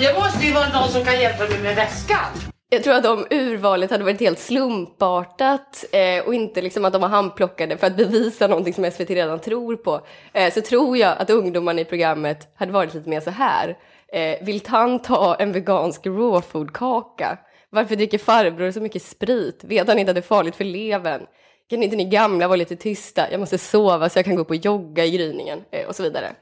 Det 0.00 0.14
måste 0.14 0.46
ju 0.46 0.52
vara 0.52 0.68
någon 0.80 0.88
som 0.88 1.04
kan 1.04 1.20
hjälpa 1.20 1.44
mig 1.44 1.58
med 1.62 1.76
väskan. 1.76 2.32
Jag 2.70 2.84
tror 2.84 2.94
att 2.94 3.06
om 3.06 3.26
urvalet 3.30 3.90
hade 3.90 4.04
varit 4.04 4.20
helt 4.20 4.38
slumpartat 4.38 5.84
eh, 5.92 6.26
och 6.26 6.34
inte 6.34 6.62
liksom 6.62 6.84
att 6.84 6.92
de 6.92 7.02
var 7.02 7.08
handplockade 7.08 7.76
för 7.76 7.86
att 7.86 7.96
bevisa 7.96 8.46
någonting 8.46 8.74
som 8.74 8.90
SVT 8.90 9.10
redan 9.10 9.38
tror 9.38 9.76
på, 9.76 10.00
eh, 10.32 10.52
så 10.52 10.60
tror 10.60 10.96
jag 10.96 11.18
att 11.18 11.30
ungdomarna 11.30 11.80
i 11.80 11.84
programmet 11.84 12.48
hade 12.54 12.72
varit 12.72 12.94
lite 12.94 13.08
mer 13.08 13.20
så 13.20 13.30
här. 13.30 13.76
Eh, 14.12 14.44
vill 14.44 14.60
tant 14.60 15.06
ha 15.06 15.34
en 15.34 15.52
vegansk 15.52 16.06
rawfoodkaka? 16.06 17.38
Varför 17.70 17.96
dricker 17.96 18.18
farbror 18.18 18.70
så 18.70 18.80
mycket 18.80 19.02
sprit? 19.02 19.64
Vet 19.64 19.88
han 19.88 19.98
inte 19.98 20.10
att 20.10 20.14
det 20.14 20.20
är 20.20 20.22
farligt 20.22 20.56
för 20.56 20.64
levern? 20.64 21.22
Kan 21.70 21.82
inte 21.82 21.96
ni 21.96 22.04
gamla 22.04 22.48
vara 22.48 22.56
lite 22.56 22.76
tysta? 22.76 23.30
Jag 23.30 23.40
måste 23.40 23.58
sova 23.58 24.08
så 24.08 24.18
jag 24.18 24.24
kan 24.24 24.34
gå 24.34 24.42
upp 24.42 24.50
och 24.50 24.56
jogga 24.56 25.04
i 25.04 25.10
gryningen 25.10 25.64
eh, 25.70 25.86
och 25.86 25.96
så 25.96 26.02
vidare. 26.02 26.32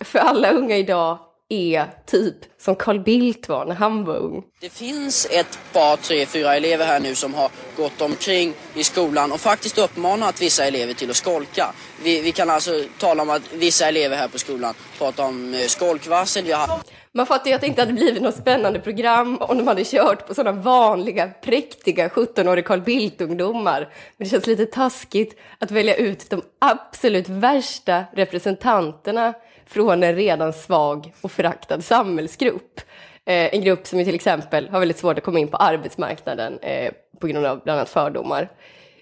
För 0.00 0.18
alla 0.18 0.50
unga 0.50 0.76
idag 0.76 1.18
är 1.48 1.86
typ 2.06 2.36
som 2.58 2.76
Carl 2.76 3.00
Bildt 3.00 3.48
var 3.48 3.64
när 3.64 3.74
han 3.74 4.04
var 4.04 4.16
ung. 4.16 4.42
Det 4.60 4.68
finns 4.68 5.26
ett 5.30 5.58
par, 5.72 5.96
tre, 5.96 6.26
fyra 6.26 6.56
elever 6.56 6.86
här 6.86 7.00
nu 7.00 7.14
som 7.14 7.34
har 7.34 7.50
gått 7.76 8.00
omkring 8.00 8.54
i 8.74 8.84
skolan 8.84 9.32
och 9.32 9.40
faktiskt 9.40 9.78
uppmanat 9.78 10.42
vissa 10.42 10.64
elever 10.64 10.94
till 10.94 11.10
att 11.10 11.16
skolka. 11.16 11.72
Vi, 12.02 12.20
vi 12.20 12.32
kan 12.32 12.50
alltså 12.50 12.70
tala 12.98 13.22
om 13.22 13.30
att 13.30 13.52
vissa 13.52 13.88
elever 13.88 14.16
här 14.16 14.28
på 14.28 14.38
skolan 14.38 14.74
pratar 14.98 15.24
om 15.24 15.54
eh, 15.54 15.60
skolkvarsel. 15.60 16.44
Vi 16.44 16.52
har... 16.52 16.80
Man 17.12 17.26
fattar 17.26 17.46
ju 17.46 17.52
att 17.52 17.60
det 17.60 17.66
inte 17.66 17.82
hade 17.82 17.92
blivit 17.92 18.22
något 18.22 18.36
spännande 18.36 18.80
program 18.80 19.38
om 19.38 19.58
de 19.58 19.68
hade 19.68 19.84
kört 19.84 20.26
på 20.28 20.34
sådana 20.34 20.60
vanliga, 20.60 21.30
präktiga 21.42 22.08
17-åriga 22.08 22.66
Carl 22.66 22.80
Bildt-ungdomar. 22.80 23.80
Men 24.16 24.24
det 24.24 24.30
känns 24.30 24.46
lite 24.46 24.66
taskigt 24.66 25.38
att 25.58 25.70
välja 25.70 25.94
ut 25.94 26.30
de 26.30 26.42
absolut 26.58 27.28
värsta 27.28 28.04
representanterna 28.12 29.34
från 29.68 30.02
en 30.02 30.16
redan 30.16 30.52
svag 30.52 31.12
och 31.20 31.32
föraktad 31.32 31.80
samhällsgrupp. 31.80 32.80
Eh, 33.24 33.54
en 33.54 33.60
grupp 33.60 33.86
som 33.86 34.04
till 34.04 34.14
exempel 34.14 34.68
har 34.68 34.78
väldigt 34.78 34.98
svårt 34.98 35.18
att 35.18 35.24
komma 35.24 35.38
in 35.38 35.48
på 35.48 35.56
arbetsmarknaden 35.56 36.58
eh, 36.62 36.92
på 37.20 37.26
grund 37.26 37.46
av 37.46 37.60
bland 37.64 37.78
annat 37.78 37.88
fördomar. 37.88 38.48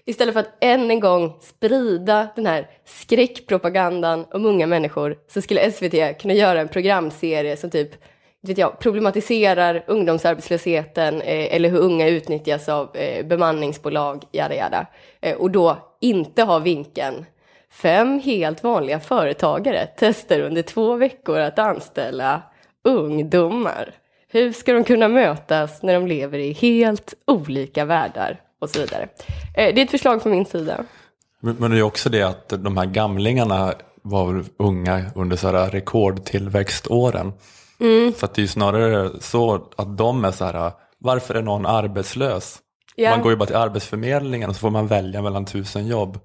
Istället 0.05 0.33
för 0.33 0.39
att 0.39 0.57
än 0.59 0.91
en 0.91 0.99
gång 0.99 1.33
sprida 1.41 2.27
den 2.35 2.45
här 2.45 2.69
skräckpropagandan 2.85 4.25
om 4.31 4.45
unga 4.45 4.67
människor 4.67 5.17
så 5.27 5.41
skulle 5.41 5.71
SVT 5.71 6.21
kunna 6.21 6.33
göra 6.33 6.61
en 6.61 6.67
programserie 6.67 7.57
som 7.57 7.69
typ 7.69 7.91
vet 8.41 8.57
jag, 8.57 8.79
problematiserar 8.79 9.83
ungdomsarbetslösheten 9.87 11.21
eh, 11.21 11.55
eller 11.55 11.69
hur 11.69 11.79
unga 11.79 12.07
utnyttjas 12.07 12.69
av 12.69 12.95
eh, 12.95 13.25
bemanningsbolag, 13.25 14.23
yada 14.31 14.55
yada, 14.55 14.87
Eh, 15.21 15.35
och 15.35 15.51
då 15.51 15.77
inte 16.01 16.43
ha 16.43 16.59
vinkeln 16.59 17.25
Fem 17.81 18.19
helt 18.19 18.63
vanliga 18.63 18.99
företagare 18.99 19.87
testar 19.97 20.39
under 20.39 20.61
två 20.61 20.95
veckor 20.95 21.39
att 21.39 21.59
anställa 21.59 22.41
ungdomar. 22.83 23.93
Hur 24.27 24.51
ska 24.51 24.73
de 24.73 24.83
kunna 24.83 25.07
mötas 25.07 25.83
när 25.83 25.93
de 25.93 26.07
lever 26.07 26.39
i 26.39 26.53
helt 26.53 27.13
olika 27.27 27.85
världar 27.85 28.41
och 28.61 28.69
så 28.69 28.79
vidare. 28.79 29.03
Eh, 29.57 29.75
det 29.75 29.81
är 29.81 29.83
ett 29.83 29.91
förslag 29.91 30.23
från 30.23 30.31
min 30.31 30.45
sida. 30.45 30.83
Men, 31.39 31.71
det 31.71 31.77
är 31.77 31.81
också 31.81 32.09
det 32.09 32.23
att 32.23 32.49
de 32.49 32.77
här 32.77 32.85
gamlingarna 32.85 33.73
var 34.01 34.43
unga 34.59 35.05
under 35.15 35.37
så 35.37 35.47
här 35.47 35.69
rekordtillväxtåren. 35.69 37.33
Mm. 37.79 38.13
Så 38.13 38.25
att 38.25 38.33
det 38.33 38.39
är 38.39 38.43
ju 38.43 38.47
snarare 38.47 39.09
så 39.19 39.69
att 39.75 39.97
de 39.97 40.25
är 40.25 40.31
så 40.31 40.45
här, 40.45 40.71
varför 40.97 41.35
är 41.35 41.41
någon 41.41 41.65
arbetslös? 41.65 42.59
Ja. 42.95 43.09
Man 43.09 43.21
går 43.21 43.31
ju 43.31 43.37
bara 43.37 43.45
till 43.45 43.55
Arbetsförmedlingen 43.55 44.49
och 44.49 44.55
så 44.55 44.59
får 44.59 44.69
man 44.69 44.87
välja 44.87 45.21
mellan 45.21 45.45
tusen 45.45 45.87
jobb. 45.87 46.19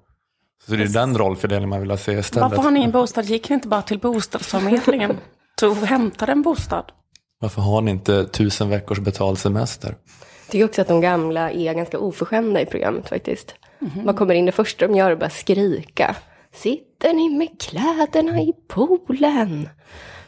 Så 0.65 0.75
det 0.75 0.83
är 0.83 0.87
den 0.87 1.17
rollfördelningen 1.17 1.69
man 1.69 1.79
vill 1.81 1.89
ha 1.89 1.97
se 1.97 2.11
istället. 2.11 2.49
Varför 2.49 2.63
har 2.63 2.71
ni 2.71 2.83
en 2.83 2.91
bostad? 2.91 3.25
Gick 3.25 3.49
ni 3.49 3.53
inte 3.53 3.67
bara 3.67 3.81
till 3.81 3.99
bostadsförmedlingen? 3.99 5.17
Tog 5.55 5.71
och 5.81 5.87
hämtade 5.87 6.31
en 6.31 6.41
bostad? 6.41 6.91
Varför 7.39 7.61
har 7.61 7.81
ni 7.81 7.91
inte 7.91 8.25
tusen 8.25 8.69
veckors 8.69 8.99
betald 8.99 9.39
semester? 9.39 9.89
Jag 9.89 10.51
tycker 10.51 10.65
också 10.65 10.81
att 10.81 10.87
de 10.87 11.01
gamla 11.01 11.51
är 11.51 11.73
ganska 11.73 11.99
oförskämda 11.99 12.61
i 12.61 12.65
programmet 12.65 13.09
faktiskt. 13.09 13.55
Man 14.05 14.15
kommer 14.15 14.33
in, 14.33 14.45
det 14.45 14.51
första 14.51 14.87
de 14.87 14.95
gör 14.95 15.11
är 15.11 15.15
bara 15.15 15.29
skrika. 15.29 16.15
Sitter 16.53 17.13
ni 17.13 17.29
med 17.29 17.61
kläderna 17.61 18.41
i 18.41 18.53
poolen? 18.67 19.69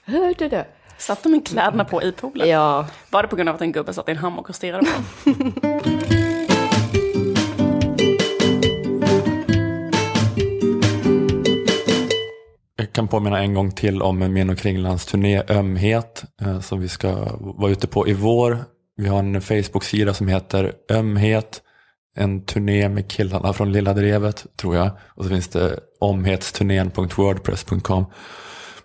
Hörde 0.06 0.50
du? 0.50 0.64
Satt 0.98 1.24
de 1.24 1.30
med 1.32 1.48
kläderna 1.48 1.86
på 1.86 2.04
i 2.04 2.12
poolen? 2.12 2.50
Ja. 2.50 2.86
Var 3.10 3.22
det 3.22 3.28
på 3.28 3.36
grund 3.36 3.50
av 3.50 3.56
att 3.56 3.62
en 3.62 3.72
gubbe 3.72 3.94
satt 3.94 4.08
i 4.10 4.12
en 4.12 4.18
hammock 4.18 4.50
och 4.50 4.56
stirrade 4.56 4.86
på? 4.86 5.32
Jag 12.78 12.94
kan 12.94 13.08
påminna 13.08 13.40
en 13.40 13.54
gång 13.54 13.72
till 13.72 14.02
om 14.02 14.34
min 14.34 14.50
och 14.50 14.58
Kringlands 14.58 15.06
turné 15.06 15.44
Ömhet 15.50 16.24
eh, 16.42 16.60
som 16.60 16.80
vi 16.80 16.90
ska 16.90 17.38
vara 17.40 17.72
ute 17.72 17.88
på 17.88 18.08
i 18.08 18.14
vår. 18.14 18.66
Vi 18.98 19.08
har 19.08 19.20
en 19.20 19.42
Facebook-sida 19.42 20.14
som 20.14 20.28
heter 20.28 20.74
Ömhet. 20.92 21.62
En 22.18 22.46
turné 22.46 22.90
med 22.90 23.08
killarna 23.08 23.54
från 23.54 23.72
Lilla 23.72 23.94
Drevet 23.94 24.46
tror 24.58 24.76
jag. 24.76 24.90
Och 25.06 25.24
så 25.24 25.30
finns 25.30 25.48
det 25.48 25.80
omhetsturnén.wordpress.com. 26.00 28.06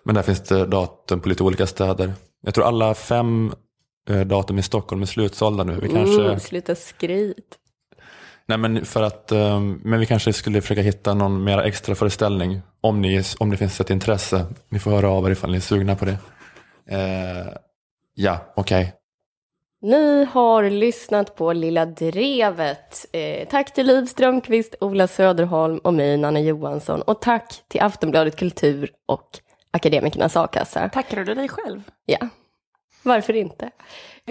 Men 0.03 0.15
där 0.15 0.21
finns 0.21 0.41
det 0.41 0.65
datum 0.65 1.19
på 1.19 1.29
lite 1.29 1.43
olika 1.43 1.67
städer. 1.67 2.13
Jag 2.41 2.53
tror 2.53 2.65
alla 2.65 2.93
fem 2.93 3.53
eh, 4.09 4.21
datum 4.21 4.59
i 4.59 4.63
Stockholm 4.63 5.01
är 5.01 5.05
slutsålda 5.05 5.63
nu. 5.63 5.79
Vi 5.81 5.89
kanske... 5.89 6.23
Mm, 6.23 6.39
sluta 6.39 6.75
skryt. 6.75 7.57
Nej, 8.51 8.57
men, 8.57 8.85
för 8.85 9.03
att, 9.03 9.31
eh, 9.31 9.59
men 9.59 9.99
vi 9.99 10.05
kanske 10.05 10.33
skulle 10.33 10.61
försöka 10.61 10.81
hitta 10.81 11.13
någon 11.13 11.43
mer 11.43 11.57
extra 11.57 11.95
föreställning 11.95 12.61
om, 12.81 13.01
ni, 13.01 13.23
om 13.39 13.49
det 13.49 13.57
finns 13.57 13.81
ett 13.81 13.89
intresse. 13.89 14.45
Ni 14.69 14.79
får 14.79 14.91
höra 14.91 15.09
av 15.09 15.27
er 15.27 15.31
ifall 15.31 15.51
ni 15.51 15.57
är 15.57 15.61
sugna 15.61 15.95
på 15.95 16.05
det. 16.05 16.17
Eh, 16.89 17.53
ja, 18.13 18.53
okej. 18.55 18.93
Ni 19.81 20.25
har 20.25 20.69
lyssnat 20.69 21.35
på 21.35 21.53
Lilla 21.53 21.85
Drevet. 21.85 23.05
Eh, 23.11 23.47
tack 23.47 23.73
till 23.73 23.87
Liv 23.87 24.05
Strömqvist, 24.05 24.75
Ola 24.79 25.07
Söderholm 25.07 25.77
och 25.77 25.93
mig, 25.93 26.17
Nanna 26.17 26.39
Johansson. 26.39 27.01
Och 27.01 27.21
tack 27.21 27.63
till 27.67 27.81
Aftonbladet 27.81 28.35
Kultur 28.35 28.91
och 29.05 29.29
Akademikernas 29.71 30.37
A-kassa. 30.37 30.89
Tackar 30.89 31.23
du 31.23 31.33
dig 31.33 31.49
själv? 31.49 31.81
Ja, 32.05 32.27
varför 33.03 33.33
inte? 33.33 33.71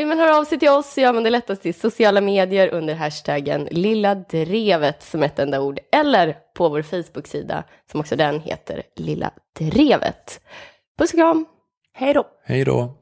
Vill 0.01 0.07
man 0.07 0.19
höra 0.19 0.37
av 0.37 0.45
sig 0.45 0.59
till 0.59 0.69
oss 0.69 0.93
så 0.93 1.01
gör 1.01 1.13
man 1.13 1.23
det 1.23 1.31
lättast 1.31 1.67
i 1.67 1.73
sociala 1.73 2.21
medier 2.21 2.69
under 2.69 2.95
hashtaggen 2.95 3.69
Lilla 3.71 4.15
Drevet 4.15 5.03
som 5.03 5.23
ett 5.23 5.39
enda 5.39 5.61
ord. 5.61 5.79
Eller 5.93 6.37
på 6.55 6.69
vår 6.69 6.83
Facebook-sida 6.83 7.65
som 7.91 8.01
också 8.01 8.17
den 8.17 8.41
heter 8.41 8.83
Lilla 8.97 9.31
Drevet. 9.59 10.41
Puss 10.99 11.13
och 11.13 11.19
kram! 11.19 11.47
Hej 11.93 12.15
då! 12.15 12.27
Hej 12.45 12.65
då! 12.65 13.00